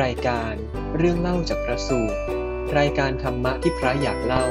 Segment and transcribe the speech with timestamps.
[0.00, 0.54] รายการ
[0.96, 2.18] เรื่องเล่าจากพระสูตร
[2.78, 4.46] รายการธรรมะที่พระอยากเล่า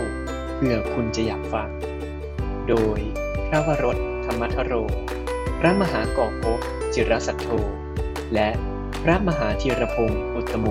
[0.55, 1.69] เพื่อคุณจะอยากฟัง
[2.69, 2.99] โดย
[3.47, 4.73] พระวรถธรรมทโร
[5.59, 6.59] พระมหากอกภพ
[6.93, 7.49] จิรสัทโธ
[8.33, 8.49] และ
[9.03, 10.67] พระมหาธีรพงศ์อุตตโม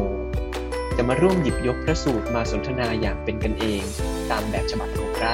[0.97, 3.83] จะมาร่วมหยิบยกพระสูตรมาสนทนาอย่างเป็นกันเอง
[4.31, 5.33] ตามแบบฉบับของพระ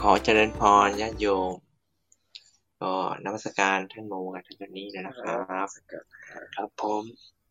[0.00, 1.52] ขอเจริญพรญาติโยม
[3.24, 5.34] นมัสการท่านโมกับท่านโจนี่นะครั
[5.66, 5.68] บ
[6.56, 7.02] ครับผม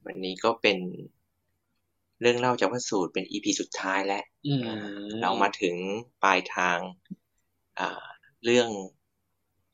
[0.06, 0.78] วันนี้ก็เป็น
[2.22, 5.76] เรื่องเล่าจากพระสูตรเป็นอีพีสุดท้ายแล้วอืมเรามาถึง
[6.24, 6.78] ปลายทาง
[7.80, 8.06] อ่า
[8.46, 8.70] เรื่อง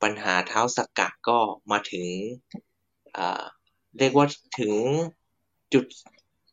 [0.04, 1.38] ปัญหาเท้าสักกะก็
[1.72, 2.06] มาถึง
[3.18, 3.44] อ่า
[4.00, 4.26] เรียกว่า
[4.60, 4.74] ถึง
[5.74, 5.86] จุด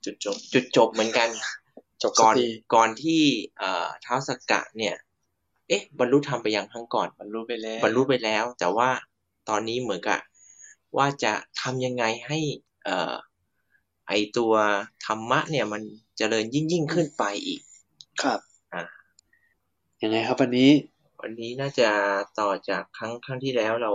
[0.05, 1.29] จุดจบ จุดจบเหมือนกัน
[2.03, 3.23] จบก่อนสักทีก่อนที่
[3.59, 4.95] เอ่อเท้าสักกะเนี่ย
[5.69, 8.91] เอ๊ะ บรรลุธรรมไปยังครั้งก่อนบรรลุไปแล้ว บรรลุไปแล้ว แต่ว่า
[9.49, 10.21] ตอนนี้เหมือนกับ
[10.97, 12.39] ว่าจะทำยังไงให้
[12.85, 13.15] เอ่อ
[14.09, 14.53] ไอตัว
[15.07, 15.83] ธรรมะเนี่ยมัน
[16.19, 17.61] เจริญยิ่งยิ่งขึ้นไปอีก
[18.23, 18.41] ครับ
[18.75, 18.83] อ่า
[20.03, 20.71] ยังไงครับวันนี้
[21.21, 21.91] วันนี้น่าจะ
[22.41, 23.93] ต่อจากครั้งครั้งที่แล้วเรา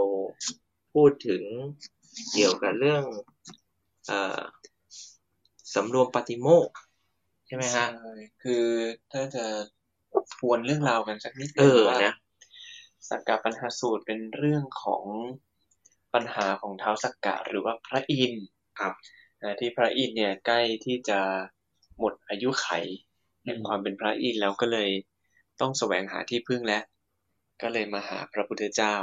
[0.93, 1.43] พูดถึง
[2.33, 3.03] เกี่ยวกับเรื่อง
[4.07, 4.41] เอ่อ
[5.73, 6.75] สำรวมปฏิโมกข์
[7.47, 8.13] ใช่ไหมฮะใช่
[8.43, 8.63] คือ
[9.11, 9.45] ถ้าจะ
[10.35, 12.15] ทวนเรื่องราวกันสักนิดเออว่านะ
[13.07, 15.05] สักกะปัญหาสูตรเป็นเรื่องของ
[16.13, 18.45] ปัญหาของเท้าสักกะหรือว่าพระอินทร์
[18.79, 18.93] ครับ
[19.41, 21.19] นะที่พระอินทร์เนี่ยใกล้ที่จะ
[21.99, 22.67] หมดอายุไข
[23.43, 24.89] แห่งอืมความเป็นพระอินทร์แล้วก็เลย
[25.61, 26.83] ต้องแสวงหาที่พึ่งแล้ว
[27.61, 28.95] ก็เลยมาหาพระพุทธเจ้า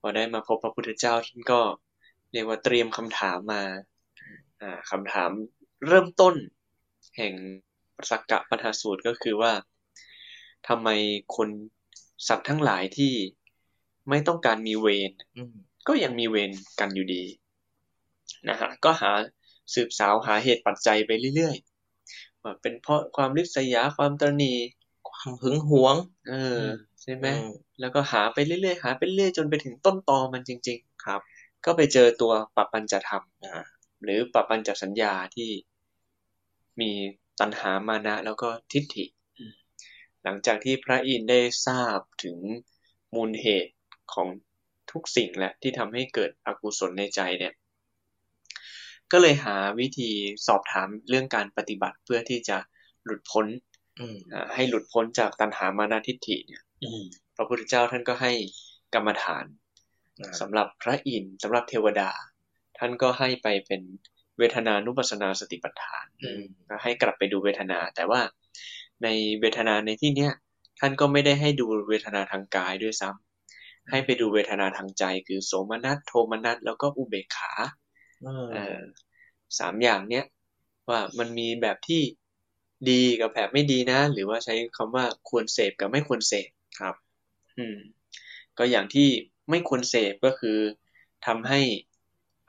[0.00, 1.60] พอได้มาพบพระพุทธเจ้าท่านก็
[2.32, 3.62] เรียกว่าเตรียมคำถามมา
[4.62, 5.30] อ่าคำถาม
[5.86, 6.34] เริ่มต้น
[7.16, 7.34] แห่ง
[8.10, 9.52] สักกะปัญหาสูตรก็คือว่า
[10.68, 10.88] ทำไม
[11.36, 11.48] คน
[12.28, 13.12] สัตว์ทั้งหลายที่
[14.08, 15.54] ไม่ต้องการมีเวรอืม
[15.88, 16.50] ก็ยังมีเวร
[16.80, 17.22] กันอยู่ดี
[18.48, 19.10] นะฮะก็หา
[19.74, 24.54] สืบสาวหาเหตุปัจจัยไปเรื่อยๆว่าเป็นเพราะความริษยาความตรณี
[25.10, 25.94] ความหึงหวง
[26.28, 26.70] เอออม
[27.02, 31.20] ใช่ไหมอืมแล้วก็หาไปเรื่อยๆหาไปเรื่อยจนไปถึงต้นตอมันจริง ๆ ครับ
[31.64, 33.64] ก็ไปเจอตัวปปัญจธรรมอ่า
[34.02, 35.50] หรือปปัญจสัญญาที่
[36.80, 36.90] มี
[37.40, 39.04] ตัณหามานะ แล้วก็ทิฏฐิ
[40.26, 42.38] หลังจากที่พระอินทร์ได้ทราบถึง
[43.14, 43.74] มูลเหตุ
[44.12, 44.28] ของ
[44.92, 47.54] ทุกสิ่งและที่ทำให้เกิดอกุศลในใจเนี่ย
[49.12, 50.10] ก็เลยหาวิธี
[50.46, 52.58] สอบถามเรื่องการปฏิบัติเพื่อที่จะ
[53.04, 53.46] หลุดพ้น
[54.00, 57.04] อืมอ่าให้หลุดพ้นจากตัณหามานะทิฏฐิเนี่ยอืม
[57.36, 58.32] พระพุทธเจ้าท่านก็ให้
[58.94, 59.44] กรรมฐาน
[60.20, 62.10] อ่าสำหรับพระอินทร์สำหรับเทวดา
[62.78, 63.82] ท่านก็ให้ไปเป็น
[64.38, 68.20] เวทนานุปัสสนาสติปัฏฐานอืมก็ให้กลับไปดูเวทนา แต่ว่า
[69.02, 69.08] ใน
[69.40, 70.32] เวทนาในที่เนี้ย
[70.78, 77.52] ท่านก็ไม่ได้ให้ดูเวทนาทางกายด้วยซ้ำให้ไปดูเวทนาทางใจ คือโสมนัสโทมนัสแล้วก็อุเบกขา
[78.24, 78.78] อืมเออ
[79.58, 80.24] สามอย่างเนี้ย
[80.88, 82.02] ว่ามันมีแบบที่
[82.90, 86.48] ดีกับแบบไม่ดีนะ หรือว่าใช้คำว่าควรเสพกับไม่ควรเสพ
[86.80, 86.94] ครับ
[87.58, 87.76] อืม
[88.58, 89.08] ก็อย่างที่
[89.50, 90.58] ไม่ควรเสพก็คือ
[91.26, 91.60] ทำให้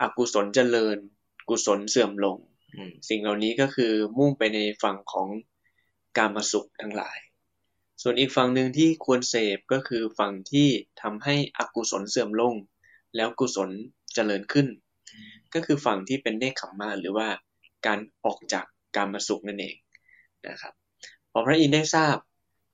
[0.01, 0.97] อกุศลเจริญ
[1.49, 2.37] กุศลเสื่อมลง
[2.75, 5.27] อืมสิ่งเหล่านี้ก็คือมุ่งไปในฝั่งของ
[6.17, 7.17] การมาสุขทั้งหลาย
[8.01, 10.67] ส่วนอีกฝั่งหนึ่งที่ควรเสพก็คือฝั่งที่
[11.01, 12.55] ทำให้อกุศลเสื่อมลง
[13.15, 13.69] แล้วกุศล
[14.13, 14.67] เจริญขึ้น
[15.53, 17.27] ก็คือฝั่งที่เป็นเนคขมมะหรือว่า
[17.85, 19.75] การออกจากการมาสุขนั่นเอง
[20.47, 20.73] นะครับ
[21.31, 22.15] พอพระอินทร์ได้ทราบ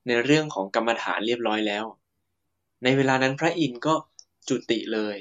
[0.06, 1.84] ในเรื่องของกรรมฐานเรียบร้อยแล้ว
[2.84, 3.94] ในเวลานั้นพระอินทร์ก็
[4.48, 5.16] จุติเลย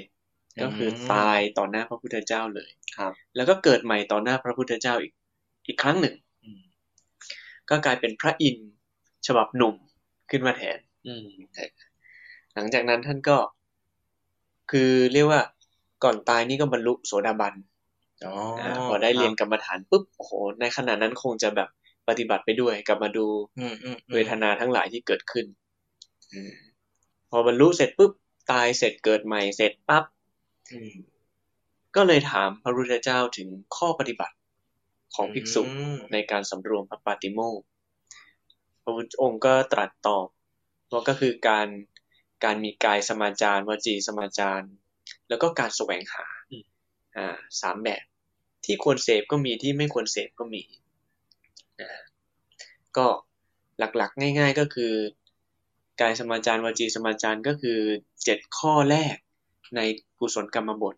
[0.61, 5.13] ก็คือตายต่อหน้าพระพุทธเจ้าเลยครับ แล้วก็เกิดใหม่ต่อหน้าพระพุทธเจ้าอีก
[5.67, 6.32] อีกครั้งหนึ่งอืม
[7.69, 8.69] ก็กลายเป็นพระอินทร์
[9.27, 9.75] ฉบับหนุ่ม
[10.31, 11.27] ขึ้นมาแทน อืม
[12.53, 13.37] หลังจากนั้นท่านก็
[14.71, 15.41] คือเรียกว่า
[16.03, 17.53] ก่อนตายนี่ก็บรรลุโสดาบัน
[18.25, 21.69] อ๋ออ่าพอได้เรียนกรรมฐานปุ๊บโอ้โหในขณะนั้นคงจะแบบ
[22.07, 23.25] ปฏิบัติไปด้วยกลับมาดู
[23.59, 25.45] อืมอืมอืมเวทนาทั้งหลายที่เกิดขึ้น
[26.33, 26.51] อม
[27.29, 28.11] พอบรรลุเสร็จปุ๊บ
[28.51, 30.03] ตายเสร็จเกิดใหม่เสร็จปั๊บ
[30.73, 30.93] อืม
[31.95, 34.35] ก็เลยถามพระพุทธเจ้าถึงข้อปฏิบัติ
[35.15, 37.65] ของภิกษุอืมในการสำรวมพระปาติโมกข์
[38.83, 40.27] พระพุทธองค์ก็ตรัสตอบ
[40.91, 41.67] ว่าก็คือการ
[42.43, 44.67] การมีกายสมาจารวจีสมาจาร
[45.29, 46.25] แล้วก็การแสวงหา
[47.17, 48.03] อ่าสามแบบ
[48.65, 50.63] ที่ควรเสพก็มีที่ไม่ควรเสพก็มี
[51.81, 51.91] นะ
[52.97, 53.07] ก็
[53.79, 54.93] หลักๆ ง่าย ๆก็คือ
[56.01, 57.79] กายสมาจารวจีสมาจารก็คือ
[58.23, 59.15] เจ็ดข้อแรก
[59.75, 59.81] ใน
[60.19, 60.95] กุศลกรรมบท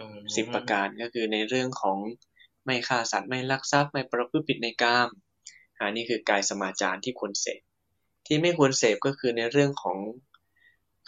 [0.00, 1.98] อืมสิบประการก็คือในเรื่องของ
[2.64, 5.08] ไม่ฆ่าสัตว์ไม่ลักทรัพย์ไม่ประพฤติผิดในกาม
[5.80, 7.60] อันนี้คือกายสมาจารที่ควรเสพ
[8.26, 9.98] ที่ไม่ควรเสพก็คือในเรื่องของ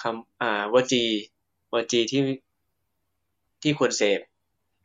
[0.03, 1.05] คำอ่าวจี
[1.73, 2.23] วจีที่
[3.63, 4.21] ที่ควรเสพ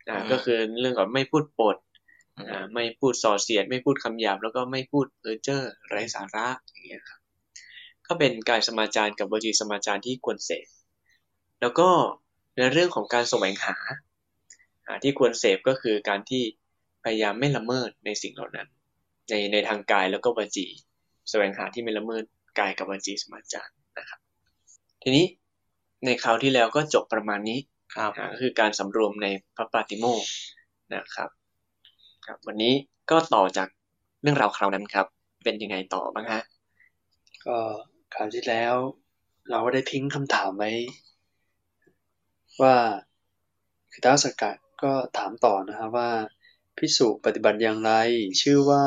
[0.08, 1.76] อ่าอืมก็คือเรื่องของไม่พูดปด
[2.36, 7.20] อืมอ่าไม่พูดส่อเสียด ไม่พูดคำหยาบแล้วก็ไม่พูดเพ้อเจ้อไร้สาระอย่างเงี้ยครับ
[8.06, 10.66] ก็เป็นกายสมาจารกับวจีสมาจารที่ควรเสพ
[11.60, 11.88] แล้วก็
[12.56, 13.76] ในเรื่องของการแสวงหา
[14.86, 16.42] อ่าที่ควรเสพก็คือการที่
[17.04, 18.68] พยายามไม่ละเมิดในสิ่งเหล่านั้น
[19.28, 20.66] ในในทางกายแล้วก็วจี
[21.30, 22.24] แสวงหาที่ไม่ละเมิด
[22.58, 24.20] กายกับวจีสมาจารนะครับ
[25.02, 25.24] ทีนี้
[26.04, 27.58] ในคราวที่แล้วก็จบประมาณนี้
[27.94, 29.26] ครับอ่าก็คือการสำรวมใน
[29.56, 30.28] พระปาติโมกข์
[30.94, 31.30] นะครับ
[32.26, 32.74] ครับ วันนี้
[33.10, 33.68] ก็ต่อจาก
[34.22, 35.06] เรื่องราวคราวนั้นครับ
[35.44, 36.42] เป็นยังไงต่อบ้างฮะ
[37.46, 37.56] ก็
[38.14, 38.74] คราวที่แล้ว
[39.50, 40.70] เราก็ได้ทิ้งคำถามไว้
[42.62, 42.76] ว่า
[43.92, 46.10] คือท้าวสกกัดก็ถามต่อนะครับว่า
[46.78, 47.92] พิสุปฏิบัติอย่างไร
[48.40, 48.84] ชื่อว่า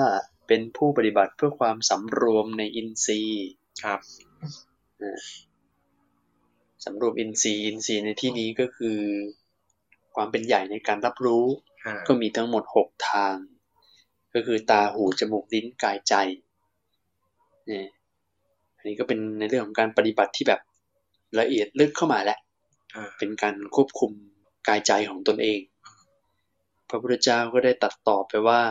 [0.48, 3.48] เป็นผู้ปฏิบัติเพื่อความสำรวมในอินทรีย์
[3.84, 4.00] ครับ
[6.86, 9.00] สำรวมอินทรีย์ อินทรีย์ในที่นี้ก็คือ
[10.16, 11.46] ความเป็นใหญ่ในการรับรู้
[11.86, 13.36] อ่าก็มีทั้งหมดหกทาง
[14.34, 16.14] ก็คือตาหูจมูกลิ้นกายใจ
[17.68, 17.88] เนี่ย
[18.78, 20.62] อันนี้ก็เป็นในเรื่องของการปฏิบัติที่แบบ
[21.40, 22.40] ละเอียดลึกเข้ามาแล้ว
[22.96, 24.12] อ่าเป็นการควบคุม
[24.68, 25.60] กายใจของตนเอง
[26.90, 28.62] พระพุทธเจ้าก็ได้ตัดตอบไปว่า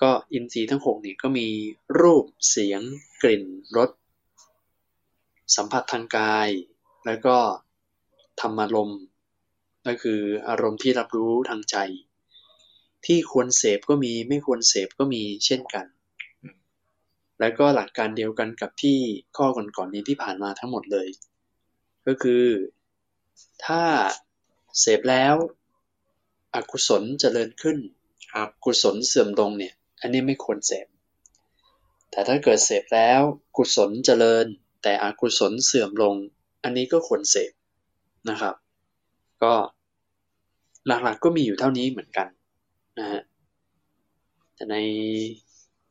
[0.00, 1.48] ก็อินทรีย์ทั้งหกนี่ก็มี
[2.00, 2.80] รูปเสียง
[3.22, 3.44] กลิ่น
[3.76, 3.90] รส
[5.56, 6.48] สัมผัสทางกาย
[7.06, 7.36] แล้วก็
[8.40, 9.00] ธรรมารมณ์
[9.86, 11.76] ก็คืออารมณ์ที่รับรู้ทางใจ
[13.06, 15.86] ที่ควรเสพก็มีไม่ควรเสพก็มีเช่นกัน
[17.40, 18.98] แล้วก็หลักการเดียวกันกับที่
[19.36, 21.08] ข้อก่อนๆนี้ที่ผ่านมาทั้งหมดเลย
[22.06, 22.44] ก็คือ
[23.64, 23.82] ถ้า
[24.80, 25.34] เสพแล้ว
[26.58, 27.78] อกุศลเจริญขึ้น
[28.32, 30.86] ครับกุศลเสื่อมลงเนี่ย อันนี้ไม่ควรเสพ
[32.10, 33.20] แต่ถ้าเกิดเสพแล้ว
[33.56, 34.46] กุศลเจริญ
[34.82, 36.14] แต่อกุศลเสื่อมลง
[36.62, 37.52] อันนี้ก็ควรเสพ
[38.30, 38.54] นะครับ
[39.42, 39.54] ก็
[40.86, 42.28] หลักๆก็มีอยู่เท่านี้เหมือนกัน
[42.98, 43.20] นะฮะ
[44.54, 44.76] แต่ใน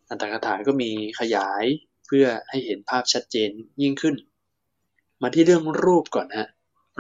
[0.09, 1.63] อัตถกถาก็มีขยาย
[2.07, 3.49] เพื่อให้เห็นภาพชัดเจน
[3.81, 4.15] ยิ่งขึ้น
[5.21, 6.47] มาที่เรื่องรูปก่อนฮะ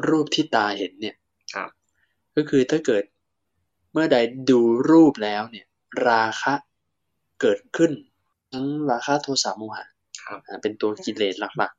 [0.09, 1.15] รูปที่ตาเห็นเนี่ย
[1.53, 1.69] ครับ
[2.35, 4.17] ก็คือถ้าเกิดเมื่อใด
[4.49, 4.59] ดู
[4.89, 5.65] รูปแล้วเนี่ย
[6.07, 6.53] ราคะ
[7.41, 7.91] เกิดขึ้น
[8.51, 9.85] ทั้งราคะโทสะโมหะ
[10.25, 11.71] ครับอ่าเป็นตัวกิเลสหลัก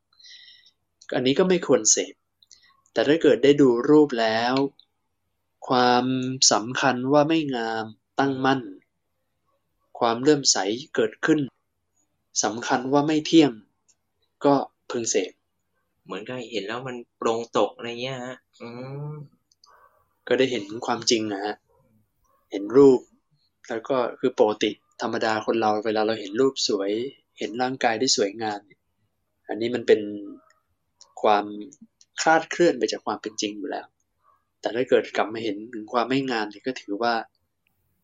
[0.54, 2.14] ๆ อันนี้ก็ไม่ควรเสพ
[2.92, 4.54] แต่ถ้าเกิดได้ดูรูปแล้ว
[5.68, 6.04] ความ
[6.52, 7.84] สำคัญว่าไม่งาม
[8.18, 8.60] ตั้งมั่น
[9.98, 10.58] ความเลื่อมใส
[10.94, 11.40] เกิดขึ้น
[12.44, 13.52] สำคัญว่าไม่เที่ยง
[14.44, 14.54] ก็
[14.90, 15.32] พึงเสพ
[16.04, 18.68] เหมือนกับเห็นแล้วมันโปร่งตกอะไรเงี้ยฮะอื
[19.10, 19.12] ม
[20.28, 21.54] ก็ได้เห็นความจริงนะฮะ
[22.50, 23.00] เห็นรูป
[23.68, 24.70] แล้วก็คือปกติ
[25.02, 26.90] ธรรมดาคนเราเวลาเราเห็นรูปสวย
[27.38, 28.80] เห็นร่างกายที่สวยงามเนี่ย
[29.48, 30.00] อันนี้มันเป็น
[31.22, 31.44] ความ
[32.20, 33.86] คลาดเคลื่อนไปจากความเป็นจริงอยู่แล้ว
[34.60, 37.14] แต่ถ้าเกิดกลับมาเห็นถึงความไม่งามเนี่ยก็ถือว่า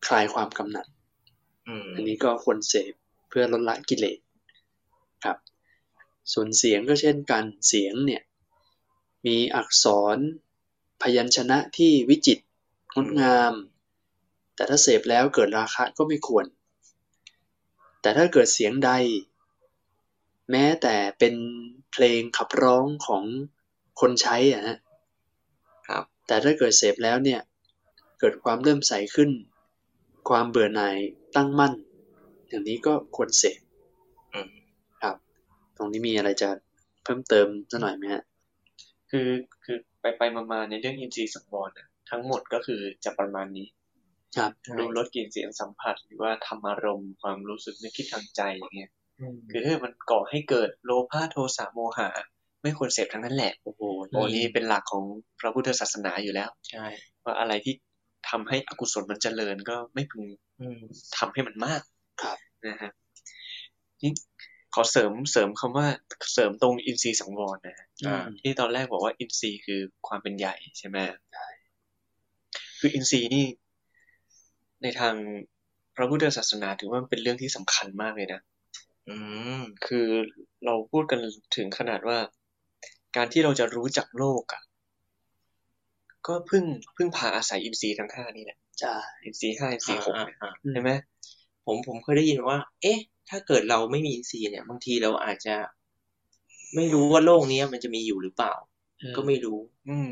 [0.07, 0.85] คลายความกำหนัด
[1.67, 2.93] อืมอันนี้ก็ควรเสพ
[3.29, 4.19] เพื่อลดละกิเลส
[5.25, 5.37] ครับ
[6.33, 8.23] ส่วนเสียงก็เช่นกันเสียงเนี่ย
[9.25, 10.17] มีอักษร
[11.01, 12.43] พยัญชนะที่วิจิตร
[12.95, 13.53] งดงาม
[14.55, 16.45] แต่ถ้าเสพแล้วเกิดราคะก็ไม่ควร
[18.01, 18.91] แต่ถ้าเกิดเสียงใด
[20.51, 21.35] แม้แต่เป็น
[21.91, 23.23] เพลงขับร้องของ
[23.99, 24.77] คนใช้อะฮะ
[25.87, 27.41] ครับ แต่ถ้าเกิดเสพแล้วเนี่ย
[28.19, 29.31] เกิดความเริ่อมใสขึ้น
[30.29, 30.97] ความเบื่อหน่าย
[31.35, 31.73] ตั้งมั่น
[32.47, 33.59] อย่างนี้ก็ควรเสพ
[34.33, 34.49] อืม
[35.01, 35.15] ครับ
[35.77, 36.49] ตรงนี้มีอะไรจะ
[37.03, 38.23] เพิ่มเติมสักหน่อยไหมฮะ
[39.11, 39.27] คือ
[39.63, 43.67] คือไปไปมามาในเรื่องอินทรีย์สังวรน่ะทั้งหมดก็คือจะประมาณนี้
[44.37, 48.91] ครับดูรสกลิ่นเสียงสัมผัสหรือว่าธรรมารมณ์ความรู้สึกนึกคิดทางใจอย่างเงี้ย
[49.33, 52.09] มคือถ้ามันก่อให้เกิดโลภะโทสะโมหะ
[52.63, 55.03] ไม่ควรเสพทั้งนั้นแหละโอ้โหโอ้นี่เป็นหลักของ
[55.39, 56.85] พระพุทธศาสนาอยู่แล้วใช่
[57.23, 57.73] ว่าอะไรที่
[58.29, 60.23] ทำให้อกุศลมันเจริญก็ไม่พึง
[60.61, 60.79] อืม
[61.17, 61.81] ทำให้มันมาก
[62.23, 62.37] ครับ
[62.67, 62.91] นะฮะ
[64.01, 64.11] นี่
[64.73, 65.87] ขอเสริมเสริมคำว่า
[66.33, 70.97] เสริมตรงอินทรีย์สังวรนะฮะอืมที่ตอนแรกบอกว่าอินทรีย์คือความเป็นใหญ่ใช่ไหม
[72.79, 73.45] คืออินทรีย์นี่
[74.85, 75.15] ในทาง
[75.95, 78.41] พระพุทธศาสนาถือว่ามันเป็นเรื่องที่สำคัญมากเลยนะ
[79.09, 79.15] อื
[79.59, 80.07] ม คือ
[80.65, 81.19] เราพูดกัน
[81.55, 82.17] ถึงขนาดว่า
[83.15, 84.61] การที่เราจะรู้จักโลกอะ
[86.27, 86.63] ก็พึ่ง
[86.95, 90.91] พึ่งพาอาศัยอินทรีย์ทั้งห้านี่แหละจ้าอินทรีย์ห้าอินทรีย์หกอ่าเนี่ยอ่าอืมใช่ไหม
[91.65, 92.99] ผมผมเคยได้ยินว่า เอ๊ะ
[93.29, 95.55] ถ้าเกิดเราไม่มีอินทรีย์เนี่ย บางทีเราอาจจะ
[96.75, 98.53] ไม่รู้ว่าโลกเนี้ยมันจะมีอยู่หรือเปล่า
[99.15, 100.09] ก็ไม่รู้ อืม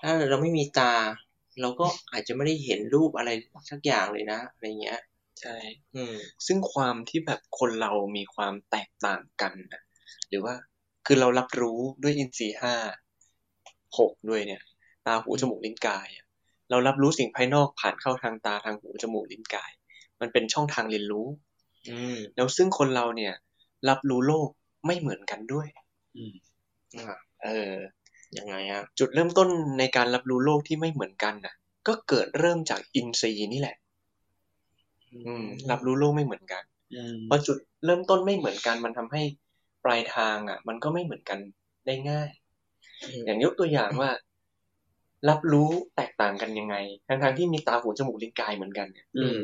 [0.00, 0.92] ถ้าเราไม่มีตา
[1.60, 3.30] เราก็อาจจะไม่ได้เห็นรูปอะไร
[3.70, 5.00] สักอย่างเลยนะอะไรเงี้ย
[5.40, 5.56] ใช่
[5.96, 6.14] อืม
[6.46, 9.82] ซึ่งความที่แบบคนเรามีความแตกต่างกันนะ
[10.28, 10.54] หรือว่า
[11.06, 12.74] คือเรารับรู้ด้วยอินทรีย์ห้า
[13.98, 14.62] หกด้วยเนี่ย
[15.06, 16.26] ตาหูจมูกลิ้นกายอะ
[16.70, 19.70] เรารับรู้สิ่งภายนอกผ่านเข้าทางตาทางหูจมูกลิ้นกาย
[20.20, 21.26] มันเป็นช่องทางเรียนรู้
[21.88, 23.34] อืมแล้วซึ่งคนเราเนี่ย
[23.88, 24.48] รับรู้โลก
[24.86, 25.66] ไม่เหมือนกันด้วย
[26.16, 26.34] อืม
[26.98, 27.74] อ่าเออ
[28.38, 29.48] ยังไงอะจุดเริ่มต้น
[29.78, 31.54] ในการรับรู้โลกที่ไม่เหมือนกันน่ะ
[31.86, 33.76] ก็เกิดเริ่มจากอินทรีย์นี่แหละ
[35.12, 36.62] อืม รับรู้โลกไม่เหมือนกัน
[36.92, 39.22] อืมพอจุดเริ่มต้นไม่เหมือนกัน มันทำให้
[39.84, 41.38] ปลายทางอะ มันก็ไม่เหมือนกัน
[41.86, 42.30] ได้ง่าย
[43.24, 44.10] อย่างยกตัวอย่างว่า
[45.28, 49.40] รับรู้แตกต่างกันยังไงทั้งๆที่มีตาหูจมูกลิ้นกายเหมือนกันเนี่ยอืม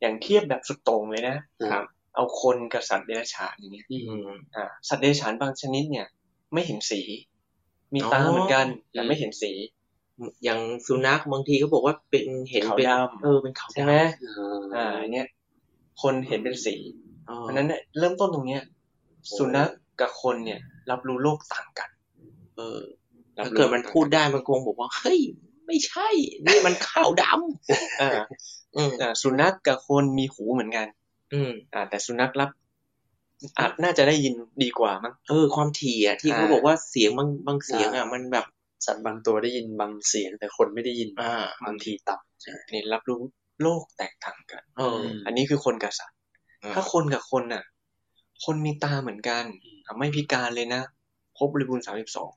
[0.00, 1.36] อย่างเทียบแบบสุดโต่งเลยนะ
[1.70, 6.06] ครับเอาคนกับสัตว์เดรัจฉานอย่างเงี้ยอือืมมอ่าสัตว์เดรัจฉานบางชนิดเนี่ย
[6.52, 7.00] ไม่เห็นสี
[7.94, 9.52] มีตาอ๋อเหมือนกันแต่ไม่เห็นสี
[10.44, 14.04] อย่างสุนัขบางทีเขาบอกว่าเป็นเห็นขาวเป็นดำเออเป็นขาวใช่ไหมด
[14.76, 15.26] อ่าเนี่ย
[16.02, 18.62] คนเห็นเป็นสีำอ๋อเพราะฉะนั้นเนี่ยเริ่มต้นตรงเนี้ย
[19.36, 19.68] สุนัข
[20.00, 21.90] กับคนเนี่ย รับรู้โลกต่างกัน
[22.56, 22.80] เออ
[23.38, 25.20] รับถ้ารู้เกิดมันพูดได้มันคงบอกว่าเฮ้ย
[25.66, 26.08] ไม่ใช่
[26.46, 27.24] นี่มันขาวด
[28.02, 30.86] อ่าำอืมอ่าสุนัขกับคนมีหูเหมือนกัน
[31.34, 32.50] อืมอ่า แต่สุนัขรับ
[33.58, 38.46] อาจน่าจะได้ยินดีกว่ามั้งเออความถี่อะที่เขาอ่าบอกว่าเสียงบางบางเสียงอะมันแบบ
[38.86, 43.20] สัตว์บางตัวได้ยินบางเสียง แต่คนไม่ได้ยินอ่าบางทีต่ำใช่นี่รับรู้
[43.62, 46.16] โลกแตกต่างกันเอออันนี้คือคนกับสัตว์
[46.62, 47.64] อ่าถ้าคนกับคนน่ะ
[48.44, 49.44] คนมีตาเหมือนกัน
[49.84, 50.82] อะไม่พิการเลยนะ
[51.38, 52.30] ครบบริบูรณ์สามสิบสอง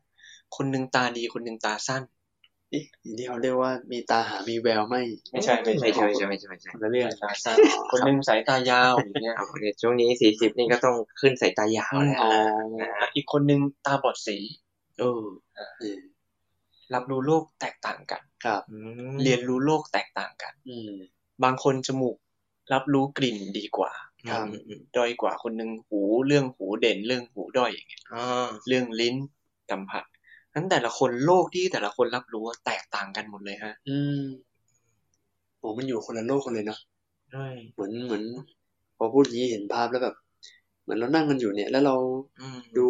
[0.55, 5.01] คนหนึ่งตาดีคนหนึ่งตาสั้นเอ๊ะอย่างที่เขาเรียกว่ามีตาหามีแววไม่
[5.32, 7.58] ไม่ใช่ไม่ใช่ไม่ใช่ไม่ใช่ไม่ใช่ไม่ใช่คนละเรื่องสายตาสั้น
[7.91, 12.32] คนหนึ่งสายตายาวอย่างเงี้ยเอาเนี่ยช่วงนี้สี่สิบนี่ก็ต้องขึ้นสายตายาวแล้วอ๋อ
[12.82, 14.38] อะอีกคนหนึ่งตาบอดสี
[15.00, 15.24] เออ
[15.79, 16.00] เออ
[16.94, 18.77] รับรู้โลกแตกต่างกัน ครับอื
[19.12, 20.94] มเรียนรู้โลกแตกต่างกัน อืม
[21.44, 22.15] บางคนจมูก
[22.74, 23.91] รับรู้กลิ่นดีกว่า
[24.29, 29.15] ครับอืมอืมด้อยกว่าคนหนึ่งหูเรื่องหูเด่นเรื่องหูด้อยอย่างเงี้ยอ่าเรื่องลิ้น
[29.72, 30.03] สัมผัส
[30.55, 34.21] นั้นแต่ละคนโลกที่แต่ละคนรับรู้แตกต่างกันหมดเลยฮะ อืม
[35.59, 36.79] โอ้มันอยู่คนละโลกกันเลยเนาะ
[37.31, 38.24] ใช่เหมือนเหมือน
[38.97, 40.15] พอพูดอย่างนี้เห็นภาพแล้วแบบ
[40.81, 41.95] เหมือนเรานั่งกันอยู่เนี่ย แล้วเรา
[42.39, 42.88] อืมดู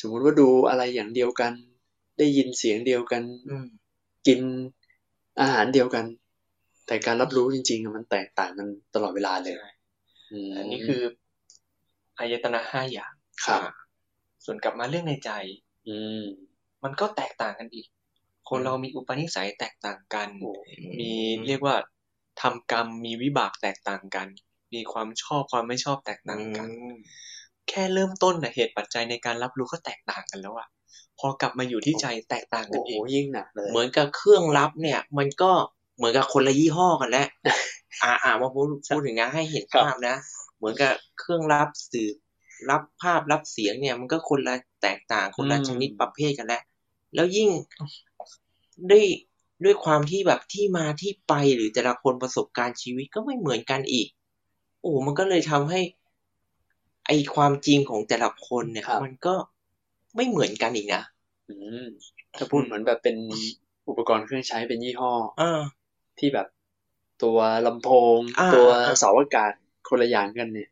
[0.00, 1.52] สมมุติว่าดูอะไรอย่างเดียวกัน
[2.18, 3.66] ได้ยินเสียงเดียวกันอืม
[4.26, 4.40] กิน
[5.40, 6.04] อาหารเดียวกัน
[6.86, 9.70] แต่การรับรู้จริงๆอะมันแตกต่างกันตลอดเวลาเลยใช่
[10.48, 11.02] มอันนี้คือ
[12.18, 13.12] อายตนะห้าอย่าง
[13.44, 13.60] ครับ
[14.44, 15.30] ส่วนกลับมาเรื่องในใจ
[15.88, 16.22] อืม
[16.86, 17.86] มันก็แตกต่างกันอีก
[18.48, 20.52] คนเรามีอุปนิสัยแตกต่างกันโอ้
[21.00, 21.12] มี
[21.46, 21.76] เรียกว่า
[22.40, 24.28] ทำกรรมมีวิบากแตกต่างกัน
[24.74, 26.68] มีความชอบความไม่ชอบแตกต่างกัน
[27.68, 30.68] แค่เริ่มต้นนะเหตุปัจจัยในการรับรู้ก็แตกต่างกันแล้วอะ
[31.18, 35.50] พอกลับมาอยู่ที่ใจแตกต่างกันโอ้โหอีกยิ่งหนักเลยเหมือนกับเครื่องรับเนี่ย มันก็
[35.96, 37.28] เหมือนกับคนละยี่ห้อกันแล้ว
[38.04, 40.16] อ่าอ่ามาพูดพูดถึงนะให้เห็นภาพนะ
[40.56, 42.08] เหมือนกับเครื่องรับสื่อ
[42.70, 46.62] รับภาพรับเสียงเนี่ย มันก็คนละแตกต่างคนละอืมชนิดประเภทกันแล้ว
[47.16, 47.50] แล้วยิ่ง
[48.90, 49.04] ด้วย
[49.64, 54.08] ด้วยความที่แบบที่มาที่ไปหรือแต่ละคนประสบการณ์ชีวิตก็ไม่เหมือนกันอีก
[54.80, 55.80] โอ้มันก็เลยทำให้
[57.06, 59.34] ไอความจริงของแต่ละคนเนี่ย มันก็
[60.16, 61.02] ไม่เหมือนกันอีกนะ
[61.48, 61.54] อื
[61.84, 61.86] ม
[62.36, 63.16] ถ้าพูดเหมือนแบบเป็น
[63.88, 65.62] อุปกรณ์เครื่องใช้เป็นยี่ห้ออ่า
[66.18, 66.46] ที่แบบ
[67.22, 69.52] ตัวลำโพงอ่าตัวอ่าเสาอากาศ
[69.88, 70.68] คนละอย่างกันเนี่ย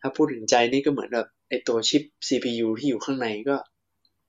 [0.00, 3.56] ถ้าพูดถึงใจนี่ก็เหมือนแบบไอตัวชิป CPU ที่อยู่ข้างในก็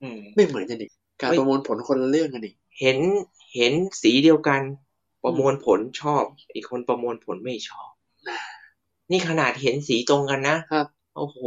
[0.02, 2.98] อืมไม่เหมือนกันอีก การประมวลผลคนละเรื่องกันอีกเห็น
[3.56, 4.62] เห็นสีเดียวกัน
[5.24, 7.90] ประมวลผลชอบ อีกคนประมวลผลไม่ชอบ
[9.12, 11.40] นี่ขนาดเห็นสีตรงกันนะครับโอ้โห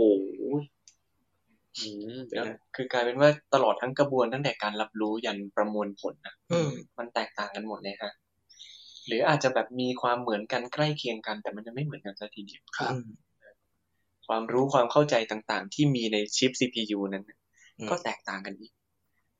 [1.81, 2.47] อืมแล้ว
[2.77, 8.13] คือกลายเป็นว่าตลอดทั้งกระบวนตั้งแต่การรับรู้ยันประมวลผลนะอืมมันแตกต่างกันหมดเลยฮะ
[9.07, 12.95] หรืออาจจะแบบมีความเหมือนกันใกล้เคียงกัน แต่มันจะไม่เหมือนกันสักทีเดียวครับ
[14.27, 17.39] ความรู้ความเข้าใจต่างๆ ที่มีในชิป CPU นั้นน่ะ
[17.79, 18.73] อืมก็แตกต่างกันอีก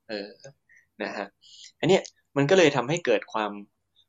[0.09, 0.29] เออ
[1.03, 1.27] นะฮะ
[1.81, 2.03] อันเนี้ย
[2.37, 3.53] มันก็เลยทำให้เกิดความ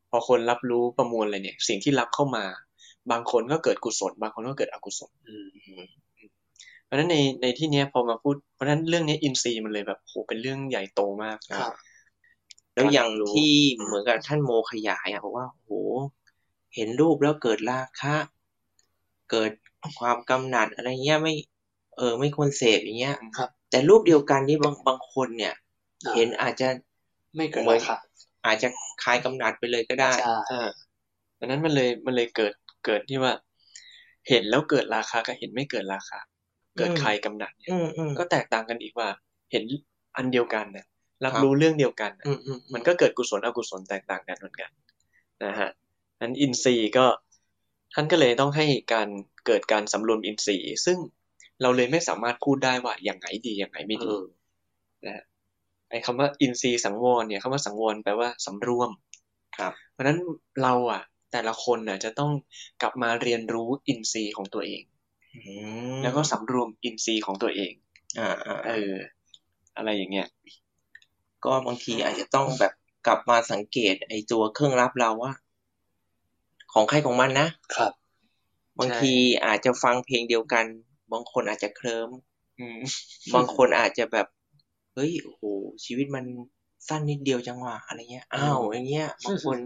[0.09, 2.45] พอคนรับรู้ประมวลอะไรเนี่ย สิ่งที่รับเข้ามา
[3.11, 5.35] บางคนก็เกิดกุศล บางคนก็เกิดอกุศลอื
[5.81, 5.83] ม
[6.85, 11.73] เพราะฉะนั้นในในที่เนี้ยพอมาพูดเพราะฉะนั้นเรื่องเนี้ยอินทรีย์มันเลยแบบโหเป็นเรื่องใหญ่โตมากครับ
[12.73, 15.71] แล้วอย่างการรับรู้ที่เหมือนกับท่านโมขยายอะบอกว่าโห
[16.75, 18.15] เห็นรูปแล้วเกิดราคะ
[19.31, 19.51] เกิด
[19.99, 21.33] ความกำหนัดอะไรเงี้ยไม่
[21.97, 25.66] เออ ไม่ควรเสพอย่างเงี้ยครับ แต่รูปเดียวกันนี่บางบางคนเนี่ยอ่า
[26.15, 26.67] เห็นอาจจะ
[27.35, 27.95] ไม่เกิดเหมือนราคา
[28.45, 28.67] อาจจะ
[29.03, 30.69] คลายกำหนัดไปเลยก็ได้ใช่อ่า
[31.39, 32.53] ดังนั้นมันเลยมันเลยเกิด
[32.85, 33.33] เกิดที่ว่า
[34.29, 36.19] เห็นแล้วเกิดราคากับเห็นไม่เกิดราคา
[36.77, 39.09] เกิดอืมใครกำหนัดเนี่ยอืมอืมก็แตกต่างกันอีกว่า
[39.51, 39.63] เห็น
[40.17, 40.85] อันเดียวกันนะ
[41.23, 44.71] รับครับรู้เรื่องเดียวกันน่ะอืมอืมมันก็เกิดกุศลอกุศลแตกต่างกันเหมือนกัน
[45.45, 45.69] นะฮะ
[46.21, 47.05] นั้นอินทรีย์ก็
[47.93, 49.09] ท่านก็เลยต้องให้การ
[49.45, 50.97] เกิดการสำรวมอินทรีย์ ซึ่ง
[51.61, 54.19] เราเลยไม่สามารถพูดได้ว่าอย่างไหนดีอย่างไหนไม่เอดีอ
[55.89, 58.89] ไอ้คำว่าอินทรีย์สังวรเนี่ยคำว่าสังวรแปลว่าสำรวม
[59.57, 60.19] ครับ เพราะฉะนั้น
[60.63, 61.01] เราอะ
[61.31, 62.31] แต่ละคนน่ะจะต้อง
[62.81, 64.83] กลับมาเรียนรู้อินทรีย์ของตัวเอง
[65.35, 65.39] อื
[65.93, 67.73] มแล้วก็สำรวมอินทรีย์ของตัวเอง
[68.19, 68.93] อ่าอ่าเออ
[69.77, 70.27] อะไรอย่างเงี้ย
[71.45, 72.73] ก็บางทีอาจจะต้องแบบ
[73.07, 75.33] กลับมาสังเกต ไอ้ตัวเครื่องรับเราว่า
[76.73, 77.91] ของใครของมันนะครับ
[78.79, 79.13] บางที
[79.45, 80.65] อาจจะฟังเพลงเดียวกัน
[81.11, 82.09] บางคนอาจจะเคลิ้ม
[82.59, 82.79] อืม
[83.35, 84.27] บางคนอาจจะแบบ
[84.97, 85.43] เฮ้ยโอ้โห
[85.85, 86.25] ชีวิตมัน
[86.87, 89.57] สั้นนิดเดียวจังหวะอะไรเงี้ยอ้าวอย่างเงี้ยบางคน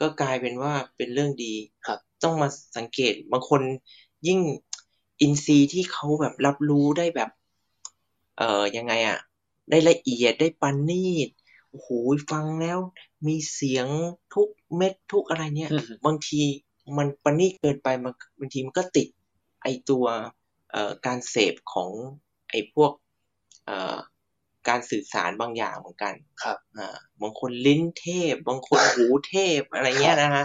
[0.00, 1.52] ก็กลายเป็นว่าเป็นเรื่องดี
[1.86, 3.62] ครับ ต้องมาสังเกตบางคน
[4.26, 4.40] ยิ่ง
[5.20, 7.30] อินทรีย์ที่เขาแบบรับรู้ได้แบบ
[8.38, 9.18] เอ่อยังไงอะ
[9.70, 11.28] ได้ละเอียดได้ปันนีต
[11.70, 11.88] โอ้โห
[12.30, 12.78] ฟังแล้ว
[13.26, 13.86] มีเสียง
[14.34, 16.42] ทุกเม็ดทุกอะไรเนี่ยอือฮึบางที
[16.98, 19.08] มันประณีตเกินไปมันบางทีมันก็ติด
[19.62, 20.04] ไอตัว
[20.70, 21.90] เอ่อการเสพของ
[22.50, 22.92] ไอพวก
[23.66, 23.96] เอ่อ
[24.68, 30.44] การสื่อสารบางอย่างเหมือนกัน ครับอ่าบางคนลิ้นเทพ บางคนหูเทพอะไรเงี้ยนะฮะ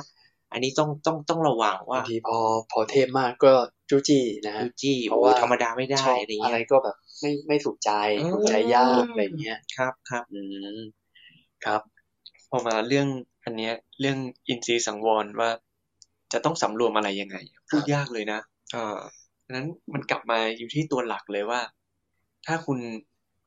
[0.52, 2.40] อันนี้ต้องต้องต้องระวังว่าบางทีพอ
[2.72, 3.54] พอเทพมากก็
[3.90, 10.40] จู้จี้นะฮะดูจี้เพโอ้ราะว่าธรรมดาไม่ได้ชอบอะไรอะไรเงี้ยก็แบบไม่ไม่ถูกใจอืมถูกใจยากอะไรเงี้ยครับครับอื
[10.78, 10.80] ม
[11.66, 11.82] ครับ
[12.50, 13.08] พอมาเรื่อง
[13.46, 15.50] อันเนี้ยเรื่องอินทรีย์สังวรว่า
[16.34, 17.38] จะต้องสำรวมอะไรยังไง
[17.70, 18.40] พูดยากเลยนะ
[18.76, 19.00] อ่า
[19.46, 21.62] ฉะนั้นมันกลับมาอยู่ที่ตัวหลักเลยว่า
[22.46, 22.80] ถ้าคุณ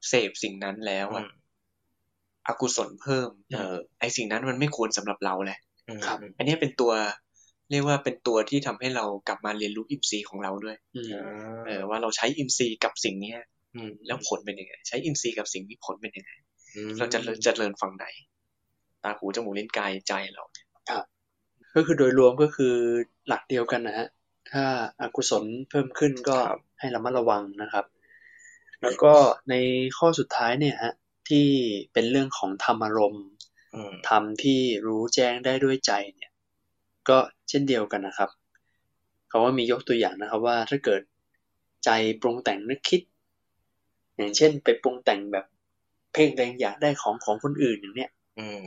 [0.09, 1.29] เสพสิ่งนั้นแล้วอือะม
[2.47, 5.59] อกุศลเพิ่ม เออไอสิ่งนั้นมันไม่ควรสำหรับเราแหละ
[5.89, 6.93] อืมครับ อันเนี้ยเป็นตัว
[7.71, 11.07] เรียกว่าเป็นตัวที่ทำให้เรากลับมาเรียนรู้อินทรีย์ของเราด้วยอืม
[11.67, 13.39] เออว่าเราใช้อินทรีย์กับสิ่งเนี้ย
[13.77, 16.33] อืมแล้วผลเป็นยังไง ใช้อินทรีย์กับสิ่งนี้ผลเป็นยังไง
[16.75, 18.07] อืมเราจะเริญจะเริญฝั่งไหน
[19.03, 20.67] ตาหูจมูกลิ้นกายใจเราเนี่ย
[21.75, 22.75] ก็คือโดยรวมก็คือ
[23.29, 24.09] หลักเดียวกันนะฮะ
[24.51, 24.65] ถ้า
[25.01, 26.37] อากุศลเพิ่มขึ้นก็
[26.81, 27.85] ให้ระมัดระวังนะครับ
[28.85, 29.15] แล้วก็
[29.51, 29.55] ใน
[29.99, 30.95] ข้อสุดท้ายเนี่ยฮะ
[31.29, 31.47] ที่
[31.93, 33.27] เป็นเรื่องของธรรมอารมณ์
[33.75, 36.31] อืมธรรมที่รู้แจ้งได้ด้วยใจเนี่ย
[37.09, 37.19] ก็
[37.49, 38.31] เช่นเดียวกันนะครับ
[39.29, 41.03] เขาว่ามียกตัวอย่างนะครับว่าถ้าเกิด
[41.85, 43.01] ใจปรุงแต่งนึกคิด
[44.17, 45.47] อย่างเช่น ไปปรุงแต่งแบบ
[46.13, 48.65] เพ่งแรงอยากได้ของของคนอื่นอย่างเนี้ยอืม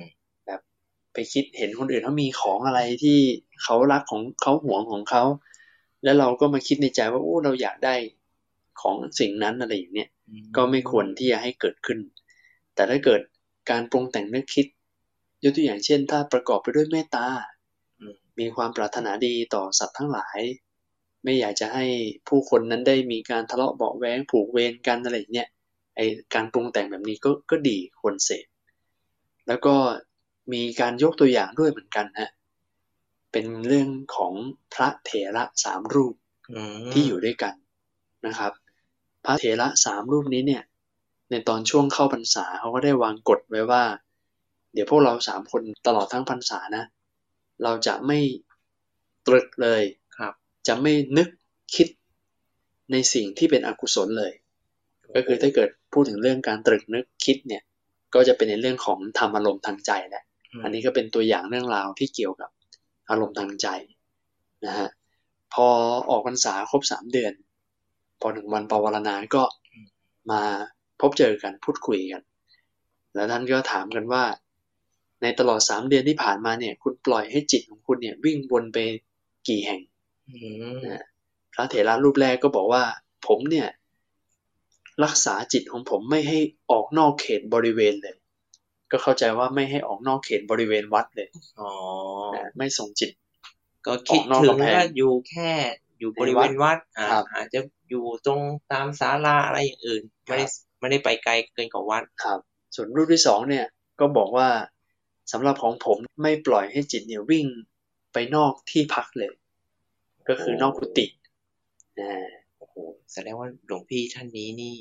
[1.13, 3.19] ไปคิดเห็นคนอื่นเขามีของอะไรที่
[3.63, 5.23] เขารักของเขาหวงของเขา
[6.03, 7.95] แล้วเราก็มาคิดในใจว่าโอ้เราอยากได้
[8.81, 10.09] ของสิ่งนั้นอะไรอย่างเนี้ย
[10.55, 11.99] ก็ไม่ควรที่จะให้เกิดขึ้น
[12.75, 13.21] แต่ถ้าเกิด
[13.69, 14.65] การปรุงแต่งนึกคิด
[15.43, 17.27] ยกตัวอย่างเช่น ถ้าประกอบไปด้วยเมตตา
[17.99, 20.39] อืมมีความปรารถนาดีต่อสัตว์ทั้งหลาย
[21.23, 21.85] ไม่อยากจะให้
[22.27, 25.49] ผู้คนนั้นได้มีการทะเลาะเบาะแว้งผูกเวรกันอะไรอย่างเนี้ย
[25.95, 25.99] ไอ
[26.33, 28.45] การปรุงแต่งแบบนี้ก็ก็ดีควรเสพ
[29.47, 29.75] แล้วก็
[30.53, 32.29] มีการยกตัวอย่างด้วยเหมือนกันฮะ
[33.31, 34.33] เป็นเรื่องของ
[34.73, 36.15] พระเถระสามรูป
[36.53, 37.53] อืมที่อยู่ด้วยกัน
[38.25, 38.51] นะครับ
[39.27, 40.63] พระเถระสามรูปนี้เนี่ย
[41.31, 43.83] ในตอนช่วงเข้าพรรษาเขาก็ได้วางกฎไว้ว่า
[44.73, 46.83] เดี๋ยวพวกเราสามคนตลอดทั้งพรรษานะ
[47.63, 48.19] เราจะไม่
[49.27, 49.81] ตรึกเลย
[50.17, 50.33] ครับ
[50.67, 51.27] จะไม่นึก
[51.75, 51.87] คิด
[52.91, 54.33] ในสิ่งที่เป็นอกุศลเลย
[55.15, 57.63] ก็คือถ้าเกิดพูดถึงเรื่องการตรึกนึกคิดเนี่ย
[58.13, 60.23] ก็จะเป็นในเรื่องของธรรมอารมณ์ทางใจแหละ
[60.59, 62.49] มอันนี้ก็เป็นตัวอย่างเรื่องราวที่เกี่ยวกับ
[63.09, 63.67] อารมณ์ทางใจ
[64.65, 64.89] นะฮะ
[65.53, 65.67] พอ
[66.09, 67.33] ออกพรรษาครบสามเดือน
[68.21, 69.43] พอถึงวันปวารณาก็
[70.31, 70.41] มา
[71.01, 72.21] พบเจอกันพูดคุยกัน
[73.13, 74.23] แล้วท่านก็ถามกันว่า
[75.21, 78.77] ในตลอดสามเดือนที่ผ่านมาเนี่ย คุณปล่อยให้จิตของคุณเนี่ย วิ่งวนไป
[79.47, 79.81] กี่แห่ง
[80.29, 80.37] อื
[80.79, 80.85] ม
[81.53, 82.83] พระเถระรูปแรกก็บอกว่า
[83.27, 83.67] ผมเนี่ย
[85.03, 86.39] รักษาจิตของผมไม่ให้
[86.71, 88.15] ออกนอกเขตบริเวณเลย
[88.91, 91.71] ก็เข้าใจว่าไม่ให้ออกนอกเขตบริเวณวัดเลยอ๋อ
[92.35, 93.11] นะไม่ส่งจิต
[93.85, 95.51] ก็คิดออกนอกถึงกำแพงว่าอยู่แค่
[95.99, 100.45] อยู่บริเวณวัดอ่าครับอาจจะ อยู่ตรงตามศาลาอะไรอย่างอื่น ไม่ได้
[100.79, 102.39] ไม่ได้ไปไกลเกินกว่าวัดครับ
[102.75, 103.65] ส่วนรูปที่สองเนี่ย
[103.99, 104.49] ก็บอกว่า
[105.31, 107.45] สำหรับของผมไม่ปล่อยให้จิตเนี่ยวิ่ง
[108.13, 109.33] ไปนอกที่พักเลย
[110.27, 111.05] ก็คือนอกกุฏิ
[111.99, 112.75] อ่าโอ้โห
[113.13, 114.75] แสดงว่าหลวงพี่ท่านนี้นี่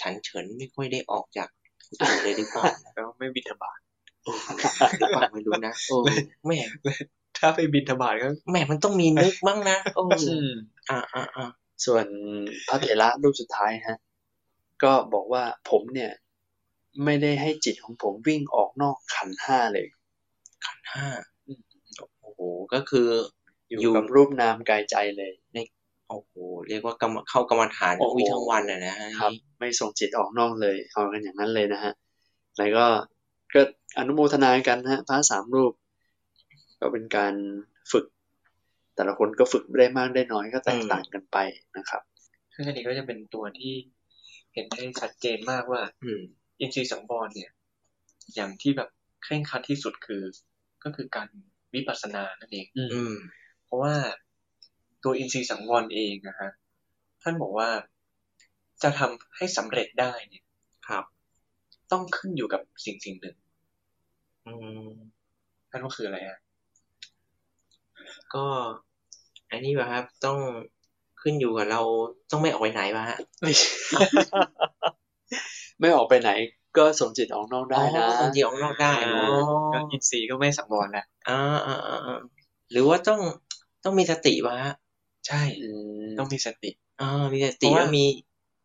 [0.00, 1.48] ฉันเฉินไม่ค่อยได้ออกจาก
[1.88, 3.78] กุฏิเลยหรือเปล่าแล้วไม่บิณฑบาต
[4.22, 4.32] โอ้
[4.98, 5.96] หรือเปล่าไม่รู้นะโอ้
[6.46, 6.58] แม่
[7.38, 10.50] ถ้าไปบิณฑบาตก็แม่มันต้องมีนึกบ้างนะโอ้อืม
[10.90, 11.50] อ่าอ่าอ่า
[11.84, 12.06] ส่วน
[12.68, 13.98] พระเถระรูปสุดท้ายฮะ
[14.82, 16.12] ก็บอกว่าผมเนี่ย
[17.04, 19.86] ไม่ได้ให้จิตของผมวิ่งออกนอกขันธ์ห้าเลย
[20.66, 21.06] ขันธ์ห้า
[22.22, 22.40] โอ้โห
[22.74, 23.08] ก็คือ
[23.68, 25.32] อยู่อยู่กับรูปนามกายใจเลย
[26.08, 26.32] โอ้โห
[26.68, 31.92] เรียกว่ากรรมเข้ากรรมฐานโอ้โหวิทั้งวันอะนะฮะครับ ไม่ส่งจิตออกนอกเลยเอากันอย่างนั้นเลยนะฮะ
[32.58, 32.86] แล้วก็
[33.54, 33.60] ก็
[33.98, 35.72] อนุโมทนากันนะฮะพระสามรูป
[36.80, 37.34] ก็เป็นการ
[37.92, 38.04] ฝึก
[38.94, 41.38] แต่ละคนก็ฝึกได้มากได้น้อยก็แตกต่างกันไป
[41.76, 42.02] นะครับ
[42.54, 43.74] ซึ่งอันนี้ก็จะเป็นตัวที่
[44.54, 46.20] เห็นได้ชัดเจนมากว่า อืม
[46.60, 47.50] อินทรีย์สังวรเนี่ย
[48.34, 48.88] อย่างที่แบบ
[49.22, 50.22] เคร่งครัดที่สุดคือ
[50.84, 51.28] ก็คือการ
[51.74, 53.14] วิปัสสนานั่นเองอืมอืม
[53.64, 53.94] เพราะว่า
[55.04, 56.50] ตัวอินทรีย์สังวรเองนะฮะ
[57.22, 57.68] ท่านบอกว่า
[58.82, 60.44] จะทำให้สำเร็จได้เนี่ย
[60.88, 61.04] ครับ
[61.92, 63.36] ต้องขึ้นอยู่กับสิ่งสิ่งหนึ่ง
[64.46, 64.52] อื
[64.86, 64.88] ม
[65.70, 66.38] ท่านว่าคืออะไรฮะ
[68.34, 68.44] ก็
[69.50, 70.38] อันนี้ป่ะครับต้อง
[71.22, 71.80] ขึ้นอยู่กับเรา
[72.30, 73.70] ต้องไม่ออกไปไหนป่ะฮะไม่ใช่
[75.80, 76.30] ไม่ออกไปไหน
[76.76, 79.28] ก็สมจิตออกนอกได้นะอ๋อจริงๆออกนอกได้อ่าเนาะ
[79.72, 82.20] ก็อินทรีย์ก็ไม่สังวรแหละอ่าอ่าอ่าอ่า
[82.70, 83.20] หรือว่าต้อง
[83.84, 84.74] ต้องมีสติป่ะฮะ
[85.26, 85.68] ใช่อื
[86.02, 86.70] มต้องมีสติ
[87.00, 88.06] อ่ามีสติเพราะว่าแล้วมี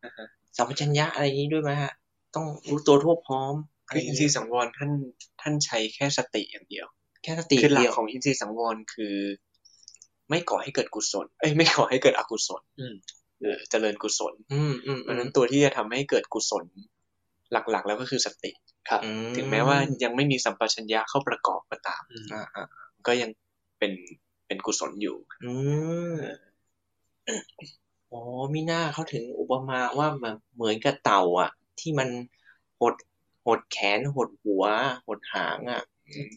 [0.04, 1.92] อ่าฮะสัมปชัญญะอะไรอย่างนี้ด้วยไหมฮะ
[2.34, 4.90] ต้องรู้ตัวทั่วพร้อมะไรคืออินทรีย์สังวรท่าน
[5.40, 6.86] ท่านใช้แค่สติอย่างเดียว
[7.22, 9.16] แค่สติคือหลัเดีกยวของอินทรีย์สังวรคือ
[10.28, 12.94] ไม่ก่อให้เกิดกุศล เอ้ยไม่ก่อให้เกิดอกุศลอืม
[13.40, 16.64] เออเจริญกุศล อืมอืมเพอืราะฉะมนั้นตัวที่จะทำให้เกิดกุศล
[17.52, 18.50] หลักๆ แล้วก็คือสติ
[18.88, 22.64] ครับอืถึงแม้ว่ายังไม่มีสัมปชัญญะเข้าประกอบก็ตามอืมอ่าอ่า
[23.06, 23.30] ก็ยัง
[23.78, 23.92] เป็น
[24.46, 25.46] เป็นกุศลอยู่ อื
[26.14, 26.48] ม
[28.12, 28.20] อ๋อ
[28.54, 32.08] มิน่าเขาถึงอุปมาว่าแบบเหมือนกับเต่า อะ ที่มัน
[32.80, 32.94] หด
[33.46, 34.64] หดแขนหดหัว
[35.06, 36.28] หดหางอะอืม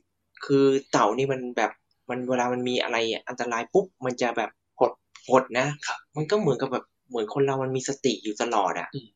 [0.45, 1.71] คือเต่านี่มันแบบ
[2.09, 4.49] มันเวลามันมีอะไรอันตรายปุ๊บมันจะแบบ
[4.79, 4.91] หด
[5.29, 5.67] หดนะ
[6.15, 9.07] มันก็เหมือนกับแบบเหมือนคนเรามันมีสติอยู่ตลอดอะอืม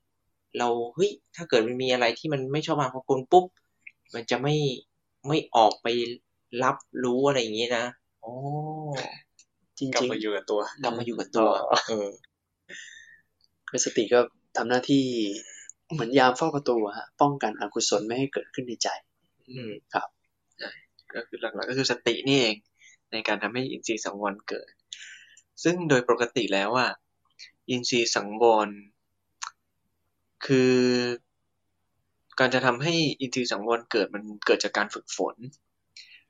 [0.60, 3.46] เราเฮ้ยถ้าเกิดมันมีอะไรที่มันไม่ชอบมาพากลปุ๊บ
[4.14, 4.56] มันจะไม่
[5.28, 5.88] ไม่ออกไป
[6.64, 7.86] รับรู้อะไรอย่างนี้นะ
[8.22, 8.34] โอ้
[9.78, 12.10] จริงกลับจริงมาอยู่กับตัวกลับมาอยู่กับตัวอ๋อเออ
[13.70, 14.20] คือสติก็
[14.58, 15.04] ทำหน้าที่
[15.94, 18.88] เหมือนยามเฝ้าประตูอะฮะป้องกันอกุศลไม่ให้เกิดขึ้นในใจ
[19.50, 19.72] อืม
[21.16, 22.56] ก็คือหลักๆก็คือสตินี่เอง
[23.12, 24.72] ในการทำให้อินทรีย์สังวรเกิด
[25.64, 26.92] ซึ่งโดยปกติแล้วอะ
[27.70, 28.70] อินทรีย์สังวร
[30.46, 30.74] คือ
[32.40, 35.36] การจะทำให้อินทรีย์สังวรเกิดมันเกิดจากการฝึกฝน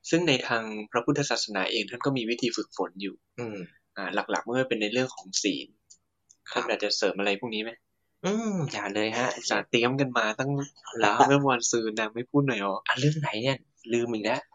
[0.10, 3.58] ซึ่งในทางพระพุทธศาสนาเองท่านก็มีวิธีฝึกฝนอยู่ อืม
[3.98, 5.68] อ่า หลักๆเมื่อเป็นในเรื่องของศีล
[6.52, 7.72] ครับท่านอาจจะเสริมอะไรพวกนี้ไหม
[8.26, 10.52] อืมอย่าเลยฮะอุตสาห์เตรียมกันมาตั้ง
[11.00, 13.58] แต่เมื่อวานซืนนะไม่พูดหน่อยอ๋ออะเรื่องไหนเนี่ย
[13.94, 14.55] ลืมอีกแล้วอ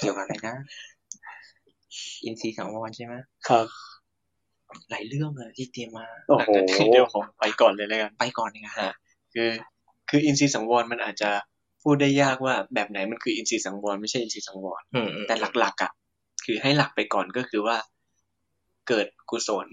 [0.00, 0.56] เกี่ยวกับอะไรนะ
[2.24, 3.14] อินทรีย์สังวรใช่ไหม
[3.48, 3.66] ครับ
[4.90, 6.50] หลายเรื่องเลยที่เตรียมมาโอ้โห
[6.92, 8.94] เดี๋ยวผมไปก่อนเลยแล้วกันไปก่อนดีกว่าอะ
[9.34, 9.50] คือ
[10.10, 11.30] คืออินทรีย์สังวรมันอาจจะ
[11.82, 15.92] พูดได้ยากว่าแบบไหนมันคืออินทรีย์สังวรไม่ใช่อินทรีย์สังวรอืมอืมแต่หลักๆอะ
[16.44, 17.76] คือให้หลักไปก่อนก็คือว่า
[18.88, 19.68] เกิดกุศล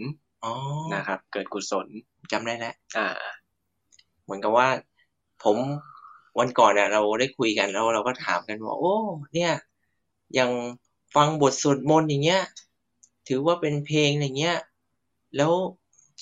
[0.45, 0.53] อ๋อ
[0.93, 1.87] นะครับ เกิดกุศล
[2.31, 3.07] จำได้แล้วอ่า
[4.23, 4.67] เหมือนกับว่า
[5.43, 5.57] ผม
[6.39, 8.95] วันก่อนเนี่ยเราได้คุยกันแล้วเราก็ถามกันว่าโอ้
[9.33, 9.51] เนี่ย
[10.33, 10.51] อย่าง
[11.15, 12.41] ฟังบทสวดมนต์อย่างเงี้ย
[13.27, 14.55] ถือว่าเป็นเพลงอย่างเงี้ย
[15.37, 15.53] แล้ว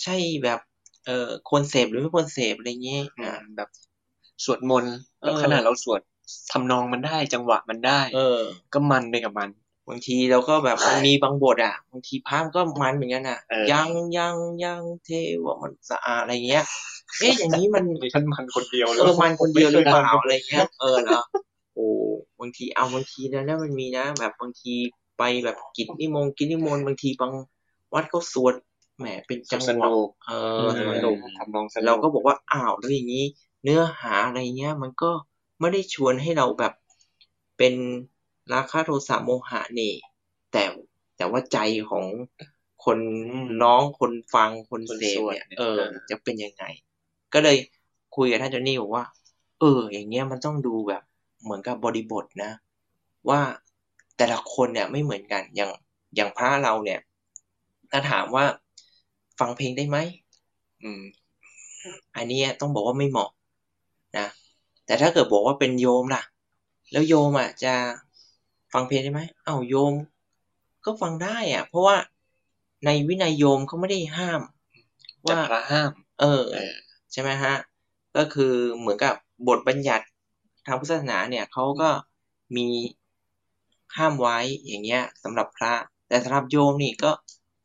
[0.03, 0.59] ใช่แบบ
[1.05, 3.69] เอ่อควรเสพหรือไม่ควรเสพอะไรเงี้ยอ่าอ่าแบบ
[4.43, 6.01] สวดมนต์เออขนาดเราสวด
[6.51, 8.39] ทำนองมันได้จังหวะมันได้ เออ
[8.73, 9.49] ก็มันไปกับมัน
[9.91, 15.09] บางทีเราก็แบบมันมีบางบทอะบางทีพระมันก็มันเหมือนกันอะเออยังยังยังเท
[15.43, 16.63] วะมันสะอาดอะไรเงี้ย
[17.19, 21.23] เอ๊ะอย่างนี้มันดิฉันมันคนเดียวเออมันคนเดียวหรือเปล่าไม่คยอะไรเงี้ยเออเนาะ
[21.75, 21.87] โอ้
[22.39, 24.73] บางทีเอาบางทีนะแล้วมันมีนะ แบบบางที
[25.17, 27.33] ไปแบบกิจนิมนต์กิจนิมนต์บางทีบาง
[27.93, 28.53] วัดเขาสวด
[28.99, 30.31] แหมเป็นจังสหวะนุกเอเอ
[30.65, 33.25] ออสนุกทำนองสนุกเราก็บอกว่าอ้าวแล้วอย่างนี้
[33.63, 35.11] เนื้อหาอะไรเงี้ย มันก็
[35.59, 36.73] ไม่ได้ชวนให้เราแบบ
[37.57, 37.73] เป็น
[38.53, 39.93] ราคะโทสะโมหะนี่
[40.51, 40.63] แต่
[41.17, 41.57] แต่ว่าใจ
[41.89, 42.05] ของ
[42.85, 42.99] คน
[43.63, 46.63] ร้องคนฟังคนเสพเนี่ยเออ จะเป็นยังไง
[47.33, 47.57] ก็เลย
[48.15, 49.05] คุยกับท่านเจานี่บอกว่า
[49.59, 51.03] เออ อย่างเงี้ยมันต้องดูแบบ
[51.43, 52.51] เหมือนกับบริบทนะ
[53.29, 53.39] ว่า
[54.17, 55.71] แต่ละคนเนี่ยไม่เหมือนกันอย่าง
[56.15, 56.99] อย่างพระเราเนี่ย
[57.91, 58.45] ถ้าถามว่า
[59.39, 59.97] ฟังเพลงได้ไหม
[60.83, 61.01] อืม
[62.15, 63.29] อันเนี้ยต้องบอกว่าไม่เหมาะ
[64.17, 64.27] นะ
[64.85, 66.23] แต่ถ้าเกิดบอกว่าเป็นโยมล่ะ
[66.91, 67.73] แล้วโยมอะจะ
[68.73, 69.93] ฟังเพลงได้ไหมเอ้าโยม
[70.85, 71.97] ก็ฟังได้อะเพราะว่า
[72.85, 74.41] ในวินัยโยมเขาไม่ได้ห้าม
[75.25, 76.73] แต่ว่าพระห้ามเออเออ
[77.11, 77.55] ใช่ไหมฮะ
[78.17, 79.15] ก็คือเหมือนกับ
[79.47, 80.05] บทบัญญัติ
[80.65, 81.89] ทางพุทธศาสนาเนี่ยเขาก็
[82.57, 82.67] มี
[83.97, 85.73] ห้ามไว้อย่างเงี้ยสำหรับพระ
[86.07, 87.11] แต่สำหรับโยมนี่ก็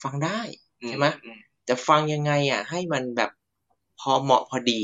[0.03, 0.41] ฟังได้
[0.87, 3.31] ใช่ไหมอืมแต่ฟังยังไงอะ ให้มันแบบ
[4.01, 4.83] พอเหมาะพอดี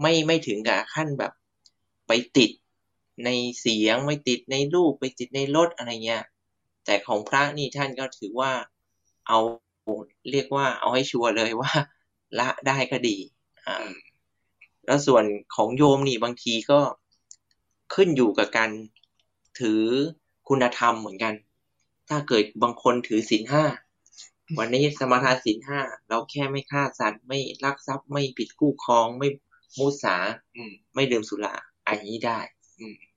[0.00, 1.32] ไม่ไม่ถึงกับขั้นแบบ
[2.06, 2.50] ไปติด
[3.24, 6.24] ในเสียงไม่ติดในรูปไปติดในรถอะไรเงี้ย
[6.84, 8.52] แต่ของพระนี่ท่านก็ถือว่า
[9.28, 9.38] เอา
[10.30, 11.72] เรียกว่าเอาให้ชัวร์เลยว่า
[12.38, 13.16] ละได้ก็ดี
[13.66, 13.90] อ่า
[14.86, 15.24] แล้วส่วน
[15.54, 16.80] ของโยมนี่บางทีก็
[17.94, 18.70] ขึ้นอยู่กับการ
[19.60, 19.82] ถือ
[20.48, 21.34] คุณธรรมเหมือนกัน
[22.08, 23.64] ถ้าเกิดบางคนถือศีลห้า
[24.58, 29.28] วันนี้สมาทานศีลห้าเราแค่ไม่ฆ่าสัตว์ไม่ลักทรัพย์ไม่ผิดคู่ครองไม่
[29.78, 30.16] มุสา
[30.54, 31.54] อืมไม่ดื่มสุรา
[31.88, 32.55] อันนี้ได้อืม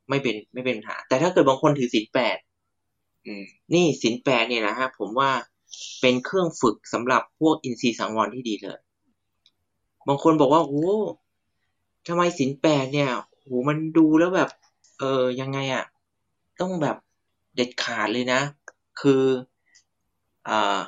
[0.10, 2.38] ไม่เป็นไม่เป็นปัญหา แต่ถ้าเกิดบางคนถือศีลแปด
[3.74, 5.32] นี่ศีลแปดเนี่ยนะฮะผมว่า
[6.02, 8.80] เป็นเครื่องฝึกสำหรับพวกอินทรีย์สังวรที่ดีเลย
[10.08, 10.88] บางคนบอกว่าโอ้
[12.08, 14.50] ทำไมศีลแปดเนี่ยโหมันดูแล้วแบบ
[15.00, 15.86] เออยังไงอะ
[16.62, 16.98] ต้องแบบ
[17.56, 18.42] เด็ดขาดเลยนะ
[19.02, 19.24] คือ
[20.50, 20.80] อ่า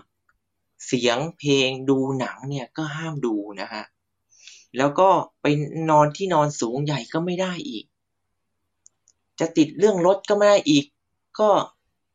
[0.86, 3.84] เสียงเพลงดูหนังเนี่ยก็ห้ามดูนะฮะ
[4.78, 5.10] แล้วก็
[5.42, 5.46] ไป
[5.90, 7.86] นอนที่นอนสูงใหญ่ก็ไม่ได้อีก
[9.42, 10.86] จะติดเรื่องรถก็ไม่ได้อีก
[11.40, 11.50] ก็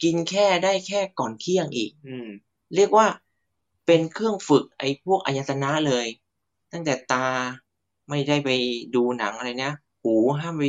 [0.03, 2.29] กินแค่ได้แค่ก่อนเที่ยงอีก อืม
[2.75, 3.07] เรียกว่า
[3.87, 6.07] เป็นเครื่องฝึกไอ้พวกอายตนะเลย
[6.73, 7.27] ตั้งแต่ตา
[8.09, 8.51] ไม่ได้ไป
[8.95, 10.63] ดูหนังอะไรนะ หูห้ามไป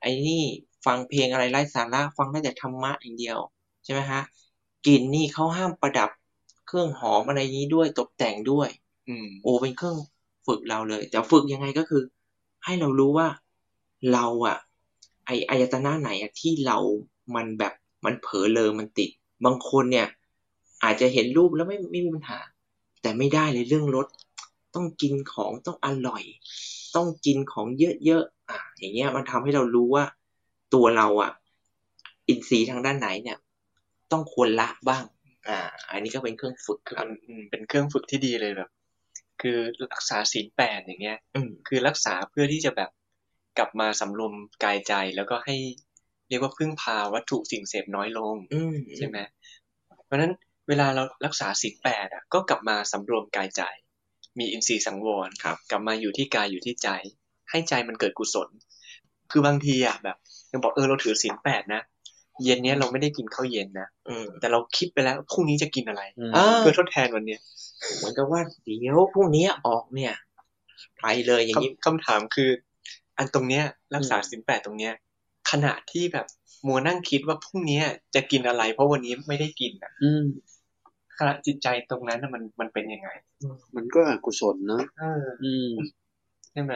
[0.00, 0.42] ไอ้นี่
[0.86, 3.38] ฟังเพลงอะไรไร้สาระฟังได้แต่ธรรมะอย่างเดียว
[3.84, 4.20] ใช่ไหมฮะ
[4.86, 6.10] กลิ่นนี่เขาห้ามประดับ
[6.66, 8.68] เครื่องหอมอะไรนี้ด้วยตกแต่งด้วย
[9.08, 9.96] อืมโอ้เป็นเครื่อง
[10.46, 12.02] ฝึกเราเลย แต่ฝึกยังไงก็คือ
[12.64, 13.28] ให้เรารู้ว่า
[14.12, 14.56] เราอะ
[15.26, 16.78] ไออายตนะไหนอะที่เรา
[17.34, 17.72] มันแบบ
[18.04, 19.10] มันเผลอเลอมันติด
[19.44, 20.06] บางคนเนี่ย
[20.84, 22.40] อาจจะเห็นรูปแล้วไม่ไม่มีปัญหา
[23.02, 24.06] แต่ไม่ได้เลยเรื่องรส
[24.74, 26.22] ต้องกินของต้องอร่อย
[26.96, 27.66] ต้องกินของ
[28.04, 30.04] เยอะๆอะอย่างเงี้ยมันทำให้เรารู้ว่า
[30.74, 31.30] ตัวเราอะ
[32.28, 33.38] อินทรีย์ทางด้านไหนเนี่ย
[34.12, 35.04] ต้องควรละบ้าง
[35.48, 35.58] อ่า
[35.90, 38.70] อันนี้ก็เป็นเครื่องฝึกคือครับมันอืมเป็นเครื่องฝึกที่ดีเลยแบบ
[39.40, 39.58] คือ
[39.92, 42.90] รักษาศีลแปดอย่างเงี้ยอืมคือรักษาเพื่อที่จะแบบ
[43.58, 44.32] กลับมาสำรวม
[44.64, 45.56] กายใจแล้วก็ให้
[46.28, 49.18] เรียกว่าพึ่งพาวัตถุสิ่งเสพน้อยลงอืมใช่ไหม
[50.04, 50.32] เพราะฉะนั้น
[50.68, 53.62] เวลาเรารักษาศีลแปดอะก็กลับมาสำรวมกายใจ
[54.38, 56.88] มีอินทรีย์สังวรครับกลับมาอยู่ที่กายอยู่ที่ใจ
[57.50, 58.48] ให้ใจมันเกิดกุศล
[59.30, 60.16] คือบางทีอะแบบ
[60.52, 61.82] ยังบอกเออเราถือศีลแปดนะ
[62.44, 67.40] เย็นเนี้ยเราไม่ได้กินข้าวเย็นนะอืมแต่เราคิดไปแล้วพรุ่งนี้จะกินอะไรอืมอ่าเพื่อทดแทนวันเนี้ย
[67.96, 70.14] เหมือนกับว่าเดี๋ยวพรุ่งนี้ออกเนี่ย
[71.02, 72.50] ไปเลยอย่างนี้คำคำถามคือ
[73.20, 74.94] อันตรงเนี้ยรักษาศีลแปดตรงเนี้ย
[75.50, 76.26] ขณะที่แบบ
[76.66, 80.24] มัวนั่งคิดว่าพรุ่งเนี้ยจะกินอะไร เพราะวันนี้ไม่ได้กินอะอืม
[81.18, 83.08] ขณะจิตใจตรงนั้นน่ะมันมันเป็นยังไง
[83.76, 85.68] มันก็อกุศลเนอะเอออืม
[86.52, 86.74] ใช่ไหม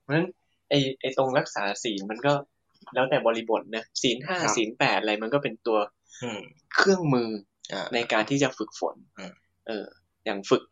[0.00, 0.26] เพราะฉะนั้น
[0.68, 2.32] ไอไอตรงรักษาศีลมันก็
[2.94, 5.78] แล้วแต่บริบทนะศีลห้าครับศีลแปดอะไรมันก็เป็นตัว
[6.22, 6.40] อืม
[6.76, 7.28] เครื่องมือ
[7.72, 9.32] อ่าในการที่จะฝึกฝนอืม
[9.66, 9.86] เออ
[10.24, 10.62] อย่างฝึก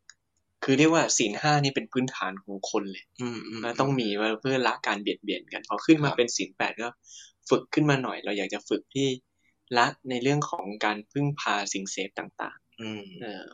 [0.64, 6.88] คือเรียกว่าศีลห้านี่เป็นพื้นฐานของคนเลยอืมอืมมันต้องมีไว้เพื่อละการเบียดเบียนกันพอขึ้นมาครับเป็นศีลแปดก็
[7.48, 9.08] ฝึกขึ้นมาหน่อย เราอยากจะฝึกที่
[9.76, 13.44] ละในเรื่องของการพึ่งพาสิ่งเสพต่างอืมๆเออ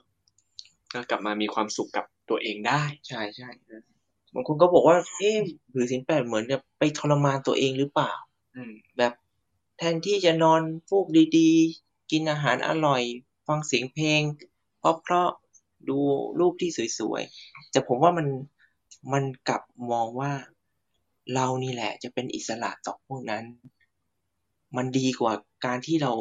[0.92, 3.49] ก็กลับมามีความสุขกับตัวเองได้ ใช่ใช่
[4.35, 5.37] บางคนก็บอกว่า เอ๊ะ
[5.73, 8.12] ถือศีลแปดเหมือนจะไปทรมานตัวเองหรือเปล่า
[8.55, 9.12] อืม แบบ
[9.79, 11.07] แทนที่จะนอนฟูก
[11.38, 13.03] ดีๆ กินอาหารอร่อย
[13.47, 14.21] ฟังเสียงเพลง
[14.79, 15.48] เพราะเพราะๆ
[15.88, 15.99] ดู
[16.41, 18.27] รูปที่สวยๆแต่ผมว่ามัน
[19.12, 19.62] มันกลับ
[19.93, 20.33] มองว่า
[21.35, 23.45] เรานี่แหละจะเป็นอิสระต่อพวกนั้น
[24.77, 25.33] มันดีกว่า
[25.67, 26.12] การที่เรา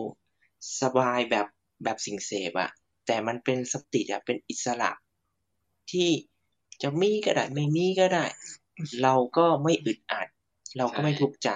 [0.81, 1.47] สบายแบบ
[1.83, 2.71] แบบสิ่งเสพอะ
[3.07, 4.91] แต่มันเป็นสติอะเป็นอิสระ
[5.91, 6.09] ที่
[6.81, 8.25] จะมีก็ได้ไม่มีก็ได้
[9.03, 10.27] เราก็ไม่อึดอัด
[10.77, 11.49] เราก็ไม่ทุกข์ใจ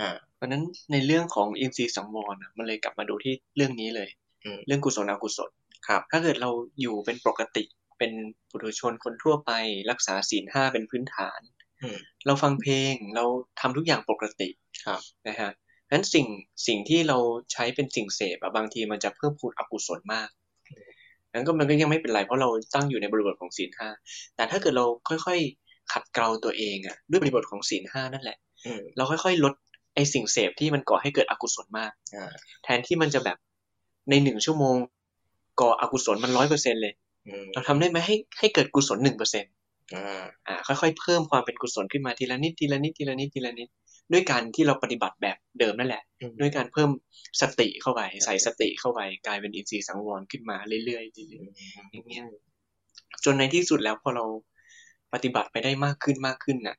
[0.00, 4.08] อ่าเพราะฉะนั้นในเรื่องของอินทรีย์สังวรอะมันเลยกลับมาดูที่เรื่องนี้เลย
[4.44, 5.50] อืมเรื่องกุศลอกุศล
[5.88, 7.64] ครับ ถ้าเกิดเราอยู่เป็นปกติ
[7.98, 8.12] เป็น
[8.50, 9.50] ปุถุชนคนทั่วไป
[9.90, 11.40] รักษาศีลห้าเป็นพื้นฐาน
[11.82, 13.24] อืมเราฟังเพลงเรา
[13.60, 14.48] ทำทุกอย่างปกติ
[14.84, 15.50] ครับนะฮะ
[15.90, 16.26] นั้นสิ่ง
[16.66, 17.18] สิ่งที่เรา
[17.52, 20.28] ใช้เป็นสิ่งเสพอะบางทีมันจะเพิ่มพูนอกุศลมาก
[21.34, 23.88] นั้นก็มันก็ยังไม่เป็นไรเพราะเราตั้งอยู่ในบริบทของศีลห้า
[24.36, 29.54] แต่ถ้าเกิดเราค่อยๆ ขัดเกลาตัวเองอะด้วยบริบทของศีลห้านั่นแหละอืมเราค่อยๆ ลด
[29.94, 32.32] ไอสิ่งเสพที่มันก่อให้เกิดอกุศลมากอ่า
[32.64, 33.38] แทนที่มันจะแบบ
[34.10, 34.76] ในหนึ่งชั่วโมง
[35.60, 36.94] ก่ออกุศลมันร้อยเปอร์เซ็นเลย
[37.28, 39.44] อืมเราทำได้ไหมให้ให้เกิดกุศลหนึ่งเปอร์เซ็น
[39.94, 43.68] อ่าอ่า ค่อยๆ เพิ่มความเป็นกุศลขึ้นมาทีละนิดทีละนิดทีละนิดทีละนิด
[44.12, 46.90] ด้วยการที่เราปฏิบัติแบบเดิมนั่นแหละอืมด้วยการเพิ่ม
[47.40, 52.24] สติเข้าไปใส่สติเข้าไปกลายเป็นอินทรีย์สังวรขึ้นมาเรื่อยๆเรื่อยๆอย่างเงี้ย
[53.24, 54.24] จนในที่สุดแล้วพอเรา
[55.12, 56.76] ปฏิบัติไปได้มากขึ้นมากขึ้นน่ะ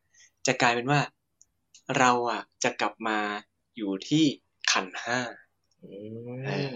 [0.48, 1.00] จะกลายเป็นว่า
[1.98, 3.20] เราอะจะกลับมา
[3.78, 4.26] อยู่ที่
[4.72, 5.20] ขันธ์ห้า
[5.84, 5.90] อื
[6.46, 6.74] เอม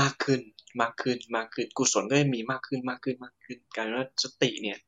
[0.00, 0.40] มากขึ้น
[0.80, 4.78] มากขึ้นมากขึ้นกุศลก็จะมีมากขึ้นมากขึ้นมากขึ้นกลารว่าสติเนี่ย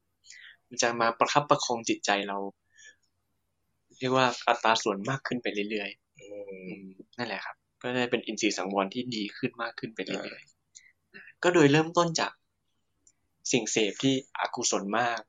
[0.68, 2.38] มันจะมาประคับประคองจิตใจเรา
[3.98, 6.84] เรียกว่าอัตราส่วนมากขึ้นไปเรื่อยอืๆอืมม
[7.18, 12.32] นั่นแหละครับ ก็ได้เป็นอินทรีย์สังวรที่ดีขึ้นมากขึ้นไปเรื่อยๆก็โดยเริ่มต้นจาก
[13.52, 15.20] สิ่งเสพที่อกุศลมาก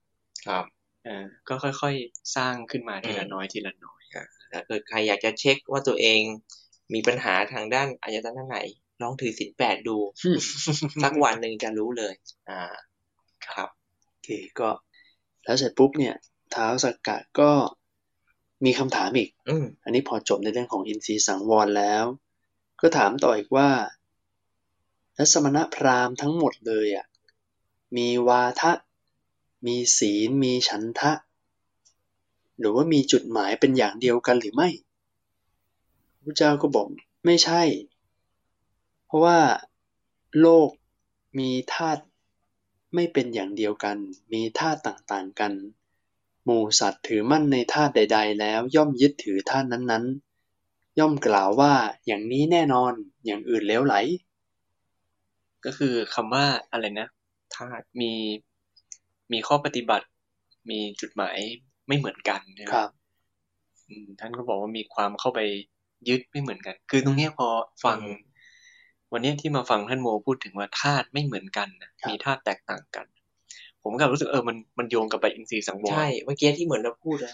[0.48, 0.66] ครับ
[1.06, 4.02] เออก็ค่อยๆ สร้างขึ้นมาทีละอืมน้อยทีละน้อย
[4.52, 6.22] ถ้าเกิดใครอยากจะเช็คว่าตัวเอง
[6.94, 8.58] มีปัญหาทางด้านอายตนะไหน
[9.02, 9.98] ลองถือศีลแปดดู
[11.04, 12.14] สักวันหนึ่งจะรู้เลย
[12.50, 12.62] อ่า
[13.48, 13.70] ครับ
[14.08, 14.30] โอเค
[14.60, 14.70] ก็
[15.44, 16.16] แล้วเสร็จปุ๊บเนี่ย
[16.54, 17.52] ท้าวสักกะก็
[18.66, 22.06] มีคำถามอีกอืมอันนี้พอจบในเรื่องของอินทรีย์สังวรแล้ว
[22.82, 23.70] ก็ถามต่ออีกว่า
[25.16, 27.06] แล้วสมณพราหมณ์ทั้งหมดเลยอะ
[27.98, 28.72] มีวาทะ
[29.68, 31.12] มีศีล มีฉันทะ
[32.60, 34.70] หรือว่ามีจุดหมายเป็นอย่างเดียวกันหรือไม่
[36.24, 36.88] พระเจ้าก็บอก
[37.26, 37.62] ไม่ใช่
[37.95, 37.95] เพ
[39.16, 39.40] ราะว่า
[40.42, 40.70] โลก
[41.40, 42.04] มีธาตุ
[42.96, 43.98] ไม่เป็นอย่างเดียวกัน
[44.34, 45.54] มีธาตุต่างๆกัน
[46.44, 51.74] หมู่สัตว์ถือมั่นในธาตุใด ๆ แล้วย่อมยึดถือธาตุนั้นๆ ย่อมกล่าวว่า
[52.06, 52.94] อย่างนี้แน่นอน
[53.26, 53.96] อย่างอื่นเลวไหล
[55.66, 57.08] ก็คือคำว่าอะไรนะ
[57.56, 58.12] ธาตุมี
[59.32, 60.08] มีข้อปฏิบัติ
[60.70, 61.38] มีจุดหมาย
[61.88, 62.90] ไม่เหมือนกันใช่ไหมครับ
[63.88, 65.40] อืมท่านก็บอกว่ามีความเข้าไป
[66.08, 67.48] ยึดไม่เหมือนกัน คือตรงเนี้ยพอ
[67.84, 67.98] ฟัง
[69.14, 73.06] วันเนี้ยที่มาฟังท่านโมพูดถึงว่าธาตุไม่เหมือนกันนะครับมีธาตุแตกต่างกัน
[73.84, 77.34] ผมก็รู้สึกเออมันมันโยงกับไปอินทรีย์สังวรใช่เมื่อกี้ที่เหมือนเราพูดอะ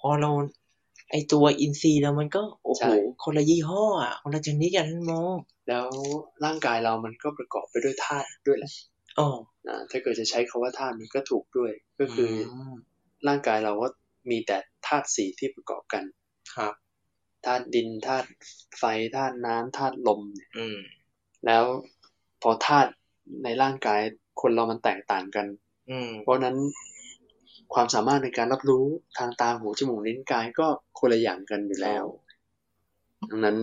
[0.00, 0.30] พอเรา
[1.10, 5.12] ไอตัวอินทรีย์แล้วมันก็โอ้โหใช่คนละยี่ห้ออะคนละชนิดกันท่านโม
[5.68, 5.88] แล้ว
[6.44, 8.72] ร่างกายเรามันก็ประกอบไปด้วยธาตุด้วยแหละ
[9.18, 9.28] อ๋อ
[9.68, 12.74] นะถ้าเกิดจะใช้คาว่าธาตุมันก็ถูกด้วย ก็คืออม
[13.28, 13.88] ร่างกายเราก็
[14.30, 16.04] มีแต่ธาตุสี่ที่ประกอบกัน
[16.54, 16.74] ครับ
[17.46, 18.28] ธาตุดินธาตุ
[18.78, 18.84] ไฟ
[19.16, 20.78] ธาตุน้ำธาตุลมเนี่ยอืม
[21.46, 21.64] แล้ว
[22.42, 22.90] พอธาตุ
[23.44, 24.00] ในร่างกาย
[24.40, 25.46] คนเรามันแตกต่างกัน
[25.90, 26.56] อืมเพราะฉะนั้น
[27.74, 28.84] ความสามารถในการรับรู้
[29.18, 30.66] ทางตาหูจมูกลิ้นกายก็
[30.98, 32.04] คนละอย่างกันอยู่แล้ว
[33.30, 33.58] ดังนั้น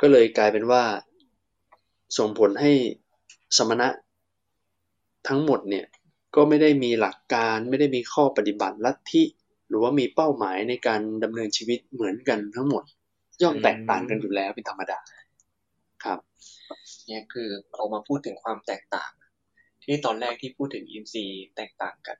[0.00, 0.82] ก็เลยกลายเป็นว่า
[2.18, 2.72] ส่งผลให้
[3.56, 3.88] สมณะ
[5.28, 5.86] ทั้งหมดเนี่ย
[6.34, 9.22] ก็ไม่ได้มีหลักการ ไม่ได้มีข้อปฏิบัติลัทธิ
[9.72, 12.84] หรือว่ามีเป้าหมายในการดำเนินชีวิตเหมือนกันทั้งหมด
[13.42, 15.00] ย่อมแตกต่างกันอยู่แล้วเป็นธรรมดา
[16.04, 16.18] ครับ
[17.06, 19.12] เนี่ยคือเอามาพูดถึงความแตกต่าง
[19.84, 22.16] ที่ตอนแรกที่พูดถึงอินทรีย์แตกต่างกัน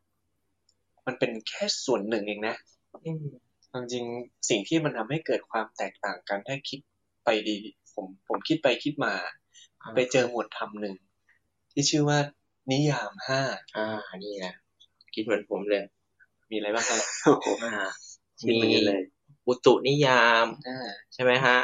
[1.07, 2.57] มันเป็นแค่ส่วนหนึ่งเองนะ
[3.05, 3.25] อืม
[3.73, 6.81] จริงๆสิ่งที่มันทำให้เกิดความแตกต่างกันถ้าคิด
[7.25, 7.59] ไปดี
[7.95, 9.15] ผมผมคิดไปคิดมา
[9.95, 10.97] ไปเจอหมวดธรรมหนึ่ง
[11.73, 12.19] ที่ชื่อว่า
[12.71, 13.41] นิยามห้า
[13.77, 13.87] อ่า
[14.25, 14.55] นี่นะ
[15.15, 15.85] คิดเหมือนผมเลย
[16.53, 17.01] มีอะไรบ้างครับ
[17.63, 17.73] อ่า
[18.41, 19.03] คิดเหมือนกันเลย
[19.47, 21.59] อุตุนิยามอ่าใช่ไหมฮะ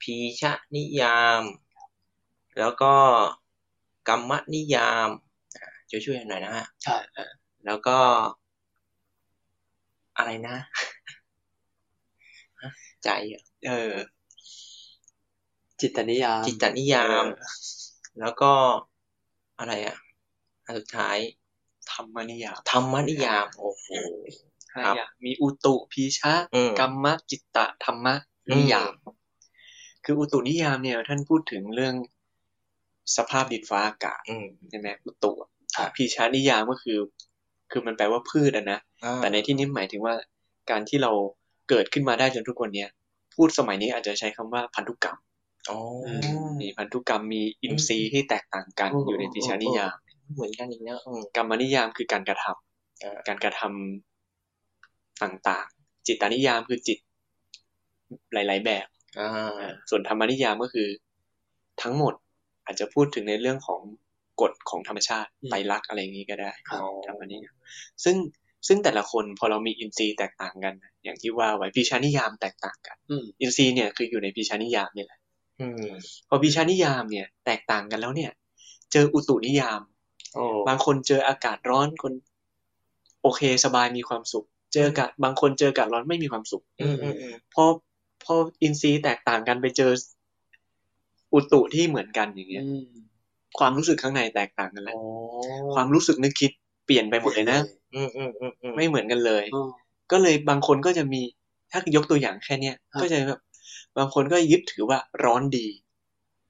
[0.00, 1.42] พีชะนิยาม
[2.58, 2.94] แล้วก็
[4.08, 5.08] กรรมนิยาม
[5.56, 7.30] อ่าช่วยช่วยๆหน่อยนะฮะครับอ่า
[7.66, 7.98] แล้วก็
[10.16, 10.56] อะไรนะ
[12.60, 12.70] ฮะ
[13.04, 13.92] ใจเหรอเออ
[15.80, 17.24] จิตตนิยาม จิตตนิยาม
[18.20, 18.52] แล้วก็
[19.58, 19.96] อะไรอะ
[20.64, 21.35] อันสุดท้ายธ
[21.96, 23.86] รรมนิยามธรรมนิยามโอ้โห
[24.74, 28.14] ห้าครับอย่างมีอุตุพีชะอืมกรรมะจิตตะธรรมะ
[28.52, 28.92] นิยาม
[30.04, 31.94] คืออุตุนิยามเนี่ยท่านพูดถึงเรื่อง
[33.16, 35.32] สภาพดินฟ้าอากาศอืมใช่ไหมอุตุ
[35.96, 36.98] พีชานิยามก็คือ
[37.70, 40.14] คือมันแปลว่าพืชอะนะอ่าแต่ในที่นี้หมายถึงว่า
[40.70, 41.12] การที่เรา
[41.68, 42.88] เกิดขึ้นมาได้จนทุกวันเนี้ย
[43.34, 45.18] พูดสมัยนี้อาจจะใช้คำว่าพันธุกรรม
[45.70, 45.78] อ๋อ
[46.60, 49.96] มีพันธุกรรมมีอินทรีย์ที่แตกต่างกันโอ้โหอยู่ในพีชานิยาม
[50.34, 56.98] เหมือนกันอีกนะอืมกรรมนิยามคือการกระทำเออการกระทำต่างๆ จิตตานิยามคือจิต
[58.32, 58.86] หลาย ๆ แบบ
[59.18, 59.28] อ่า
[59.60, 60.88] อ่าส่วนธรรมนิยามก็คือ
[61.82, 62.14] ทั้งหมด
[62.64, 63.80] อาจจะพูดถึงในเรื่องของ
[64.40, 67.54] กฎของธรรมชาติอืมไตรลักษณ์อะไรอย่างนี้ก็ได้ครับธรรมนิยาม
[68.04, 68.16] ซึ่ง
[68.68, 75.20] ซึ่งแต่ละคนพอเรามีอินทรีย์แตกต่างกัน อย่างที่ว่าไว้พิชานิยามแตกต่างกันอืมอินทรีย์เนี่ยคืออยู่ในพิชานิยามเนี่ยแหละ
[75.60, 75.92] อืม
[76.28, 78.30] พอพิชานิยามเนี่ย แตกต่างกันแล้วเนี่ย
[78.92, 79.95] เจออุตุนิยามโอ้
[80.68, 82.12] บางคนเจออากาศร้อนคน
[83.22, 87.64] โอเคสบายมีความสุข เจออากาศบางคนเจออากาศร้อนไม่มีความสุขอืมอืมอืมพอ
[88.24, 89.90] พออินทรีย์แตกต่างกันไปเจอ
[91.34, 92.86] อุตุที่เหมือนกันอย่างเงี้ยอืม
[93.58, 95.02] ความรู้สึกข้างในแตกต่างกันแล้วโอ้
[95.74, 96.50] ความรู้สึกนึกคิด
[96.86, 97.58] เปลี่ยนไปหมดเลยนะ
[97.94, 99.68] อืมอืมอืมอืมไม่เหมือนกันเลยอ๋อ
[100.12, 101.20] ก็เลยบางคนก็จะมี
[101.70, 103.40] ถ้ายกตัวอย่างแค่เนี้ยครับก็จะแบบ
[103.98, 105.66] บางคนก็ยึดถือว่าร้อนดี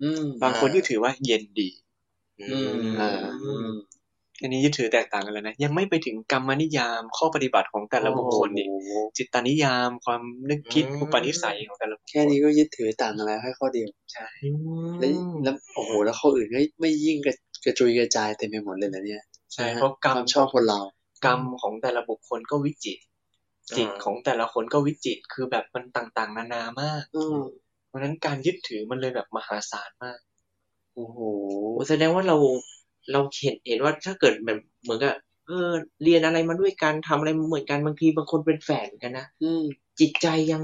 [0.02, 1.85] อืมบางคนยึดถือว่าเย็นดีอืมเอออืม
[4.42, 14.50] อันนี้ยึดถือแตกต่างกันแล้วนะ ยังไม่ไปถึงกรรมนิยามข้อปฏิบัติของแต่ละบุคคลอีกโอ้โหจิตตานิยามความนึกคิดอุปนิสัยของแต่ละบุคคลแค่นี้ก็ยึดถือต่างกันแล้วแค่ข้อเดียวใช่อื
[14.86, 15.10] มแล้ว
[15.44, 17.34] แล้วโอ้โหแล้วข้ออื่นก็ไม่ยิ่งกระ
[17.64, 19.22] กระจุยกระจายเต็มไปหมดเลยนะเนี่ย
[19.52, 20.80] ใช่นะฮะเพราะกรรคมวามชอบคนเรา
[21.24, 23.02] กรรมของแต่ละบุคคลก็วิจิตร
[23.76, 27.38] จิตของแต่ละคนก็วิจิตรคือแบบมันต่างๆ นานามากอืม
[27.88, 30.18] เพราะฉะนั้นการยึดถือมันเลยแบบมหาศาลมาก
[30.96, 31.18] โอ้โห
[31.74, 32.36] โอ้แสดงว่าเรา
[33.12, 35.14] เราเห็นเห็นว่าถ้าเกิดแบบเหมือนกับ
[35.46, 35.70] เออ
[36.02, 39.62] เรียนอะไรมาด้วยกันทำอะไรเหมือนกันบางทีบางคนเป็นแฝดเหมือนกันนะอืม
[40.00, 40.62] จิตใจยัง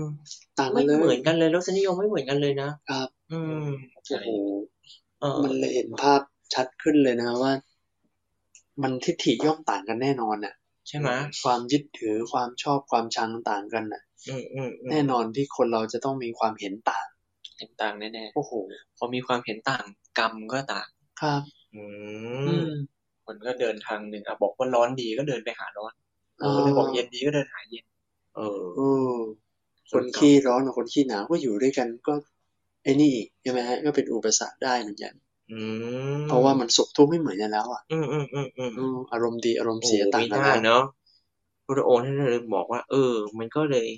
[0.58, 3.66] ต่างกัไม่นเลยเหมือนกันเลยรสนิยมไม่เหมือนกันเลยนะครับ อืม
[4.06, 4.50] ใช่โอ้โห
[5.20, 6.20] เออมันเลยเห็นภาพ
[6.54, 7.52] ชัดขึ้นเลยนะว่า
[8.82, 10.54] มันทิฏฐิย่อมต่างกันแน่นอนน่ะ
[10.88, 11.08] ใช่ไหม
[11.42, 17.06] ความยึดถือความชอบความชังต่างกันน่ะอืมอืมอืมแน่นอนที่คนเราจะต้องมีความเห็นต่าง
[17.56, 19.84] เห็นต่างแน่โอ้โหๆพอมีความเห็นต่าง
[20.18, 20.88] กรรมก็ต่าง
[21.20, 21.42] ครับ
[21.74, 21.82] อื
[22.46, 22.68] อืมม
[23.24, 25.92] คนก็เดินทางหนึ่งอะบอกว่าร้อนดีก็เดินไปหาร้อน
[26.42, 27.84] อ๋อคนที่บอกเย็นดีก็เดินหาเย็น
[28.34, 28.78] เออเอ
[29.14, 29.16] อ
[29.92, 32.14] คนขี้ร้อนกับคนขี้หนาวก็อยู่ด้วยกันก็
[32.82, 35.12] ไอ้นี่อีกใช่ไหมฮะก็เป็นอุปสรรคได้เหมือนกัน
[35.50, 35.58] อื
[36.26, 40.82] มเพราะว่ามันสุขทุกข์ไม่เหมือนกันแล้วอะ อืมอืมอืมอืมอืมอารมณ์ดีอารมณ์โอ้เสียต่างมีกันหน้าแล้วเนาะ
[41.68, 43.88] พระองค์ท่านเลยบอกว่า เออ มันก็เลย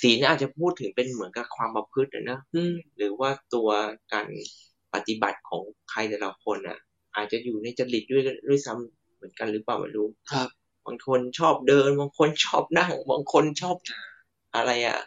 [0.00, 3.68] ศีลอาจจะพูดถึงเป็นเหมือนกับความประพฤติอะนะอืมหรือว่าตัว
[4.12, 4.26] การ
[4.94, 6.78] ปฏิบัติของใครแต่ละคนอะ
[7.16, 10.48] อาจจะอยู่ในจริตด้วยด้วยซ้ำเหมือนกันหรือเปล่าไม่รู้ครับ
[10.86, 13.76] บางคนชอบเดิน บางคนชอบนั่ง บางคนชอบ
[14.56, 14.98] อะไรอะ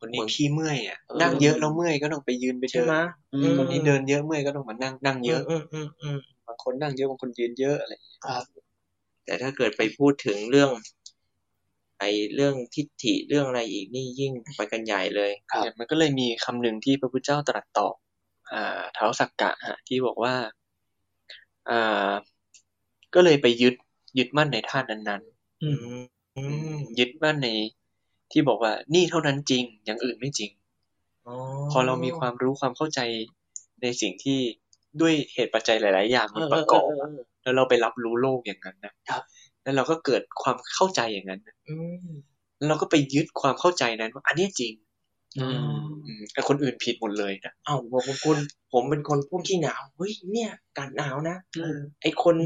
[0.00, 2.94] คนนี้เหมือนขี้เมื่อยอะเออนั่งเยอะแล้วเมื่อยก็ต้องไปยืนไปใช่เดินไหม
[3.34, 8.44] อืมคนนี้เดินเยอะเมื่อยก็ต้องมานั่งนั่งเยอะอืมอืมอืมบางคนนั่งเยอะบางคนยืนเยอะอะไรอย่างเงี้ยครับ
[9.24, 10.70] แต่ถ้าเกิดไปพูดถึงเรื่อง
[12.00, 17.94] ไอ้เรื่องทิฏฐิเรื่องอะไรอีกนี่ยิ่งไปกันใหญ่เลยครับเนี่ยมันก็เลยมีคำหนึ่งที่พระพุทธเจ้าตรัสตอบ
[18.52, 20.34] อ่าเท้าวสักกะฮะที่บอกว่า
[21.70, 22.10] อ่า
[23.14, 23.74] ก็เลยไปยึด
[24.18, 25.22] ยึดมั่นในท่านั้น
[25.62, 25.76] อืม
[26.36, 26.42] อื
[26.76, 27.48] มๆยึดมั่นใน
[28.32, 30.50] ที่บอกว่านี่เท่านั้นจริง อย่างอื่นไม่จริง
[31.70, 33.00] พอเรามีความรู้ความเข้าใจ
[33.82, 34.38] ในสิ่งที่
[35.00, 37.10] ด้วยเหตุปัจจัยหลาย ๆ อย่างมันประกอบเเอะ
[37.42, 39.22] แล้วเราไปรับรู้โลกอย่างนั้นนะครับ
[39.68, 41.74] แล้วเราก็เกิดความเข้าใจอย่างนั้นนะอื
[42.06, 42.08] ม
[42.56, 44.72] แล้วเราก็ไปยึดความเข้าใจนั้นว่าอันเนี้ยจริง
[45.38, 48.36] อืมอืมแต่คนอื่นผิดหมดเลยนะเอ้าบอกบางคน
[48.72, 52.36] ผมเป็นคนพวกขี้หนาวเฮ้ยเนี่ยกันหนาวนะอืมไอคน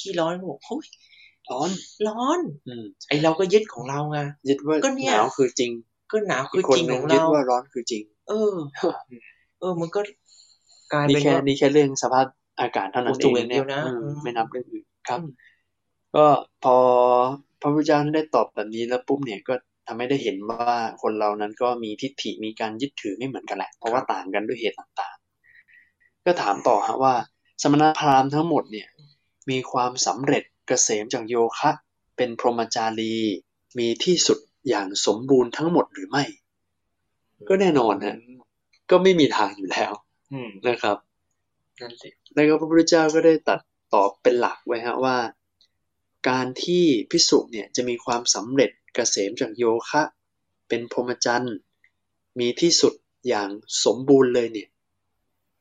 [0.00, 0.86] ขี้ร้อนบอกเฮ้ย
[1.50, 1.70] ร้อน
[2.08, 4.18] ร้อนอืมไอเราก็ยึดของเราไง
[4.48, 5.72] ยึดว่าก็เนี่ยหนาวคือจริง
[6.12, 8.54] ก็หนาวคือีอกคนจริงหขนึ่องงยึดเราว่าร้อนคือจริง เออ
[9.60, 10.00] เออ มันก็
[10.92, 12.26] กลายนี่เป็นแค่ว่านี่แค่เรื่องสภาพ
[12.60, 15.30] อากาศเท่านั้นอุเอตุงอย่างเดียวนะอืมอืมไม่นับเรื่องอื่นครับอืม
[16.16, 16.26] ก็
[16.64, 16.76] พอ
[17.60, 19.54] พระพุทธเจ้าได้ตอบแบบนี้แล้วปุ๊บเนี่ยก็
[19.86, 27.14] ทำให้ได้เห็นว่าคนเรานั้นก็มีทิฏฐิมีการยึดถือไม่เหมือนกันแหละ เพราะว่าต่างกันด้วยเหตุต่างๆ ก็ถามต่อฮะว่า
[27.62, 28.88] สมณพราหมณ์ทั้งหมดเนี่ย
[29.50, 31.70] มีความสำเร็จเกษมจากโยคะ
[32.16, 33.14] เป็นพรหมจารี
[33.78, 34.38] มีที่สุด
[34.68, 36.24] อย่างสมบูรณ์ทั้งหมดหรือไม่
[37.48, 38.16] ก็แน่นอนฮะ
[38.90, 39.92] ก็ไม่มีทางอยู่แล้ว
[40.32, 40.96] อืมนะครับ
[41.80, 43.60] นั่นสิแล้วก็พระพุทธเจ้าก็ได้ตัด
[43.94, 45.16] ตอบเป็นหลักไว้ฮะว่า
[46.28, 50.02] การที่พิสุเนี่ยจะมีความสำเร็จเกษมจากโยคะ
[50.68, 51.56] เป็นพรหมจรรย์
[52.40, 52.94] มีที่สุด
[53.28, 53.48] อย่าง
[53.84, 54.68] สมบูรณ์เลยเนี่ย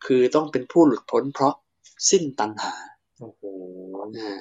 [0.05, 1.53] คือต้องเป็นผู้หลุดพ้นเพราะ
[2.10, 2.74] สิ้นตัณหา
[3.20, 3.41] โอ้โห
[4.18, 4.39] อ่า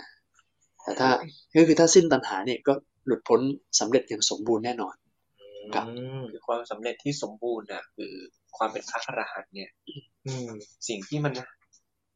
[0.82, 1.08] แต่ถ้า
[1.56, 2.72] ก็คือถ้าสิ้นตัณหาเนี่ยก็
[3.06, 3.40] หลุดพ้น
[3.80, 4.94] สำเร็จอย่างสมบูรณ์แน่นอน
[5.74, 8.12] ครับอืมคือความสำเร็จที่สมบูรณ์น่ะ คือ
[8.56, 9.70] ความเป็นพระอรหันต์เนี่ย
[10.26, 10.50] อืม
[10.88, 11.32] สิ่งที่มัน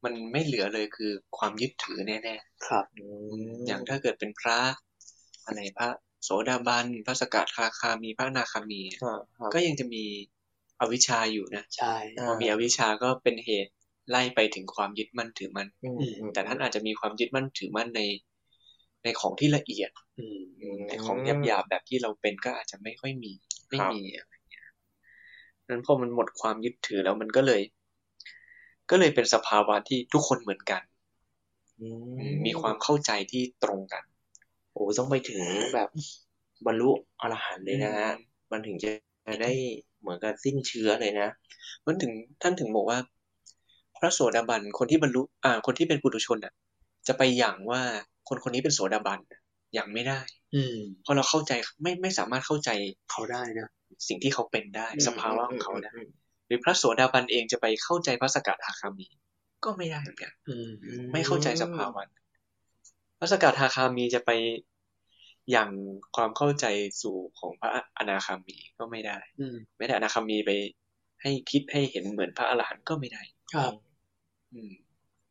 [0.05, 2.37] มันไม่เหลือเลยคือความยึดถือแน่
[2.67, 3.07] ครับอื
[3.43, 4.59] มๆอย่างถ้าเกิดเป็นพระ
[5.47, 5.89] อะไรพระ
[6.25, 10.05] โสดาบันพระสกทาคามีพระอนาคามีครับครับก็ยังจะมี
[10.81, 13.73] อวิชชาอยู่นะใช่อ่าพอมีอวิชชาก็เป็นเหตุ
[14.11, 18.03] ไล่ไปถึงความยึดมั่นถือมั่นอืมอืมแต่ท่านอาจจะมีความยึดมั่นถือมั่นใน
[19.05, 20.41] ในของที่ละเอียดอืม
[20.89, 23.33] ในของหยาบๆแบบที่เราเป็นก็อาจจะไม่ค่อยมี
[23.69, 24.67] ไม่ครับมีอะไรเงี้ย
[25.69, 27.63] นั้นพอมันหมดความยึดถือแล้วมันก็เลย
[28.91, 30.83] ก็เลยเป็นสภาวะที่ทุกคนเหมือนกัน
[31.81, 31.87] อื
[32.47, 34.05] มีความเข้าใจที่ตรงกัน
[34.73, 35.43] โอ้ต้องไปถึง
[35.75, 35.89] แบบ
[36.67, 38.13] บรรลุอรหันต์เลยนะฮะ
[38.51, 38.91] มันถึงจะ
[39.43, 39.53] ได้
[40.01, 41.29] เหมือนกับสิ้นเชื้อเลยนะ
[41.87, 42.13] มันถึง
[42.43, 42.99] ท่านถึงบอกว่า
[43.99, 46.53] พระโสดาบันคนที่บรรลุอ่า คนที่เป็นปุถุชนอะ
[47.07, 47.81] จะไปอย่างว่า
[48.29, 49.19] คนคนนี้เป็นโสดาบัน
[49.75, 50.21] อย่างไม่ได้
[50.55, 51.53] อืมเพราะเราเข้าใจ
[51.83, 52.71] ไม่ไม่สามารถเข้าใจ
[53.11, 53.69] เขาได้นะ
[54.09, 56.22] สิ่งที่เขาเป็นได้ สภาวะของเขาได้อืมห
[56.53, 59.07] รือพระโสดาบันเองจะไปเข้าใจพระสกทาคามี
[59.65, 60.69] ก็ไม่ได้เหมือนกันอืม
[61.13, 62.03] ไม่เข้าใจสภาวะ
[63.19, 64.31] พระสกทาคามีจะไป
[65.51, 65.71] อย่าง
[66.17, 66.67] ความเข้าใจ
[67.03, 70.51] สู่ของพระอนาคามีก็ไม่ได้อืมไม่ได้อนาคามีไป
[71.23, 73.23] ให้คิดให้เห็นเหมือนพระอรหันต์ก็ไม่ได้
[73.55, 73.73] ครับ
[74.53, 74.73] อืม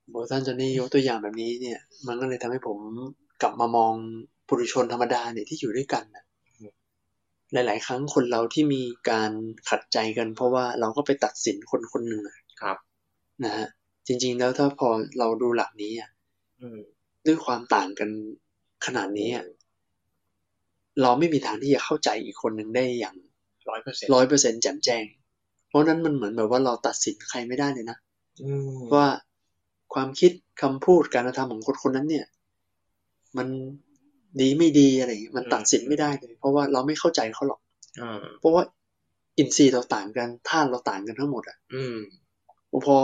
[0.10, 2.78] โบท่านจอนนี่ยกตัวอย่างแบบนี้เนี่ย มันก็เลยทำให้ผม
[3.42, 3.94] กลับมามอง
[4.48, 6.24] ปุถุชนธรรมดาเนี่ยที่อยู่ด้วยกันนะ
[7.54, 9.32] หลาย ๆ ครั้งคนเราที่มีการ
[9.70, 12.78] ขัดใจกัน เพราะว่าเราก็ไปตัดสินคนคนหนึ่งอะครับ
[13.43, 13.68] นะฮะ
[14.08, 14.89] จริง ๆ แล้วถ้าพอ
[15.20, 16.10] เราดูหลักนี้อะ
[16.62, 16.80] อืม
[17.26, 18.10] ด้วยความต่างกัน
[18.86, 19.45] ขนาดนี้อะ
[21.02, 23.16] เราไม่มีทางที่จะเข้าใจอีกคนหนึ่งได้อย่าง
[23.70, 25.06] ร้อยเปอร์เซ็นต์ร้อยเปอร์เซ็นแจ่มแจ้ง
[25.68, 27.97] เพราะนั้นมันเหมือนแบบว่าเราตัดสินใครไม่ได้เลยนะ
[28.43, 29.08] อืมว่า
[29.93, 30.32] ความคิด
[30.62, 32.26] คำพูดการกระทำของคนคนนั้นเนี่ย
[33.38, 33.47] มัน
[34.40, 37.60] ดีไม่ดีอะไรอย่างเงี้ยมันตัดสินไม่ได้เลยเพราะว่าเราไม่เข้าใจเขาหรอก
[38.02, 38.64] อ่าเพราะว่า
[39.38, 41.98] อินทรีย์เราต่างกันธาตุเราต่างกันทั้งหมดอะ อืม
[42.86, 42.98] พอ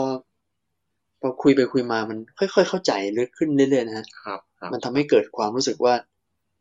[1.21, 5.93] พอคุยไปคุยมามันค่อยๆเข้าใจลึกขึ้นเรื่อยๆนะฮะครับครับมันทำให้เกิดความรู้สึกว่า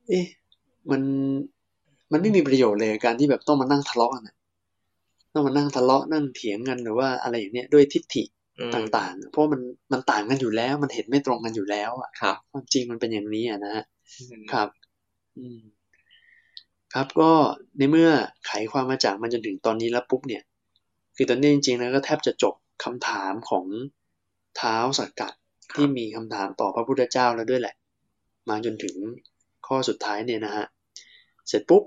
[0.08, 0.24] เอ๊ะ
[0.90, 1.02] มัน
[2.12, 4.36] มันไม่มีประโยชน์เลยการที่แบบต้องมานั่งทะเลาะกันอะ
[5.34, 8.24] ต้องมานั่งทะเลาะนั่งเถียงกันหรือว่าอะไรอย่างเนี้ยด้วยทิฏฐิ
[8.60, 9.60] อืมต่างๆ เพราะมัน
[9.92, 13.84] มันต่างกันอยู่แล้ว มันเห็นไม่ตรงกันอยู่แล้วอะครับความจริงมันเป็นอย่างนี้อะนะฮะ
[14.52, 14.68] ครับ
[15.38, 15.60] อืม
[16.94, 17.30] ครับก็
[17.78, 18.10] ในเมื่อ
[18.46, 20.42] ไขความมาจากมันจนถึงตอนนี้แล้วปุ๊บเนี่ย
[21.16, 22.54] คือตอนนี้จริงๆแล้วก็แทบจะจบ
[22.84, 23.66] คำถามของ
[24.56, 25.32] เท้าสักกัด
[25.74, 27.74] ที่มีคำถามต่อพระพุทธเจ้าแล้วด้วยแหละ
[28.48, 28.96] มาจนถึง
[29.66, 30.66] ข้อสุดท้ายเนี่ยนะฮะ
[31.48, 31.82] เสร็จปุ๊บ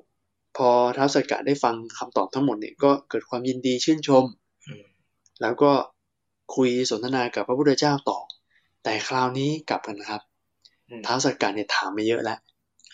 [0.58, 4.24] พอเท้าสักกัดได้ฟังคำตอบทั้งหมดเนี่ยก็เกิดความยินดีชื่นชม
[4.68, 4.84] อืม
[5.42, 5.72] แล้วก็
[6.56, 8.20] คุยสนทนากับพระพุทธเจ้าต่อ
[8.84, 10.29] แต่คราวนี้กลับกันครับอืม
[11.06, 12.40] ท้าวสักกัดเนี่ยถามมาเยอะแล้ว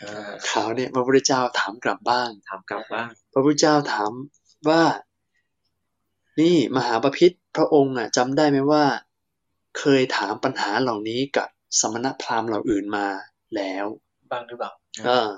[0.02, 4.12] อ่าคราวเนี่ยพระพุทธเจ้าถามกลับบ้าง ถามกลับบ้าง พระพุทธเจ้าถาม
[4.70, 4.84] ว่า
[6.42, 8.84] นี่มหาปพิธพระองค์อะจำได้ไหมว่า
[9.80, 11.48] เคยถามปัญหาเหล่านี้กับ
[11.80, 13.08] สมณพราหมณ์เหล่าอื่นมา
[13.56, 13.86] แล้ว
[14.32, 14.72] บ้างหรือเปล่า
[15.06, 15.30] เออ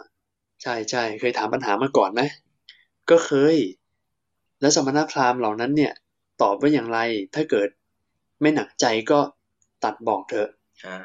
[0.62, 2.22] ใช่ใช่เคยถามปัญหามาก่อนไหม
[3.10, 3.56] ก็เคย
[4.62, 5.94] แล้วสมณพราหมณ์เหล่านั้นเนี่ย
[6.42, 7.00] ตอบว่าอย่างไร
[7.36, 7.70] ถ้าเกิด
[8.42, 9.20] ไม่หนักใจก็
[9.84, 10.50] ตัดบอกเถอะ
[10.86, 10.98] อ่า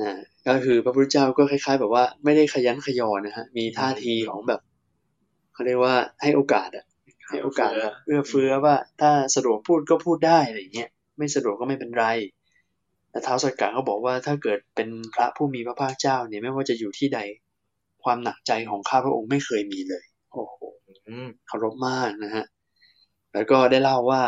[0.00, 0.12] นะ
[0.46, 4.60] ก็คือพระพุทธเจ้าก็คล้าย ๆ แบบว่าไม่ได้ขยันขยอนะฮะมีท่าทีของแบบ
[5.54, 6.84] เขาเรียกว่าให้โอกาสอะ
[7.28, 12.06] ให้โอกาสแบบเอื้อเฟื้อว่าถ้าสะดวกพูดก็พูดได้อะไรอย่างเงี้ยไม่สะดวกก็ไม่เป็นไร
[13.10, 17.20] แต่ท้าวสักกะก็บอกว่าถ้าเกิดเป็นพระผู้มีพระภาคเจ้าเนี่ยไม่ว่าจะอยู่ที่ใด
[18.04, 20.56] ความหนักใจของข้าพระองค์ไม่เคยมีเลย โอ้โห
[21.08, 22.44] อืมเคารพมากนะฮะ
[23.34, 24.22] แล้วก็ได้เล่าว่า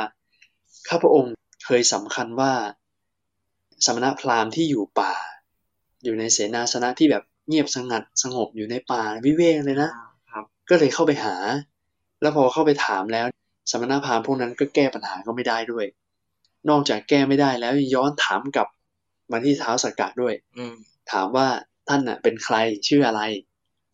[0.89, 1.35] ข้าพระองค์
[1.67, 2.53] เคยสำคัญว่า
[3.85, 5.15] สมณพราหมณ์ที่อยู่ป่า
[6.05, 9.91] อยู่ในเสนาสนะที่แบบเงียบสงัดสงบอยู่ในป่าวิเวกเลยนะ
[10.33, 11.37] ครับ ก็เลยเข้าไปหา
[12.23, 13.27] แล้วพอเข้าไปถามแล้ว
[13.71, 15.87] สมณพราหมณ์พวกนั้นก็แก้ปัญหาก็ไม่ได้ด้วย
[16.69, 18.69] นอกจากแก้ไม่ได้แล้วยังย้อนถามกลับ
[19.31, 20.75] มาที่เท้าสักกะด้วย อืม
[21.13, 21.47] ถามว่า
[21.89, 22.57] ท่านน่ะ เป็นใคร
[22.89, 23.23] ชื่ออะไร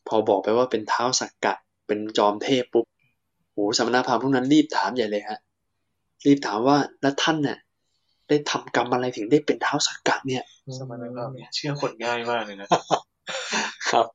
[0.09, 1.55] พอบอกไปว่าเป็นเท้าสักกะ
[1.87, 2.87] เป็นจอมเทพปุ๊บ
[3.53, 5.39] โหสมณพราหมณ์พวกนั้นรีบถามใหญ่เลยฮะ
[6.27, 7.59] รีบถามว่าแล้วท่านน่ะ
[8.33, 10.43] ได้ทำกรรมอะไรถึงได้เป็นเท้าสักกะเนี่ย
[10.79, 12.69] สมณภาพเนี่ยเชื่อคนง่ายมากเลยนะ
[13.91, 14.07] ครับ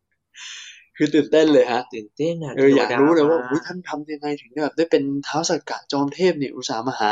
[0.97, 7.11] คือตื่นเต้นเลยฮะตื่นเต้นอะเอออยากรู้เลยว่าทดอุ๊ยท่านทำยังไงถึงได้แบบได้เป็นเท้าสักกะจอมเทพเนี่ยอุตส่าห์มาหา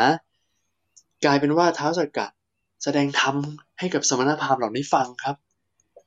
[1.26, 2.28] กลายเป็นว่าเท้าสักกะ
[2.84, 3.36] แสดงธรรม
[3.80, 5.36] ให้กับสมณพราหมณ์เหล่านี้ฟังครับ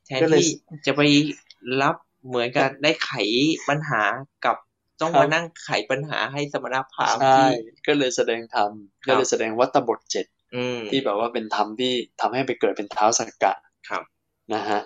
[0.07, 0.51] แทนก็เลยที่
[0.86, 1.01] จะไป
[1.82, 1.94] รับ
[2.26, 3.12] เหมือนกับได้ไข
[3.68, 4.03] ปัญหา
[4.44, 4.57] กับ
[5.01, 8.70] ต้องครับมานั่งไขปัญหาให้สมณพราหมณ์ใช่ที่ก็เลยแสดงธรรม
[9.05, 10.38] ครับก็เลยแสดงวัตบทเจ็ดอืม
[10.90, 13.53] ที่แบบว่าเป็นธรรมที่ทำให้ไปเกิดเป็นเท้าสักกะ
[13.88, 14.03] ครับ
[14.55, 14.80] นะฮะ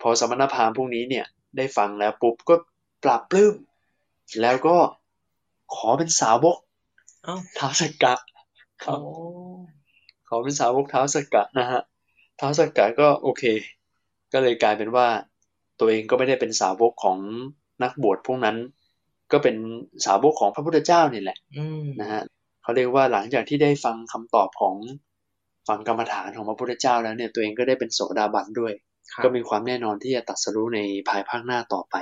[0.00, 2.54] พอสมณพราหมณ์พวกนี้เนี่ย ได้ฟังแล้วปุ๊บก็
[3.04, 3.54] ปรับปลื้ม
[4.40, 4.76] แล้วก็
[5.74, 6.56] ขอเป็นสาวก
[7.24, 8.14] เอ้าเท้าสักกะ
[8.84, 9.12] ครับโอ้
[10.28, 11.80] ขอเป็นสาวกเท้าสักกะนะฮะ
[12.36, 13.44] เท้าสักกะก็โอเค
[14.32, 15.06] ก็เลยกลายเป็นว่า
[15.80, 17.18] ตัวเองก็ไม่ได้เป็นสาวกของ
[17.82, 18.56] นักบวชพวกนั้น
[19.32, 19.56] ก็เป็น
[20.06, 22.22] สาวกของพระพุทธเจ้านี่แหละอืมนะฮะ
[22.68, 24.76] เขาเรียกว่าหลังจากที่ได้ฟังคำตอบของ
[25.68, 28.72] ฟังกรรมฐานของพระพุทธเจ้าแล้วเนี่ยตัวเองก็ได้เป็นโสดาบันด้วย
[29.12, 31.96] ครับก็มีความแน่นอนที่จะตัดสรู้ในภายภาคหน้าต่อไป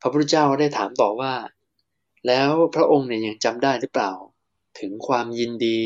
[0.00, 1.32] พระพุทธเจ้าก็ได้ถามต่อว่า
[2.26, 4.12] แล้วพระองค์เนี่ยยังจำได้หรือเปล่า
[4.80, 5.80] ถึงความยินดี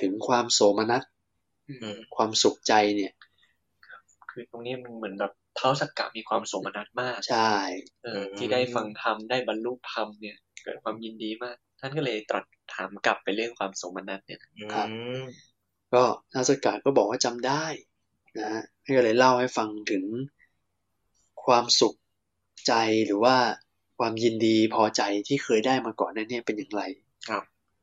[0.00, 1.02] ถึงความโสมนัส
[1.68, 3.12] อืมความสุขใจเนี่ย
[4.30, 7.54] คือตรงนี้มันเหมือนแบบเท้าสักกะมีความโสมนัสมากใช่
[8.04, 12.44] เออที่ได้ฟังธรรมได้บรรลุธรรมเนี่ย เกิดความยินดีมาก ท่านก็เลยตรัส
[12.74, 14.64] ถามกลับไปเรื่องความโสมนัสเนี่ยอื
[15.20, 15.22] ม
[15.94, 16.02] ก็
[16.34, 17.64] นาสกาก็บอกว่าจำได้
[18.38, 20.04] นะฮะท่านก็เลยเล่าให้ฟังถึง
[21.44, 21.94] ความสุข
[22.66, 22.74] ใจ
[23.06, 23.36] หรือว่า
[23.98, 26.82] ความยินดีพอใจที่เคยได้มาก่อนนั้นเนี่ยเป็นอย่างไร
[27.28, 27.42] ครับ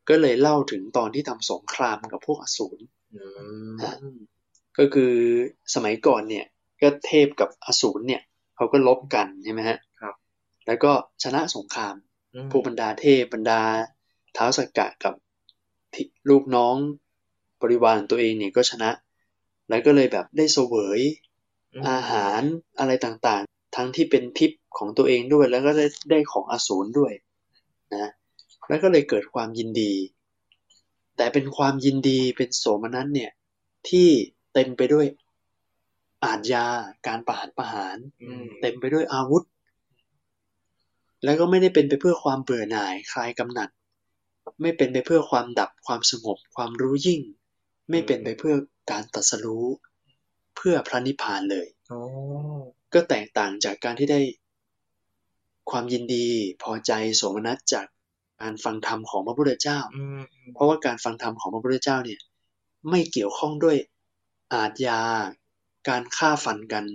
[0.09, 2.81] ก็เลยเล่าถึงตอนที่ทำสงครามกับพวกอสูร
[3.15, 3.21] อื
[3.69, 3.95] มฮะ
[4.77, 5.13] ก็คือ
[5.75, 6.45] สมัยก่อนเนี่ย
[6.81, 8.21] ก็เทพกับอสูรเนี่ย
[8.55, 10.15] เขาก็ลบกันใช่ไหมฮะครับ
[10.67, 10.91] แล้วก็
[11.23, 11.95] ชนะสงคราม
[12.35, 13.61] อืมพวกบรรดาเทพบรรดา
[13.94, 15.13] เท้าวสักกะกับ
[15.93, 16.75] ที่ลูกน้อง
[17.61, 18.91] บริวารตัวเองเนี่ยก็ชนะ
[19.69, 20.99] แล้วก็เลยแบบได้เสวย
[21.73, 22.41] อืมอาหาร
[22.79, 27.13] อะไรต่างๆ ทั้งที่เป็นทิพย์ของตัวเองด้วย แล้วก็ได้ได้ของอสูรด้วย
[27.93, 28.11] นะ
[28.67, 29.93] แล้วก็เลยเกิดความยินดี
[31.17, 33.31] แต่เป็นความยินดีเป็นโสมนัสเนี่ย
[33.89, 34.07] ที่
[34.53, 35.05] เต็มไปด้วย
[36.25, 36.65] อาทยา
[37.07, 39.43] การประหารประหารอืมเต็มไปด้วยอาวุธ
[41.23, 43.69] แล้วก็ไม่ได้เป็นไปเพื่อความเบื่อหน่ายคลายกำหนัด
[44.61, 47.21] ไม่เป็นไปเพื่อความดับ ความสงบ ความรู้ยิ่ง
[47.89, 48.55] ไม่เป็นไปเพื่อ
[48.91, 49.65] การตรัสรู้
[50.55, 52.01] เพื่อพระนิพพานเลยโอ้
[52.93, 54.21] ก็แตกต่างจากการที่ได้
[55.71, 56.27] ความยินดี
[56.63, 57.85] พอใจโสมนัสจาก
[58.41, 60.21] การฟังธรรมของพระพุทธเจ้าอืม
[60.53, 62.19] เพราะว่าการฟังธรรมของพระพุทธเจ้าเนี่ย
[62.89, 63.77] ไม่เกี่ยวข้องด้วย
[64.53, 65.01] อาทยา
[65.89, 66.85] การฆ่าฟันกัน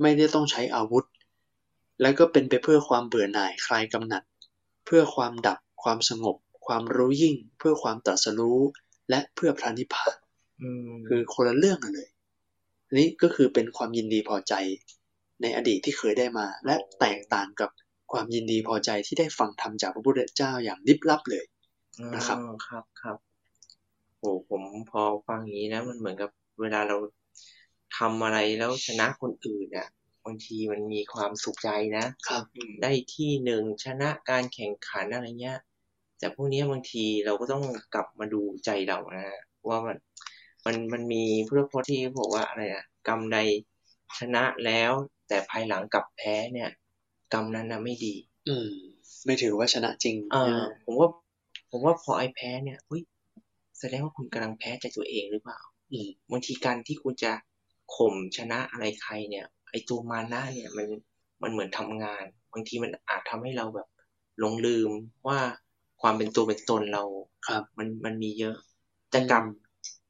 [0.00, 1.04] ไม่ได้ต้องใช้อาวุธ
[2.00, 4.22] แล้วก็เป็นไปเพื่อความเบื่อหน่ายคลายกำหนัด
[4.86, 6.36] เพื่อความดับความสงบ
[6.68, 8.60] ความรู้ยิ่งเพื่อความตรัสรู้
[9.10, 10.16] และเพื่อพระนิพพาน
[10.62, 12.08] อืมคือคนละเรื่องกันเลย
[12.86, 14.54] อันนี้ก็คือเป็นความยินดีพอใจ
[15.42, 17.70] ในอดีตที่เคยได้มา และแตกต่างกับ
[18.12, 21.44] ความยินดีพอใจที่ได้ฟังธรรมจากพระพุทธเจ้าอย่างลิบลับเลย
[22.16, 23.16] นะครับอ๋อครับครับ
[24.18, 26.96] โอ้ผมพอฟังอย่างนี้นะ มันเหมือนกับเวลาเรา
[27.96, 29.88] ทำอะไรแล้วชนะคนอื่นอะ
[30.24, 32.44] บางทีมันมีความสุขใจนะครับ
[32.82, 35.58] ได้ที่หนึ่งชนะการแข่งขันอะไรเงี้ย
[36.18, 37.64] แต่พวกเนี้ยบางทีเราก็ต้อง
[37.94, 39.26] กลับมาดูใจเรานะ
[39.68, 39.96] ว่ามัน
[40.66, 43.38] มันมันมีพุทธพจน์ที่บอกว่าอะไรอะกรรมใด
[44.18, 44.92] ชนะแล้ว
[45.28, 46.70] แต่ภายหลังกลับแพ้เนี่ย
[47.32, 48.14] กรรมนั้นนะไม่ดี
[48.48, 48.70] อืม
[49.26, 51.08] ไม่ถือว่าชนะจริงเออนะผมว่า
[51.70, 53.02] ผมว่าพอไอ้แพ้เนี่ยเฮ้ย
[53.78, 55.60] แสดงว่าคุณกำลังแพ้ใจตัวเองหรือเปล่า
[55.92, 57.32] อืมบางทีการที่คุณจะ
[57.94, 60.86] ข่มชนะอะไรใครเนี่ย ไอ้ตัวมานะเนี่ยมัน
[61.42, 63.88] มันเหมือนทำงาน บางทีมันอาจทำให้เราแบบ
[64.38, 64.90] หลงลืม
[65.28, 65.38] ว่า
[66.02, 67.04] ความเป็นตัวเป็นตนเรา
[67.48, 68.56] ครับ มันมันมีเยอะ
[69.10, 69.44] แต่กับ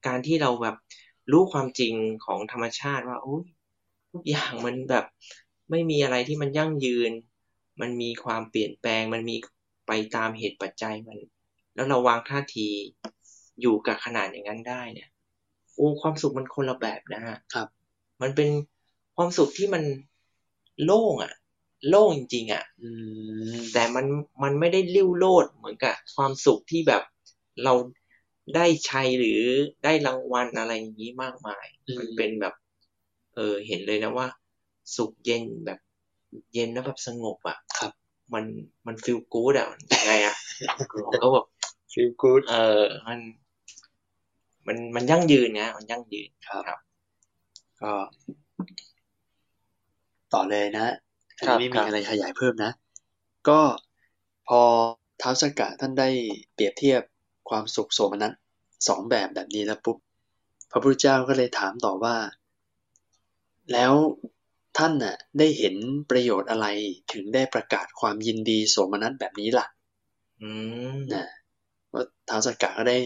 [0.06, 0.76] การที่เราแบบ
[1.32, 3.44] รู้ความจริงของธรรมชาติว่าโอ้ย
[4.12, 5.04] ทุกอย่างมันแบบ
[5.70, 7.12] ไม่มีอะไรที่มันยั่งยืน
[7.80, 9.36] มันมีความเปลี่ยนแปลง มันมี
[9.86, 11.18] ไปตามเหตุปัจจัยมัน
[11.74, 12.68] แล้วเราวางท่าที
[13.60, 15.08] อยู่กับขนาดอย่างนั้นได้เนี่ย
[15.76, 17.68] โอ้ความสุขมันคนละแบบนะฮะครับ
[18.22, 18.48] มันเป็น
[19.16, 19.82] ความสุขที่มัน
[20.84, 21.32] โล่งอะ
[21.88, 22.88] โล่งจริงๆอะอื
[23.52, 24.06] มแต่มัน
[24.42, 27.02] มันไม่ได้ลิ้วโลดเหมือนกับความสุขที่แบบ
[27.64, 27.74] เรา
[28.54, 29.40] ได้ชัยหรือ
[29.84, 32.54] ได้รางวัลอะไรอย่างนี้มากมายอืมมันเป็นแบบ
[33.34, 34.26] เออ เห็นเลยนะว่า
[34.96, 35.78] สุขเย็นแบบ
[36.54, 37.92] เย็นแล้วแบบสงบอะ ครับ
[38.34, 38.44] มัน
[38.86, 40.36] มันฟีลกู๊ดอะมันยังไงอะ
[40.92, 41.46] ผมก็แบบ
[41.92, 43.18] feel good เออ มัน
[44.66, 46.78] มันมันยั่งยืนนะมันยั่งยืนครับครับ
[47.82, 47.92] ก็
[50.32, 50.86] ต่อเลยนะ
[51.40, 52.70] อันครับนี้ไม่ครัมีบอะไรขยายเพิ่มนะ
[53.48, 53.60] ก็
[54.48, 54.60] พอ
[55.20, 56.08] ท้าวสกกะท่านได้
[56.54, 57.02] เปรียบเทียบ
[57.48, 58.32] ความสุขโสมนัส
[58.88, 59.96] สองแบบแบบนี้แล้วปุ๊บ
[60.70, 62.16] พระพุทธเจ้าก็เลยถามต่อว่า
[63.72, 63.94] แล้ว
[64.78, 65.74] ท่านน่ะได้เห็น
[66.10, 66.66] ประโยชน์อะไร
[67.12, 69.66] ถึงได้ประกาศความยินดีโสมนัสแบบนี้ล่ะ
[70.40, 70.48] อื
[70.94, 71.24] มนะ
[71.92, 72.98] ว่าท้าวสักกะก็ได้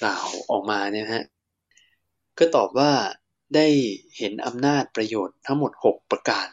[0.00, 1.24] กล่าวออกมาเนี่ยนะฮะ
[2.38, 2.92] ก็ตอบว่า
[3.54, 3.66] ได้
[4.16, 6.46] เห็นอำนาจประโยชน์ทั้งหมดหกประการ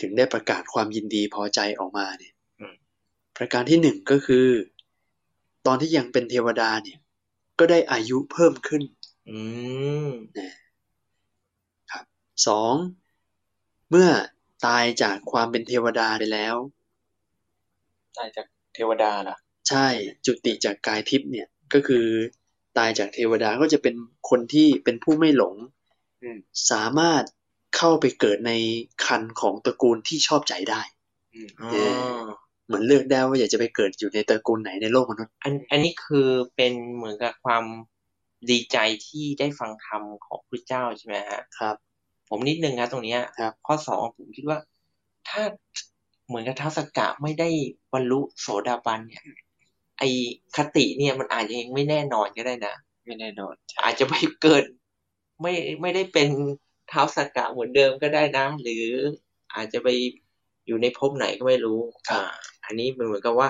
[0.00, 2.74] ถึงได้ประกาศความยินดีพอใจออกมาเนี่ยอืม
[3.36, 4.46] ประการที่หนึ่งก็คือ
[5.66, 6.98] ตอนที่ยังเป็นเทวดาเนี่ย
[7.58, 8.82] ก็ได้อายุเพิ่มขึ้น
[9.30, 9.38] อื
[10.08, 10.52] มนะ
[11.90, 12.04] ครับ
[12.46, 12.74] สอง
[13.90, 14.08] เมื่อ
[14.66, 16.56] ตายจากความเป็นเทวดาไปแล้ว
[18.18, 19.36] ตายจากเทวดาล่ะ
[19.68, 19.86] ใช่
[20.26, 22.06] จุติจากกายทิพย์เนี่ย ก็คือ
[22.78, 23.94] ตายจากเทวดาก็จะเป็น
[24.30, 25.54] คนที่เป็นผู้ไม่หลง
[26.22, 26.38] อืม
[26.70, 27.22] สามารถ
[27.76, 28.52] เข้าไปเกิดใน
[29.06, 30.82] คันของตระกูลที่ชอบใจได้
[31.34, 31.76] อืมอ๋อเอ
[32.18, 32.20] อ
[32.66, 37.64] เหมือนเลือกได้ว่าอยากจะไปเกิดอยู่ในตระกูลไหนในโลกมนุษย์ อันอันนี้คือเป็นเหมือนกับความ
[38.50, 41.76] ดีใจที่ได้ฟังธรรมของพระเจ้าใช่ไหมฮะครับ
[42.28, 44.58] ผมนิดนึงนะตรงเนี้ยครับข้อสองผมคิดว่า
[45.28, 45.42] ถ้า
[46.26, 47.48] เหมือนกับท้าวสกกะไม่ได้
[47.92, 49.22] บรรลุโสดาบันเนี่ย
[49.98, 50.02] ไอ
[50.56, 52.74] คติเนี่ยมันอาจจะยังไม่แน่นอนก็ได้นะ
[53.06, 54.64] ไม่แน่นอน อาจจะไปเกิด
[55.42, 56.28] ไม่ไม่ได้เป็น
[56.90, 58.84] ท้าวสกกะเหมือนเดิมก็ได้นะ หรือ
[59.54, 59.88] อาจจะไป
[60.66, 62.34] อยู่ในภพไหนก็ไม่รู้ครับอ่า
[62.64, 63.48] อันนี้มันเหมือนกับว่า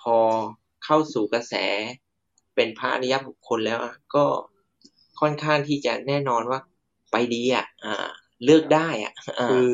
[0.00, 0.16] พอ
[0.84, 1.54] เข้าสู่กระแส
[2.54, 4.24] เป็นพระอริยบุคคลแล้วอะก็
[5.20, 6.60] ค่อนข้างที่จะแน่นอนว่า
[7.12, 8.08] ไปดีอะอ่า
[8.44, 9.70] เลือกได้อะอ่าคือ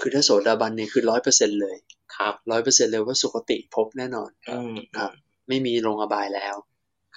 [0.00, 1.76] คือถ้าโสดาบันเนี่ยคือร้อยเปอร์เซ็นเลย
[2.16, 5.10] ครับร้อยเปอร์เซ็นเลยว่าสุคติภพแน่นอนอืมครับ
[5.48, 6.56] ไม่มีลงอบายแล้ว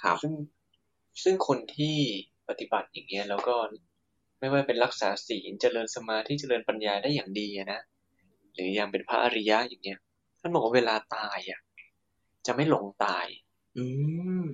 [0.02, 0.34] ครับ ซึ่ง
[1.22, 1.96] ซึ่งคนที่
[2.48, 3.54] ปฏิบัติอย่างเงี้ยแล้วก็
[4.38, 7.80] ไม่ว่าเป็นรักษาศีลเจริญสมาธิเจริญปัญญาได้อย่างดีอะนะ
[8.54, 9.98] หรือยังเป็นพระอริยะอย่างเงี้ย
[10.40, 11.60] ท่านบอกว่าเวลาตายอะ
[12.46, 13.26] จะไม่หลงตาย
[13.76, 13.84] อื
[14.40, 14.44] ม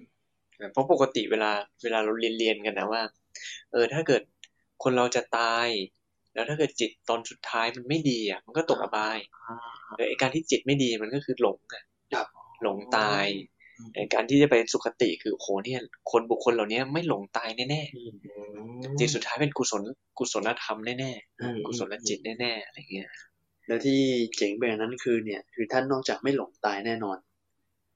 [0.72, 1.51] เพราะปกติเวลา
[1.82, 3.03] เวลาเราเรียนเรียนกันนะว่า
[3.72, 4.22] เออถ้าเกิด
[4.82, 5.68] คนเราจะตาย
[6.35, 9.18] แล้วถ้าเกิดจิตตอนสุดท้ายมันไม่ดีอะมันก็ตกอบาย
[9.95, 12.26] เออไอการที่จิตไม่ดีมันก็คือหลงอะครับ
[12.62, 13.53] หลงตายอืมไอ
[14.14, 19.83] การที่จะไปสุคติคือโอ้โหเนี่ยคนบุคคลเหล่านี้ไม่หลงตายแน่ๆจิตสุดท้ายเป็นกุศล
[20.18, 23.09] กุศลธรรมแน่อืมๆกุศลจิตแน่ๆอะไรเงี้ย
[23.66, 23.99] แล้วที่
[24.37, 27.16] เจ๋งไปกว่านั้นคือเนี่ย คือท่านนอกจากไม่หลงตายแน่นอน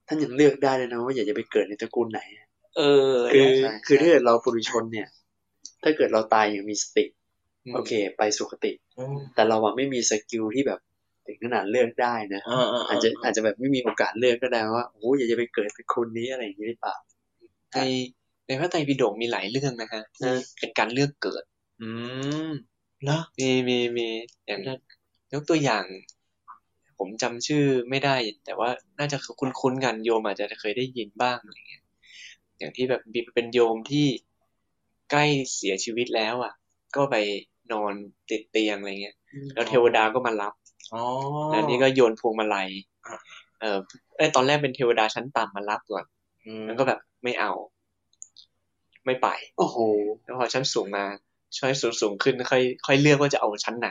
[0.07, 2.21] ท่านยังเลือกได้เลยนะว่าอยากจะไปเกิดในตระกูลไหน
[2.77, 2.81] เอ
[3.13, 5.07] อ คือใช่คือถ้าเกิดเราปุถุชนเนี่ย
[5.83, 7.05] ถ้าเกิดเราตายอย่างมีสติ
[7.65, 10.79] อืมโอเค ไปสุคติอืมแต่เราอะไม่มีสกิลที่แบบ
[11.29, 16.95] ถึงขนาดเลือกได้นะอ่าอ่าอาจจะอาจจะแบบไม่มีโอกาสเลือกก็ได้ว่าโอ้ยอยากจะไปเกิดตระกูลนี้อะไรอย่างนี้หรือเปล่า
[17.75, 17.81] ใน
[18.47, 21.43] ในพระไตรปิฎกมีหลายเรื่องนะฮะที่อ่าเป็นการเลือกเกิด
[21.81, 21.89] อื
[22.47, 22.49] ม
[23.05, 24.07] เนอะมีมีมี
[24.47, 24.61] อย่าง
[25.33, 25.85] ยกตัวอย่าง
[26.97, 28.15] ผมจำชื่อไม่ได้
[28.45, 28.69] แต่ว่า
[28.99, 31.83] น่าจะคุ้นๆกันโยมอาจจะเคยได้ยินบ้างอะไรเงี้ย
[32.57, 34.07] อย่างที่แบบมีเป็นโยมที่
[35.11, 35.25] ใกล้
[35.55, 36.53] เสียชีวิตแล้ว อะ
[36.95, 37.15] ก็ไป
[37.71, 37.93] นอน
[38.29, 39.15] ติดเตียงอะไรเงี้ย
[39.53, 40.68] แล้วเทวดาก็มารับอ๋อ
[41.51, 42.69] แล้วนี่ก็โยนพวงมาลัย
[43.07, 43.19] อะ
[43.61, 43.77] เออ
[44.17, 46.05] เอ้ยตอนแรกเป็นเทวดาชั้นต่ำมารับก่อน
[46.45, 47.51] อืมแล้วก็แบบไม่เอา
[49.05, 49.27] ไม่ไป
[49.57, 49.77] โอ้โห
[50.23, 51.05] แล้วพอชั้นสูงมา
[51.57, 53.87] ช่วยสูงสูงๆขึ้นค่อยค่อยเลือกว่าจะเอาชั้นไหน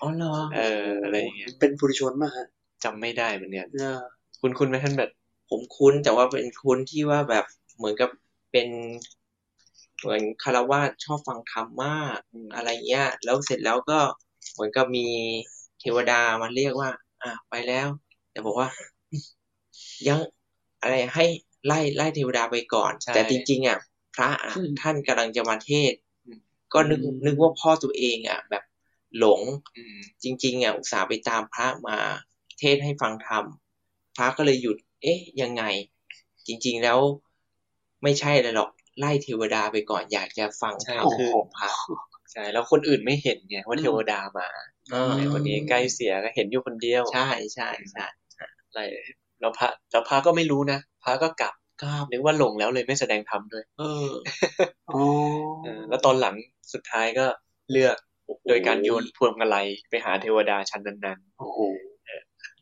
[0.00, 2.48] อ๋อเหรอเอออะไรอย่างเงี้ยเป็นปุถุชนมากฮะ
[2.84, 4.00] จำไม่ได้เหมือนกันเออ
[4.40, 5.10] คุณคุณไหมท่านแบบ
[5.50, 7.44] ผมคุ้นแต่ว่าเป็นคุ้นที่ว่าแบบ
[7.76, 8.10] เหมือนกับ
[8.52, 8.68] เป็น
[10.00, 12.18] เหมือนคารวาสชอบฟังธรรมมาก
[12.54, 13.98] อะไรเงี้ย แล้วเสร็จแล้วก็
[14.54, 15.06] เหมือนกับมี
[15.80, 16.90] เทวดามาเรียกว่า
[17.22, 17.88] อะไปแล้ว
[18.30, 18.68] แต่บอกว่า
[20.08, 20.18] ยัง
[20.82, 21.26] อะไรให้
[21.66, 23.78] ไล่ไล่เทวดาไปก่อนใช่แต่จริง ๆอะ
[24.14, 26.40] พระอะท่านกำลังจะมาเทศน์อืม
[26.72, 28.64] ก็นึกนึกว่าพ่อตัวเองอะ แบบ
[29.18, 29.40] หลง
[29.76, 31.96] อืมจริง ๆอะอุตส่าห์ไปตามพระมา
[32.58, 33.44] เทศน์ให้ฟังธรรม
[34.16, 35.62] พระก็เลยหยุด เอ๊ะ ยังไง
[36.46, 36.98] จริง ๆแล้ว
[38.02, 41.70] ไม่ใช่เลยหรอกไล่เทวดาไปก่อนอยากจะฟังธรรมใช่คือของพระ
[42.32, 44.48] ใช่แล้วคนอื่นไม่เห็นไงว่าเทวดามา
[44.92, 48.04] เออแต่วันนี้ใกล้เสียก็เห็นอยู่คนเดียว ใช่ใช่ใช่
[48.68, 48.80] อะไร
[49.40, 54.10] แล้วพระแล้วพระก็ไม่รู้นะพระก็กลับก็นึกว่าหลงแล้วเลยไม่แสดงธรรมด้วย เออ
[54.94, 55.02] อ๋อ
[55.64, 56.34] เออแล้วตอนหลัง
[56.72, 57.26] สุดท้ายก็
[57.70, 57.96] เลือก
[58.48, 61.58] โดยการโยนพวงมาลัยไปหาเทวดาชั้นนั้นโอ้โห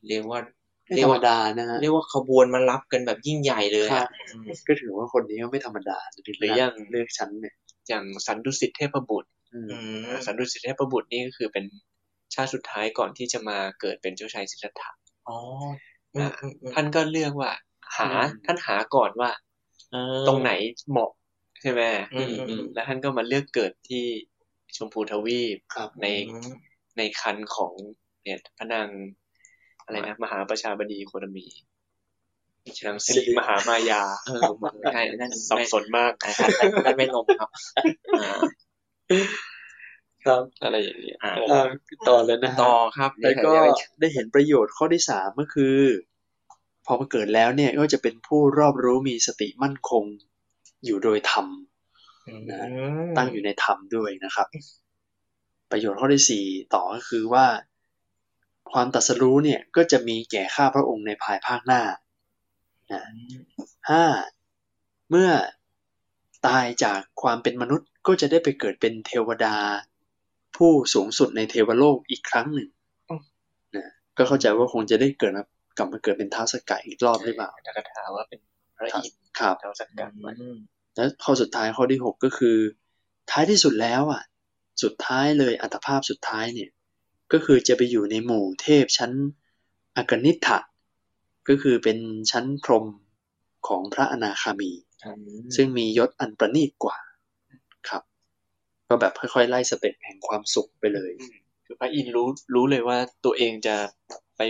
[0.08, 0.40] เรียกว่า
[0.84, 11.64] ไม่ธรรมดานะฮะเรียกว่าขบวนมารับกันแบบยิ่งใหญ่เลยครัอะบอืมก็ถือว่าคนนี้ก็ไม่ธรรมดาถึงหรืออย่างเลือกชั้นเนี่ยๆอย่างสันดุสิตเทพบุตรอืมอืมสันดุสิตเทพบุตรนี่ก็คือเป็น
[12.34, 14.90] ชาติสุดท้ายก่อนที่จะมาเกิดเป็นเจ้าชายสิทธัตถะ
[15.28, 15.38] อ๋อ
[16.14, 17.52] อืมอืมอืมท่านก็เลือกว่า
[17.96, 18.08] หา
[18.46, 19.30] ท่านหาก่อนว่า
[19.90, 20.50] เออตรงไหน
[20.90, 21.10] เหมาะ
[21.60, 21.82] ใช่ไหม
[22.14, 24.04] อืมอืมแล้วท่านก็มาเลือกเกิดที่
[24.76, 26.50] ชมพูทวีปครับในอืม
[26.98, 27.72] ในคันของ
[28.22, 28.88] เนี่ยพระนาง
[29.84, 31.46] อะไรนะมหาประชาบดีโคตมี
[32.86, 34.42] นางสิริมหามายาเออ
[34.92, 36.32] ใช่นั่นสับสนมากอ่า
[36.84, 37.48] นั่นไม่นมครับ
[38.20, 38.40] อ่า
[40.24, 45.76] ครับอะไรอย่างเงี้ยอ่าเอเอ่ออต่อเลยนะฮะต่อครับแล้วก็เดี๋ยวได้เห็นประโยชน์ข้อที่สามก็คือ
[46.86, 50.04] พอมาเกิดแล้วเนี่ยก็จะเป็นผู้รอบรู้มีสติมั่นคง
[50.84, 51.46] อยู่โดยธรรม
[52.28, 52.42] อืม
[53.16, 54.46] ตั้งอยู่ในธรรมด้วยนะครับ
[55.70, 57.46] ประโยชน์ข้อที่สี่ต่อก็คือว่า
[58.72, 61.82] ความตรัสรู้เนี่ยก็จะมีแก่ข้าพระองค์ในภายภาคหน้า
[62.92, 63.02] นะ
[63.90, 64.04] ห้า
[65.10, 65.30] เมื่อ
[66.46, 69.56] ตายจากความเป็นมนุษย์ก็จะได้ไปเกิดเป็นเทวดา
[70.58, 72.68] ผู้สูงสุดในเทวโลกอีกครั้งหนึ่ง
[73.76, 75.44] นะก็เข้าใจว่าคงจะได้เกิดมา
[75.78, 78.40] กลับมาเกิดเป็นท้าวสกัดอีกรอบหรือเปล่านักถาว่าเป็น
[78.76, 80.58] พระอินทร์ครับเท้าสักกัดไว้อืม
[80.94, 82.56] แล้วข้อสุดท้ายข้อที่หกก็คือ
[83.30, 84.22] ท้ายที่สุดแล้วอะ
[84.82, 86.70] สุดท้ายเลยอัตภาพสุดท้ายเนี่ย
[87.32, 89.12] ก็คือจะไปอยู่ในหมู่เทพชั้น
[89.96, 90.58] อกนิฐะ
[91.48, 91.98] ก็คือเป็น
[92.30, 92.86] ชั้นพรหม
[93.68, 94.72] ของพระอนาคามี
[95.56, 97.07] ซึ่งมียศอันประณีตกว่าครับ
[98.88, 101.10] ก็แบบค่อยๆไล่สเต็ปแห่งความสุขไปเลย
[101.66, 103.76] คือพระอินทร์รู้รู้เลยว่าตัวเองจะ
[104.36, 104.40] ไป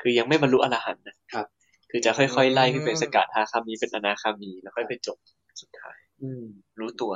[0.00, 1.46] คือยังไม่บรรลุอรหันต์นะครับ
[1.90, 5.18] คือจะค่อยๆไล่ขึ้นเป็นสกัดทาคามีเป็นอนาคามี แล้วค่อยไปจบ
[5.60, 6.44] สุดท้าย อืม
[6.80, 7.12] รู้ตัว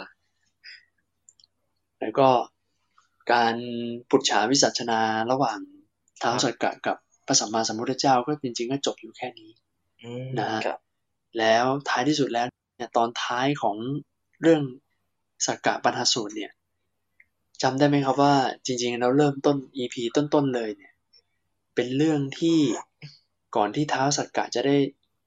[2.01, 2.29] แล้วก็
[3.33, 3.55] การ
[4.11, 5.59] ปุจฉาวิสัชนาระหว่าง
[6.23, 9.51] ท้าวสักกะกับพระสัมมาสัมพุทธเจ้าก็จริงๆก็จบอยู่แค่นี้
[10.03, 10.81] อืมนะฮะครับ
[11.39, 13.77] แล้วท้ายที่สุดแล้วเนี่ยตอนท้ายของ
[14.43, 14.63] เรื่อง
[15.47, 16.53] สักกะปัญหาสูตรเนี่ย
[17.63, 18.35] จำได้ไหมครับว่า
[18.67, 20.93] จริงๆ เราเริ่มต้น EP ต้นๆเลยเนี่ย
[21.75, 22.59] เป็นเรื่องที่
[23.57, 24.77] ก่อนที่ท้าวสักกะจะได้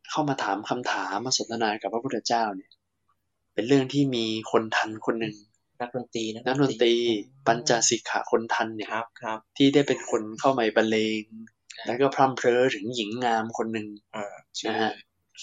[0.10, 2.72] เข้ามาถามคำถามมาสนทนากับพระพุทธเจ้าเนี่ย
[3.54, 5.36] เป็นเรื่องที่มีคนทันคนหนึ่ง
[5.82, 6.94] นักดนตรีนักดนตรี
[7.48, 11.24] ปัญจสิกขาคนทันเนี่ยครับครับ ที่ได้เป็นคนเข้ามาบรรเลง
[11.86, 14.94] แล้วก็พร่ำเพรอถึงหญิงงามคนหนึ่งอ่าชื่อนะฮะ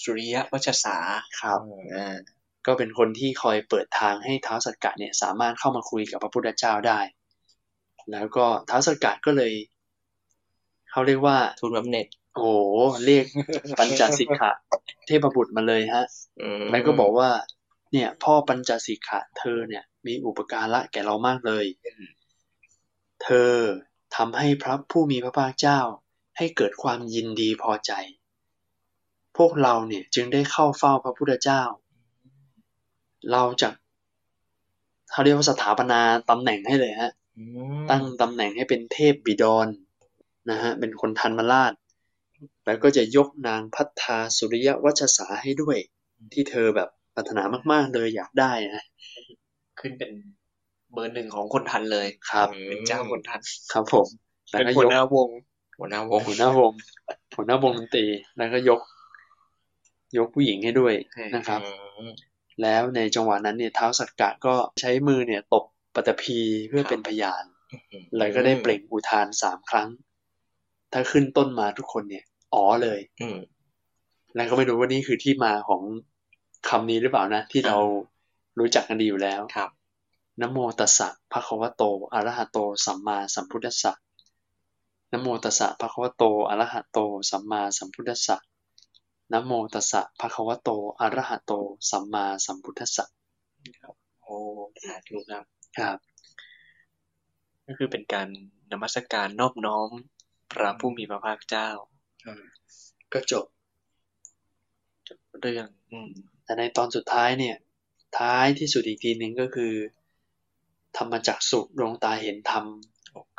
[0.01, 0.97] สุริยะวัชสา
[1.39, 1.59] ครับ
[1.95, 2.17] อ่า
[2.67, 6.99] ก็เป็นคนที่คอยเปิดทางให้ท้าวสักกะเนี่ยสามารถเข้ามาคุยกับพระพุทธเจ้าได้
[8.11, 9.53] แล้วก็ท้าวสักกะก็เลย
[10.91, 12.49] เขาเรียกว่าทูลบำเหน็จโอ้โห
[13.05, 13.25] เรียก
[13.79, 14.51] ปัญจสิกขะ
[15.05, 16.05] เทพบุตรมาเลยฮะ
[16.41, 17.29] อืมแล้วก็บอกว่า
[17.93, 21.65] เนี่ย พ่อปัญจสิกขะเธอเนี่ย มีอุปการะแก่เรามากเลย
[23.23, 23.53] เธอ
[24.15, 25.79] ทำให้พระผู้มีพระภาคเจ้า
[26.37, 27.91] ให้เกิดความยินดีพอใจ
[29.37, 31.61] พวกเราเนี่ยจึงได้เข้าเฝ้าพระพุทธเจ้า
[33.31, 33.69] เราจะ
[35.11, 35.99] เขาเรียกว่าสถาปนา
[36.29, 37.43] ตำแหน่งให้เลยฮะอื
[37.79, 39.67] มตั้งตำแหน่งให้เป็นเทพบิดร
[40.49, 41.73] นะฮะเป็นคนทันมาราช
[42.65, 45.77] แล้วก็จะยกนางพัฒนาสุริยวัชสาให้ด้วย
[46.33, 48.83] ที่เธอแบบปรารถนามาก ๆ เลยอยากได้นะ
[49.79, 50.11] ขึ้นเป็น
[50.93, 53.39] เบอร์หนึ่งของคนทันเลยครับ เป็นเจ้าคนทัน
[53.73, 54.07] ครับผม
[54.49, 55.29] แล้วเป็นก็หัยวกหน้าวง
[55.77, 56.71] หัวหน้าวงหัวหน้าวง
[57.35, 58.05] หัวหน้าวงดนตรี
[58.37, 58.79] แล้วก็ยก
[60.17, 60.93] ยกผู้หญิงให้ด้วย
[61.35, 61.61] นะครับ
[61.97, 62.11] อืม
[62.61, 66.39] แล้วในจังหวะนั้นเนี่ยเท้าสักกะก็ใช้มือเนี่ยตบปัตตภี
[66.69, 67.43] เพื่อเป็นพยาน
[68.17, 69.89] เลยก็ได้เปล่งอุทานสามครั้ง
[70.93, 73.39] ถ้าขึ้นต้นมาทุกคนเนี่ยอ๋อเลยอืม
[74.35, 75.83] แล้วก็ไม่รู้ว่านี่คือที่มาของ
[76.69, 77.77] คำนี้หรือเปล่านะ ที่เรา
[78.59, 79.69] รู้จักกันดีอยู่แล้วครับ
[80.41, 81.83] นะโมตัสสะภะคะวะโต
[82.13, 83.91] อะระหะโต สัมมาสัมพุทธัสสะ
[85.11, 86.99] นะโมตัสสะภะคะวะโตอะระหะโต
[87.29, 88.35] สัมมาสัมพุทธัสสะ
[89.33, 90.69] นะโมตัสสะภะคะวะโต
[90.99, 91.51] อะระหะโต
[91.89, 93.05] สัมมาสัมพุทธัสสะ
[94.23, 94.37] โอ้
[94.83, 95.45] สาธุครับ
[95.77, 95.97] ครับ
[97.65, 98.27] ก็คือเป็นการ
[98.71, 99.89] นมัสการนอบน้อม
[100.51, 101.69] พระผู้มีพระภาคเจ้า
[103.13, 103.45] ก็จบ
[105.39, 106.09] เรื่องอืม
[106.43, 107.55] แต่ในตอนสุดท้ายเนี่ย
[108.19, 109.73] ท้ายที่สุดอีกทีหนึ่งก็คือ
[110.97, 112.65] ธรรมจักสุดวงตาเห็นธรรม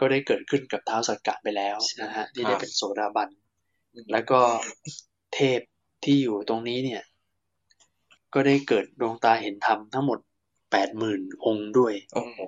[0.01, 3.29] ก็ได้เกิดขึ้นกับเท้าวสักกะไปแล้วนะฮะที่ได้เป็นโสดาบัน
[4.13, 4.41] แล้วก็
[5.35, 5.61] เทพ
[6.05, 7.03] ที่อยู่ตรงนี้เนี่ย
[8.35, 10.19] ก็ได้เกิดดวงตาเห็นธรรมทั้งหมด
[10.73, 12.39] แปดหมื่นองค์ด้วยโอ้โห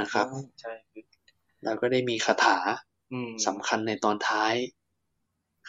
[0.00, 0.26] นะครับ
[0.60, 1.04] ใช่คือ
[1.64, 2.58] แล้วก็ได้มีคาถา
[3.12, 4.54] อืมสำคัญในตอนท้าย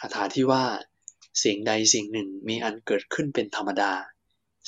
[0.00, 0.64] คาถาที่ว่า
[1.44, 3.92] สิ่งใดสิ่งหนึ่งมีอันเกิดขึ้นเป็นธรรมดา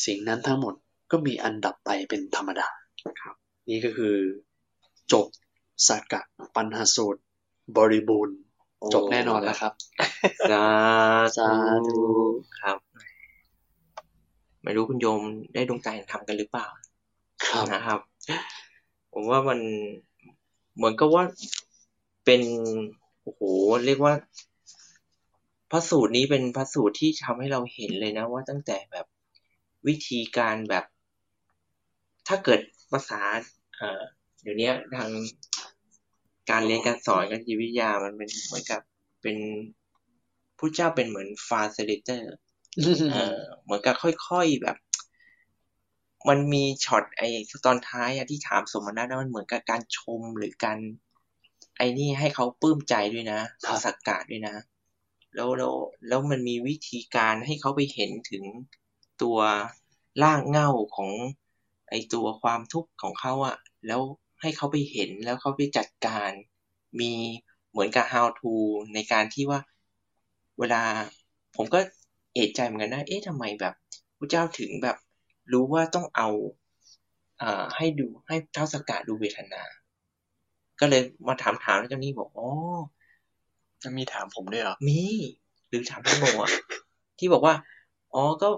[0.06, 0.74] สิ่งนั้นทั้งหมด
[1.10, 2.68] ก็มีอันดับไปเป็นธรรมดา
[3.20, 3.34] ครับ
[3.68, 4.16] นี่ก็คือ
[5.12, 5.26] จบ
[5.88, 6.22] สักกะ
[6.56, 7.20] ปัญหาสูตร
[7.76, 8.38] บริบูรณ์
[8.94, 9.72] จบแน่นอนแล้วครับ
[10.50, 10.66] สา
[11.36, 11.48] สา
[11.88, 12.00] ธุ
[12.60, 12.78] ครับ
[14.62, 15.22] ไม่รู้คุณโยม
[15.54, 16.66] ได้ดวงใจเห็นธรรมกันหรือเปล่า
[17.50, 18.00] ครับนะครับ
[19.12, 19.58] ผมว่ามัน
[20.76, 21.24] เหมือนกับว่า
[22.24, 22.42] เป็น
[23.22, 23.42] โอ้โห
[23.86, 24.14] เรียกว่า
[25.70, 29.06] พระสูตรนี้เป็นพระสูตรที่ทำให้เราเห็นเลยนะ ว่าตั้งแต่แบบ
[29.86, 30.84] วิธีการแบบ
[32.28, 32.60] ถ้าเกิด
[32.92, 33.20] ภาษา
[33.78, 34.02] เอ่อ
[34.42, 35.10] เดี๋ยวนี้ทาง
[36.50, 38.80] การเรียนการสอนการจิตวิทยามันเป็นเหมือนกับ
[39.22, 39.36] เป็น
[40.58, 42.32] ผู้เจ้าเป็นเหมือนฟาซิลิเตอร์
[43.12, 44.76] เออเหมือนกับค่อยๆแบบ
[46.28, 47.28] มันมีช็อตไอ้
[47.66, 50.78] ตอนท้ายอะที่ถามสมณะนะมันเหมือนกับการชมหรือการ
[51.76, 54.56] ไอ้นี่ให้เขาปลื้มใจด้วยนะครับสักกาด้วยนะ
[55.34, 55.74] แล้วแล้ว
[56.08, 58.44] แล้วมันมีวิธีการให้เขาไปเห็นถึง
[59.22, 59.38] ตัว
[60.22, 61.10] ร่างเงาของ
[61.90, 64.00] ไอ้ตัวความทุกข์ของเขาอะแล้ว
[64.40, 66.30] ให้เขาไปเห็นแล้วเขาไปจัดการ
[67.00, 67.12] มี
[67.70, 68.52] เหมือนกับ how to
[68.94, 69.60] ในการที่ว่า
[70.58, 70.82] เวลา
[71.56, 71.78] ผมก็
[72.34, 73.74] เอะใจเหมือนกันนะ เอ๊ะทำไมแบบ
[74.18, 74.96] พระเจ้าถึงแบบ
[75.52, 76.28] รู้ว่าต้องเอา
[77.42, 79.62] อ่าให้ดูให้เท้าสกกะดูเวทนา
[80.80, 82.48] ก็เลยมาถามถามแล้วเจ้านี่บอกอ๋อ
[83.82, 85.00] จะมีถามผมด้วยเหรอ มี
[85.68, 86.52] หรือถามท่านโมอะ
[87.18, 87.54] ที่บอกว่า
[88.14, 88.48] อ๋อ ก็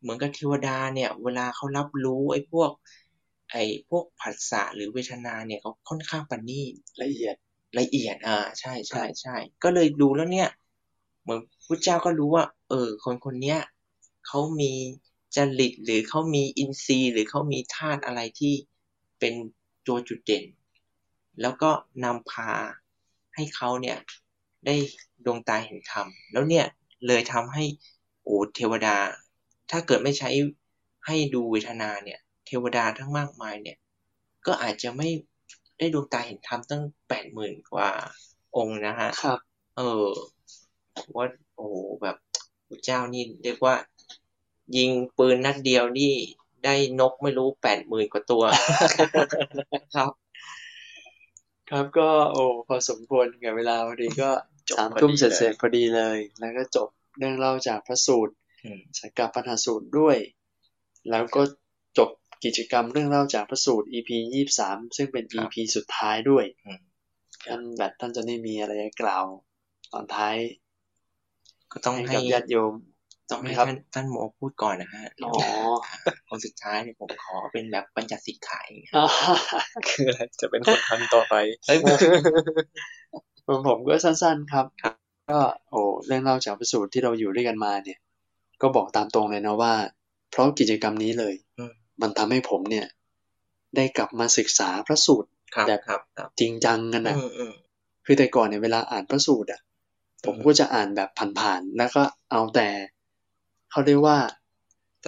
[0.00, 2.70] เหมือนกับเทวดาเนี่ย เวลาเขารับรู้ไอ้พวก
[3.50, 6.72] ไอ้พวกผัสสะหรือเวทนาเนี่ยเขาค่อนข้างปนนีต
[7.02, 7.36] ละเอียด
[7.78, 10.48] ละเอียด อ่า ใช่ใช่ใช่ ก็เลยดูแล้วเนี่ย
[11.22, 13.58] เหมือนพระเจ้าก็รู้ว่า เออ คนคนเนี้ย
[14.26, 14.72] เขามี
[15.36, 18.54] จริตหรือเขามีอินทรีย์ หรือเขามีธาตุอะไรที่
[19.18, 19.34] เป็น
[19.86, 20.44] ตัวจุดเด่น
[21.40, 21.70] แล้วก็
[22.04, 22.50] นำพา
[23.34, 23.98] ให้เขาเนี่ย
[24.66, 24.76] ได้
[25.24, 26.66] ดวงตาเห็นธรรม แล้วเนี่ย
[27.06, 27.64] เลยทำให้
[28.22, 28.96] โอ้เทวดา
[29.70, 30.30] ถ้าเกิดไม่ใช้
[31.06, 33.78] ให้ดูเวทนาเนี่ย เทวดาทั้งมากมายเนี่ย
[34.46, 35.08] ก็อาจจะไม่
[35.78, 37.90] ได้ดวงตาเห็นธรรมตั้งแปดหมื่นกว่า
[38.56, 39.38] องค์นะฮะ ครับ
[39.76, 40.06] เออ
[41.16, 41.26] ว่า
[41.56, 42.16] โอ้โหแบบ
[42.68, 43.74] พระเจ้านี่เรียกว่า
[44.76, 46.12] ยิงปืนนัดเดียวนี่
[46.64, 48.42] ได้นกไม่รู้แปดหมื่นกว่าตัว
[49.94, 50.10] ครับ
[51.70, 54.30] ครับก็โอ้พอสมควรกับเวลาพอดีก็
[54.68, 56.88] จบสามพอดีทุ่มเสเลยร็จๆพอดีเลย แล้วก็จบ
[57.18, 58.34] เรื่องเล่าจากพระสูตร
[58.64, 60.16] อืมสักกะปัญหาสูตรด้วย
[61.10, 61.65] แล้วก็จบ
[62.44, 66.80] กิจกรรมเรื่องเล่าจากพระสูตร EP ยี่สามซึ่งเป็น EP สุดท้ายด้วยอืม
[67.46, 69.24] ท่านแบบท่านจะได้มีอะไรจะกล่าว
[69.92, 70.36] ตอนท้าย
[71.72, 72.74] ก็ต้องให้ให้กับญาติโยม
[73.30, 75.32] ต้องให้ครับท่านท่านโมพูดก่อนนะฮะอ๋อ
[76.28, 78.92] คนสุดท้ายเนี่ยผมขอเป็นแบบปัญจสิกขายางเงี้ย
[79.88, 81.34] คืออะไรจะเป็นคนทันต่อไป
[81.66, 81.78] เฮ้ย
[83.46, 84.66] ผมผมก็สั้นๆครับ
[85.30, 87.98] ก็โอ้เรื่องเล่าจากพระสูตรที่เราอยู่ด้วยกันมาเนี่ย
[88.62, 89.74] ก็บอกตามตรงเลยนะว่า
[90.30, 91.64] เพราะกิจกรรมนี้เลยอื
[91.98, 92.86] มมันทำให้ผมเนี่ย
[93.76, 97.52] ได้กลับมาศึกษาพระสูตรครับแบบครับครับจริงจังกันนะอืมอืม
[98.04, 99.60] คือแต่ก่อนเนี่ยเวลาอ่านพระสูตรอะ
[100.24, 102.68] ผมก็จะอ่านแบบผ่านๆแล้วก็เอาแต่
[103.70, 104.18] เขาเรียกว่า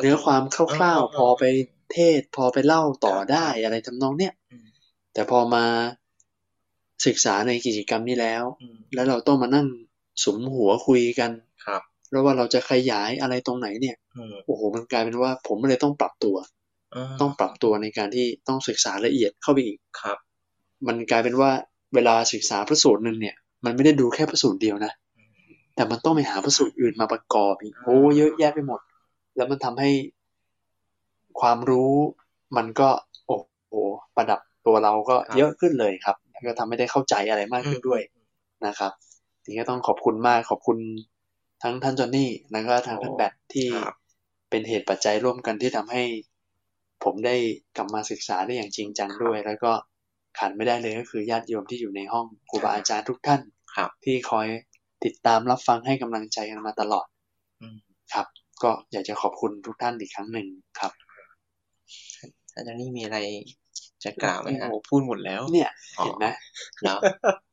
[0.02, 1.44] เนื้อความคร่าวๆพอไป
[1.92, 4.66] เทศ พอไปเล่าต่อได้อะไรทำนองเนี้ยอืม
[5.12, 5.64] แต่พอมา
[7.06, 9.66] ศึกษาในกิจกรรมนี้แล้วอืมแล้วเราต้องมานั่ง
[10.24, 11.30] สุมหัวคุยกัน
[11.66, 16.57] ครับแล้วว่าเราจะขยายอะไรตรงไหนเนี่ยอืมโอ้โห มันกลายเป็นว่าผมเลยต้องปรับตัวา
[17.20, 20.18] ต้องปรับตัวในการที่ต้องศึกษาละเอียดเข้าไปอีกครับ
[20.86, 21.50] มันกลายเป็นว่า
[21.94, 24.92] เวลาศึกษาพระสูตรหนึ่งเนี่ย มันไม่ได้ดูแค่พระสูตรเดียวนะ
[25.74, 28.80] แต่มันต้องไปหาพระสูตรอื่นมาประกอบอีกโอ้เยอะแยะไปหมด
[29.36, 29.90] แล้วมันทำให้
[31.40, 31.94] ความรู้
[32.56, 32.88] มันก็
[33.26, 33.74] โอ้โห
[34.16, 38.00] ประดับตัวเราก็ครับเยอะขึ้นเลยครับแล้วก็ทำให้ได้เข้าใจอะไรมากขึ้นด้วย
[38.66, 38.92] นะครับ
[39.42, 40.78] ทีนี้ก็ต้องขอบคุณมากขอบคุณ
[41.62, 43.96] ทั้งท่านจอนนี่แล้วก็ทางท่านแบทที่ครับ
[44.50, 46.02] เป็นเหตุปัจจัยร่วมกันที่ทำให้
[47.04, 47.36] ผมได้
[47.76, 49.72] กลับมาศึกษาได้อย่างจริงจังด้วย แล้วก็
[50.38, 53.40] ขาดไม่ได้เลยก็คือญาติโยมที่อยู่ในห้องครูบาอาจารย์ทุกท่าน
[53.76, 54.46] ครับที่คอย
[55.04, 57.06] ติดตามรับฟังให้กำลังใจกันมาตลอด
[57.62, 57.78] อืม
[58.12, 58.26] ครับ
[58.62, 60.46] ก็อยากจะขอบคุณทุกท่านอีกครั้งหนึ่ง
[60.80, 60.92] ครับ
[62.54, 63.18] อาจารย์นี่มีอะไร
[64.04, 66.26] จะกล่าวไหมโอ้ฮะโหพูดหมดแล้ว เนี่ยอ๋อเห็นไหม
[66.82, 66.98] แล้ว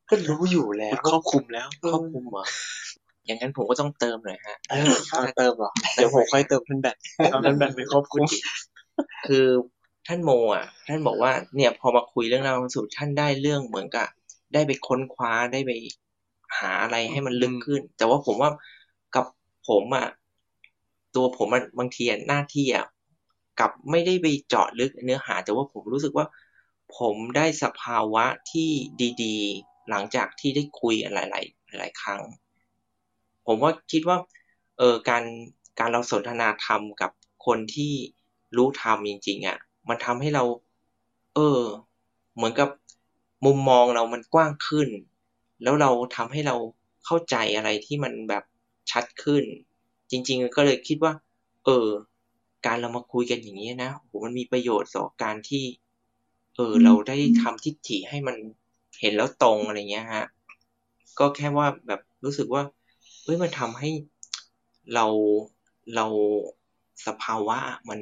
[0.10, 2.46] ก็รู้อยู่แล้วครอบคลุมแล้วครอบคลุมเหรอ
[3.26, 6.96] อย่างนั้นผมก็ต้องเติมหน่อยฮะเออเอาเติมเหรอเดี๋ยวผมค่อยเติมท่านแบต
[7.32, 8.26] เอาท่านแบตไปครอบคลุม
[9.26, 9.48] คือ
[10.08, 14.08] ท่านโมอะ ท่านบอกว่าเนี่ยพอมาคุยเรื่องราวสูตรท่านได้เรื่องเหมือนกับ
[14.54, 15.72] ได้ไปค้นคว้าได้ไป
[16.60, 18.50] หาอะไรให้มันลึกขึ้น แต่ว่าผมว่า
[19.16, 19.26] กับ
[19.68, 20.08] ผมอะ
[21.16, 21.48] ตัวผม
[21.80, 22.86] บางทีหน้าที่อะ
[23.60, 26.26] กับไม่ได้ไปเจาะลึกเนื้อหา แต่ว่าผมรู้สึกว่า
[26.98, 28.70] ผมได้สภาวะที่
[29.24, 32.22] ดี ๆ หลังจากที่ได้คุยหลายๆหลายครั้ง
[33.46, 34.18] ผมว่าคิดว่า
[34.78, 35.24] เออการ
[35.80, 37.12] การเราสนทนาธรรมกับ
[37.46, 37.94] คนที่
[38.58, 39.58] รู้ธรรมจริง ๆอะ
[39.90, 40.44] มันทำให้เรา
[41.36, 41.60] เออ
[42.36, 42.70] เหมือนกับ
[43.46, 44.90] มุมมองเรามันกว้างขึ้น
[45.64, 46.56] แล้วเราทำให้เรา
[47.06, 48.44] เข้าใจอะไรที่มันแบบ
[48.92, 49.44] ชัดขึ้น
[50.12, 51.14] จริง ๆ ก็เลยคิดว่า
[51.66, 51.88] เออ
[52.66, 55.64] การเรามาคุยกันอย่างนี้ยนะโหมันมีประโยชน์ต่อการที่
[56.56, 58.36] เออ เราได้ทำทิฏฐิให้มัน
[59.00, 60.26] เห็นแล้วตรงอะไรเงี้ยฮะ
[61.20, 62.64] ก็แค่ว่าแบบรู้สึกว่า
[63.24, 63.90] เอ้ยมันทำให้
[64.94, 65.06] เรา
[65.96, 66.06] เรา
[67.06, 67.58] สภาวะ
[67.90, 68.00] มัน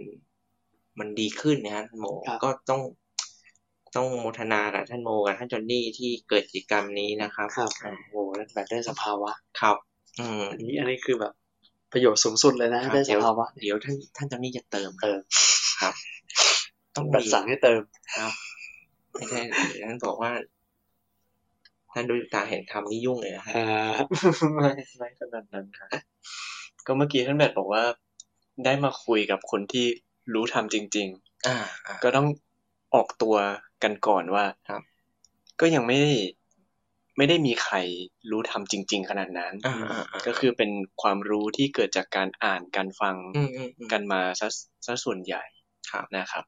[0.99, 2.81] มันดีขึ้นนะฮะท่านโมครับก็ต้อง
[3.95, 9.31] ต้องโมทนากับท่านโมกับท่านจอนนี่ที่เกิดกิจกรรมนี้นะครับครับอ่าโอ้โหแล้วแบบได้สภาวะ
[9.61, 9.75] ครับ
[10.19, 11.33] อืมอันนี้อันนี้คือแบบ
[11.91, 15.19] ประโยชน์สูงสุดเลยนะครับได้สเดี๋ยวภาวะเดี๋ยวท่านท่านจอนนี่จะเติมเติม
[15.81, 15.93] ครับ
[16.95, 17.81] ต้องแบบมีสั่งให้เติม
[18.17, 18.31] ครับ
[19.11, 19.41] ไม่ใช่
[19.73, 20.31] เดี๋ยวท่านบอกว่า
[21.93, 23.67] ท่านดูตาเห็นธรรมนี่ยุ่งเลยนะฮะอ่า
[24.53, 25.89] ไม่ไม่ขนาดนั้นครับ
[26.85, 27.83] ก็เมื่อกี้ท่านแบตบอกว่า
[28.65, 29.85] ได้มาคุยกับคนที่
[30.33, 31.09] รู้ทำจริง
[31.47, 31.57] อ่า
[31.87, 32.27] อ่าๆก็ต้อง
[32.95, 33.35] ออกตัว
[33.83, 34.81] กันก่อนว่าครับ
[35.59, 36.13] ก็ยังไม่ได้
[37.17, 37.75] ไม่ได้มีใคร
[38.31, 40.71] รู้ทำจริง ๆ ขนาดนั้นอ่าอ่าอ่าก็คือเป็น
[41.01, 44.47] ความรู้ที่เกิดจากการอ่านการฟังอืมอืมอืมกันมาซะ
[44.85, 45.43] ซะส่วนใหญ่
[45.91, 46.43] ครับนะครับ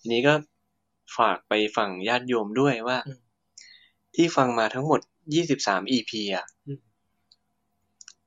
[0.00, 0.34] ทีนี้ก็
[1.18, 3.20] ฝากไปฝั่งญาติโยมด้วยว่าอืม
[4.14, 5.00] ที่ฟังมาทั้งหมด
[5.44, 6.80] 23 EP อะอืม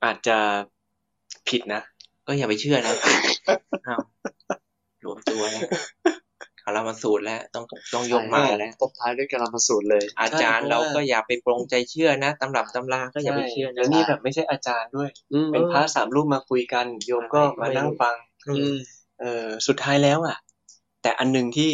[0.04, 0.38] อาจจะ
[1.50, 1.82] ผิดนะ
[2.28, 2.96] ก็อย่าไปเชื่อนะ
[3.88, 4.02] อ้าว
[5.06, 5.64] รวมตัวแล้ว
[6.64, 18.16] คารามาสูตรแล้ว ต้องต้องยกมาแล้วตบท้ายด้วยกาลมาสูตรเลย อาจารย์ใช่เพเราราะว่าก็อย่าไปปรงใจเชื่อนะตำรับตำราก็อย่าไปเชื่อแล้นะวนี่แบบไม่ใช่อาจารย์ด้วยอืมเป็นพระสามรูปมาคุยกัน โยมก็มานั่งฟัง
[18.48, 18.78] อืม
[19.20, 20.38] เออสุดท้ายแล้วอะ
[21.02, 21.72] แต่อันหนึงที่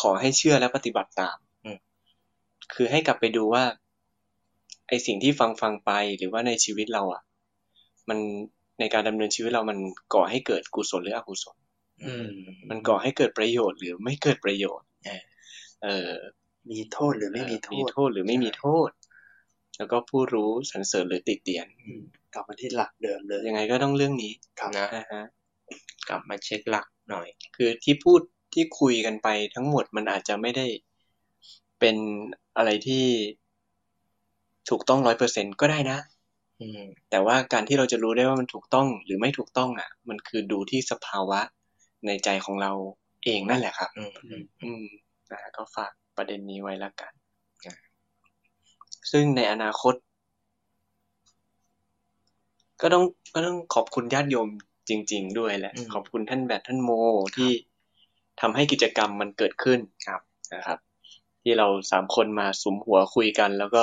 [0.00, 1.78] ขอให้เชื่อและปฏิบัติตามอืม
[2.74, 3.64] คือให้กลับไปดูว่า
[4.88, 7.22] ไอสิ่งที่ฟังฟังไปหรือว่าในชีวิตเราอะ
[8.08, 8.18] มัน
[8.80, 9.78] ในการดำเนินชีวิตเรามัน
[10.14, 11.56] ก่อให้เกิดกุศลหรืออกุศล
[12.04, 12.28] อืม
[12.70, 15.22] มันก่อให้เกิดประโยชน์หรือไม่เกิดประโยชน์เออ
[15.82, 16.10] เออ
[16.70, 18.90] มีโทษหรือไม่มีโทมีษโทษหรือไม่มีโทษ
[19.76, 21.66] แล้วก็ผู้รู้สรรเสริญหรือติเตียน
[22.34, 25.22] กลับมาที่หลักเดิมเลย ยังไงก็ต้องเรื่องนี้ครับนะนะฮะ
[26.08, 27.26] กลับมาเช็คหลักหน่อย
[27.56, 28.20] คือที่พูด
[28.54, 30.66] ที่คุยกันไปทั้งหมดมันอาจจะไม่ได้
[31.80, 31.96] เป็น
[32.56, 33.06] อะไรที่
[34.70, 35.98] ถูกต้องร้อยเปอร์เซ็นก็ได้นะ
[36.60, 41.40] อืมแต่ว่าการที่เราจะรู้ได้ว่ามันถูกต้องหรือไม่ถูกต้องอะ มันคือดูที่สภาวะ
[42.06, 42.72] ในใจของเรา
[43.24, 44.84] เองนั่นแหละครับ อืมอืมอืม
[45.30, 47.12] นะฮะก็ฝากประเด็นนี้ไว้ละกัน
[47.66, 47.74] อ่า
[49.10, 49.94] ซึ่งในอนาคต
[52.80, 54.48] ก็ต้องก็ต้องขอบคุณญาติโยม
[54.88, 56.90] จริง ๆ ด้วยแหละ ขอบคุณท่านแบทท่านโม
[57.36, 57.50] ที่
[58.40, 60.20] ทำให้กิจกรรมมันเกิดขึ้นครับ
[60.54, 60.78] นะครับ
[61.42, 63.82] ที่เราสามคนมาสุมหัวคุยกัน แล้วก็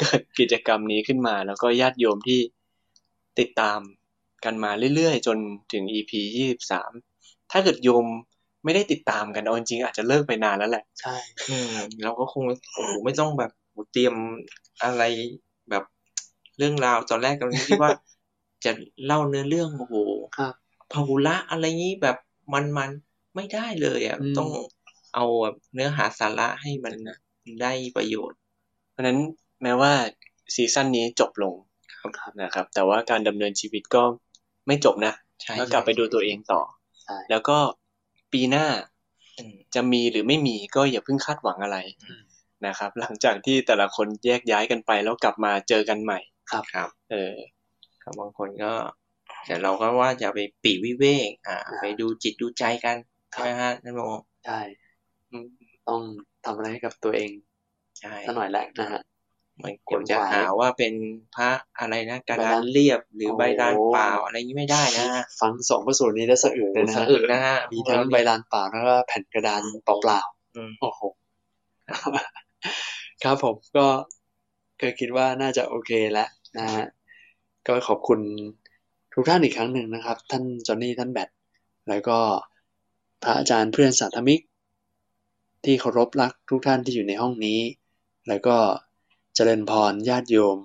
[0.00, 2.40] เกิดกิจกรรมนี้ขึ้นมา แล้วก็ญาติโยมที่
[3.38, 3.80] ติดตาม
[4.44, 5.38] กันมาเรื่อยๆ จน
[5.72, 6.90] ถึง EP ยี่สิบสาม
[7.52, 8.06] ถ้าเกิดโยม
[8.64, 11.16] ไม่ได้ติดตามกันเอาจริงๆอาจจะเลิกไปนานแล้วแหละ ใช่
[11.48, 12.42] อืมเราก็คง
[12.74, 13.50] โอ้โหไม่ต้องแบบ
[13.92, 14.14] เตรียม
[14.82, 15.02] อะไร
[15.70, 15.84] แบบ
[16.58, 17.90] เรื่องราวตอนแรกเราคิดว่า
[18.64, 18.72] จะ
[19.06, 19.94] เล่าเนื้อเรื่องโอ้โห
[20.38, 20.54] ครับ
[20.92, 22.16] พหุละอะไรงี้แบบ
[22.52, 24.48] มันๆไม่ได้เลยอะอืมต้อง
[25.14, 26.94] เอาแบบเนื้อหาสาระให้มัน
[27.62, 28.38] ได้ประโยชน์
[28.90, 29.18] เพราะฉะนั้น
[29.62, 29.92] แม้ว่า
[30.54, 31.54] ซีซั่นนี้จบลง
[32.42, 34.02] นะครับ แต่ว่าการดำเนินชีวิตก็
[34.66, 36.73] ไม่จบนะใช่ก็กลับไปดูตัวเองต่อใช่
[37.30, 37.58] แล้วก็
[38.32, 38.66] ปีหน้า
[39.38, 42.22] อืมจะมีหรือไม่มีก็อย่าเพิ่งคาดหวังอะไรอืม
[42.66, 46.18] นะครับ หลังจากที่แต่ละคนแยกย้ายกันไปแล้วกลับมาเจอกันใหม่
[46.50, 47.34] ครับครับ เออ
[48.02, 48.72] ครับบางคนก็
[49.46, 52.96] แต่เราก็ว่าจะไปปีกวิเวกอ่าอ่า ไปดูจิตดูใจกัน
[53.34, 54.02] ครับใช่ไหมฮะท่านโม
[54.46, 54.60] ใช่
[55.30, 55.46] อืม
[55.88, 56.00] ต้อง
[56.44, 57.30] ทำอะไรให้กับตัวเอง
[58.00, 59.00] ใช่สักหน่อยแหละนะฮะ
[59.62, 60.94] มันขควนรจะขวายหาว่าเป็น
[61.36, 65.06] พระอะไรนะกระใบดาลานนเรียบหรือโอ้ใบลานเปล่าอะไรอย่างนี้ไม่ได้นะ
[65.40, 70.20] ฟังสองพระสูตรนี้ได้สะอึกเลยนะสะอึกนะฮะมีทั้งใบลานเปล่าแล้วก็แผ่นกระดานเปล่า
[70.56, 71.00] อืมๆโอ้โห
[73.22, 73.86] ครับผมก็
[74.78, 76.28] เคยคิดว่าน่าจะโอเคแล้ว
[76.58, 76.84] นะฮะ
[77.66, 78.20] ก็ขอบคุณ
[79.14, 81.28] ทุกท่านอีกครั้งหนึ่งนะครับ ท่านจอห์นนี่ท่านแบท
[81.88, 82.18] แล้วก็
[83.22, 84.40] พระอาจารย์เพื่อนสาธมิก
[85.64, 87.60] ที่เคารพรักทุกท่านที่อยู่ในห้องนี้
[88.28, 88.56] แล้วก็
[89.36, 90.58] เจริญพรญาติโยม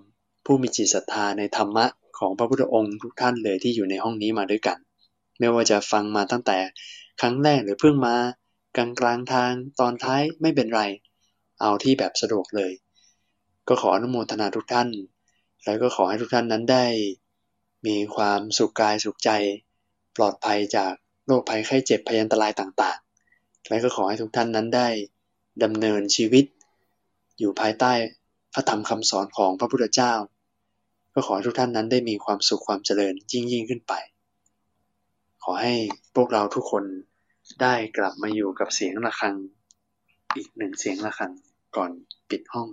[0.46, 1.86] ผู้มีจิตศรัทธาในธรรมะ
[2.18, 4.78] ของพระพุทธองค์ทุกท่านเลยที่อยู่ในห้องนี้มาด้วยกัน
[5.40, 6.58] ไม่ว่าจะฟังมาตั้งแต่
[7.22, 8.16] ครั้งแรกหรือเพิ่งมา
[8.78, 10.82] กลางกลางทางตอนท้ายไม่เป็นไร
[11.62, 12.72] เอาที่แบบสะดวกเลย
[13.68, 14.90] ก็ขออนุโมทนาทุกท่าน
[15.64, 16.86] แล้วก็ขอให้ทุกท่านนั้นได้
[17.86, 19.30] มีความสุขกายสุขใจ
[20.16, 20.94] ปลอดภัยจาก
[21.26, 24.88] โรคภัยไข้เจ็บพยันตรายต่างๆ และก็ขอให้ทุกท่านนั้นได้
[25.64, 26.46] ดำเนินชีวิต
[27.40, 27.94] อยู่ภายใต้
[28.60, 30.14] ระธรรมคำสอนของพระพุทธเจ้า
[31.14, 33.94] ก็ขอทุกท่านนั้นได้มีความสุขความเจริญยิ่งยิ่งขึ้นไป
[35.44, 35.74] ขอให้
[36.16, 36.84] พวกเราทุกคน
[37.62, 39.36] ได้กลับมาอยู่กับเสียงะระฆัง
[40.36, 41.32] อีกหนึ่งเสียงะระฆัง
[41.76, 41.92] ก่อน
[42.30, 42.70] ปิดห้อง